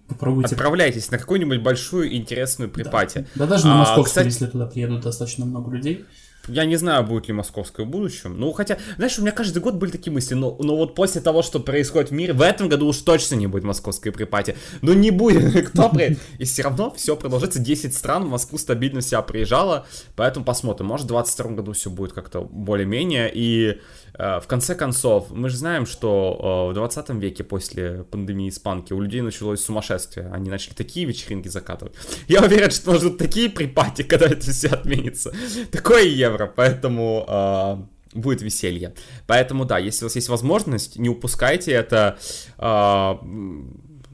попробуйте. 0.07 0.55
Отправляйтесь 0.55 1.09
на 1.11 1.17
какую-нибудь 1.17 1.61
большую 1.61 2.13
интересную 2.15 2.69
припати. 2.69 3.27
Да 3.36 3.45
даже 3.47 3.65
на 3.67 3.75
А, 3.75 3.77
московскую, 3.80 4.05
кстати- 4.05 4.25
если 4.27 4.47
туда 4.47 4.65
приедут 4.65 5.01
достаточно 5.01 5.45
много 5.45 5.71
людей. 5.75 6.05
Я 6.49 6.65
не 6.65 6.75
знаю, 6.75 7.03
будет 7.03 7.27
ли 7.27 7.33
московское 7.33 7.85
в 7.85 7.89
будущем. 7.89 8.39
Ну, 8.39 8.51
хотя, 8.51 8.77
знаешь, 8.97 9.17
у 9.17 9.21
меня 9.21 9.31
каждый 9.31 9.61
год 9.61 9.75
были 9.75 9.91
такие 9.91 10.11
мысли, 10.11 10.33
но, 10.33 10.55
но 10.59 10.75
вот 10.75 10.95
после 10.95 11.21
того, 11.21 11.41
что 11.41 11.59
происходит 11.59 12.09
в 12.09 12.13
мире, 12.13 12.33
в 12.33 12.41
этом 12.41 12.69
году 12.69 12.87
уж 12.87 12.97
точно 12.97 13.35
не 13.35 13.47
будет 13.47 13.63
московской 13.63 14.11
припати. 14.11 14.55
Ну, 14.81 14.93
не 14.93 15.11
будет, 15.11 15.67
кто 15.69 15.89
приедет? 15.89 16.19
И 16.37 16.45
все 16.45 16.63
равно 16.63 16.91
все 16.95 17.15
продолжается. 17.15 17.59
10 17.59 17.95
стран 17.95 18.25
в 18.25 18.29
Москву 18.29 18.57
стабильно 18.57 19.01
себя 19.01 19.21
приезжало, 19.21 19.85
поэтому 20.15 20.45
посмотрим. 20.45 20.87
Может, 20.87 21.05
в 21.05 21.09
22 21.09 21.51
году 21.51 21.73
все 21.73 21.89
будет 21.89 22.13
как-то 22.13 22.41
более-менее. 22.41 23.31
И 23.33 23.79
э, 24.13 24.39
в 24.39 24.47
конце 24.47 24.75
концов, 24.75 25.31
мы 25.31 25.49
же 25.49 25.57
знаем, 25.57 25.85
что 25.85 26.67
э, 26.69 26.71
в 26.71 26.73
20 26.73 27.09
веке 27.09 27.43
после 27.43 28.03
пандемии 28.09 28.49
испанки 28.49 28.93
у 28.93 29.01
людей 29.01 29.21
началось 29.21 29.61
сумасшествие. 29.61 30.29
Они 30.31 30.49
начали 30.49 30.73
такие 30.73 31.05
вечеринки 31.05 31.47
закатывать. 31.47 31.93
Я 32.27 32.41
уверен, 32.41 32.71
что 32.71 32.95
ждут 32.95 33.17
такие 33.17 33.49
припати, 33.49 34.03
когда 34.03 34.25
это 34.27 34.51
все 34.51 34.69
отменится. 34.69 35.33
Такое 35.71 36.03
евро, 36.03 36.38
поэтому 36.47 37.25
э, 37.27 38.17
будет 38.17 38.41
веселье. 38.41 38.93
Поэтому 39.27 39.65
да, 39.65 39.77
если 39.77 40.05
у 40.05 40.07
вас 40.07 40.15
есть 40.15 40.29
возможность, 40.29 40.97
не 40.97 41.09
упускайте 41.09 41.71
это. 41.71 42.17
Э, 42.57 43.15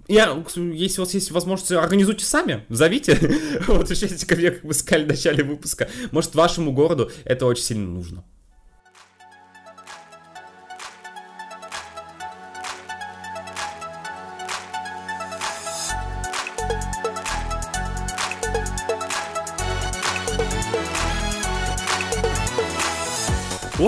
я, 0.07 0.43
если 0.55 1.01
у 1.01 1.03
вас 1.03 1.13
есть 1.13 1.31
возможность, 1.31 1.71
организуйте 1.71 2.25
сами, 2.25 2.63
зовите. 2.69 3.17
вот 3.67 3.89
ко 4.27 4.35
мне, 4.35 4.51
как 4.51 4.63
вы 4.63 4.73
сказали 4.73 5.05
в 5.05 5.07
начале 5.07 5.43
выпуска. 5.43 5.89
Может, 6.11 6.35
вашему 6.35 6.71
городу 6.73 7.11
это 7.23 7.45
очень 7.45 7.63
сильно 7.63 7.87
нужно. 7.87 8.23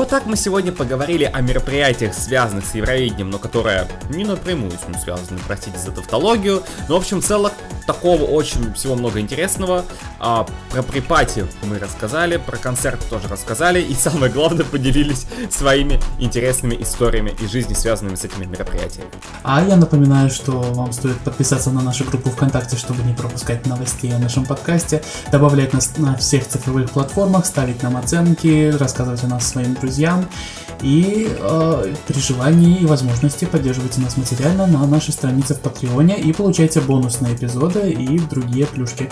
Вот 0.07 0.11
так 0.11 0.25
мы 0.25 0.37
сегодня 0.37 0.71
поговорили 0.71 1.25
о 1.25 1.41
мероприятиях, 1.41 2.13
связанных 2.13 2.65
с 2.65 2.73
Евровидением, 2.75 3.29
но 3.29 3.39
которые 3.39 3.89
не 4.09 4.23
напрямую 4.23 4.71
с 4.71 4.87
ним 4.87 4.97
связаны, 4.97 5.37
простите 5.45 5.77
за 5.77 5.91
тавтологию. 5.91 6.63
Но, 6.87 6.95
в 6.95 6.97
общем, 6.99 7.21
целых 7.21 7.51
такого 7.85 8.23
очень 8.23 8.73
всего 8.73 8.95
много 8.95 9.19
интересного. 9.19 9.83
А, 10.19 10.47
про 10.71 10.81
припати 10.81 11.45
мы 11.63 11.77
рассказали, 11.77 12.37
про 12.37 12.55
концерт 12.55 13.01
тоже 13.09 13.27
рассказали, 13.27 13.81
и 13.81 13.93
самое 13.95 14.31
главное, 14.31 14.63
поделились 14.63 15.25
своими 15.49 15.99
интересными 16.19 16.81
историями 16.81 17.35
из 17.41 17.51
жизни, 17.51 17.73
связанными 17.73 18.15
с 18.15 18.23
этими 18.23 18.45
мероприятиями. 18.45 19.09
А 19.43 19.61
я 19.61 19.75
напоминаю, 19.75 20.29
что 20.29 20.51
вам 20.51 20.93
стоит 20.93 21.17
подписаться 21.17 21.69
на 21.69 21.81
нашу 21.81 22.05
группу 22.05 22.29
ВКонтакте, 22.29 22.77
чтобы 22.77 23.03
не 23.03 23.13
пропускать 23.13 23.65
новостей 23.65 24.15
о 24.15 24.19
нашем 24.19 24.45
подкасте, 24.45 25.03
добавлять 25.33 25.73
нас 25.73 25.97
на 25.97 26.15
всех 26.15 26.47
цифровых 26.47 26.91
платформах, 26.91 27.45
ставить 27.45 27.83
нам 27.83 27.97
оценки, 27.97 28.71
рассказывать 28.77 29.23
о 29.25 29.27
нас 29.27 29.45
своим 29.45 29.75
друзьям. 29.97 30.29
И 30.83 31.27
э, 31.27 31.93
при 32.07 32.19
желании 32.19 32.77
и 32.77 32.85
возможности 32.85 33.45
поддерживайте 33.45 33.99
нас 33.99 34.15
материально 34.15 34.67
на 34.67 34.85
нашей 34.85 35.11
странице 35.11 35.55
в 35.55 35.59
Патреоне 35.61 36.19
и 36.19 36.31
получайте 36.33 36.81
бонусные 36.81 37.33
эпизоды 37.33 37.91
и 37.91 38.19
другие 38.19 38.67
плюшки. 38.67 39.09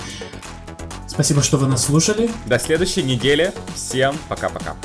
Спасибо, 1.08 1.42
что 1.42 1.58
вы 1.58 1.68
нас 1.68 1.86
слушали. 1.86 2.30
До 2.46 2.60
следующей 2.60 3.02
недели. 3.02 3.52
Всем 3.74 4.16
пока-пока. 4.30 4.76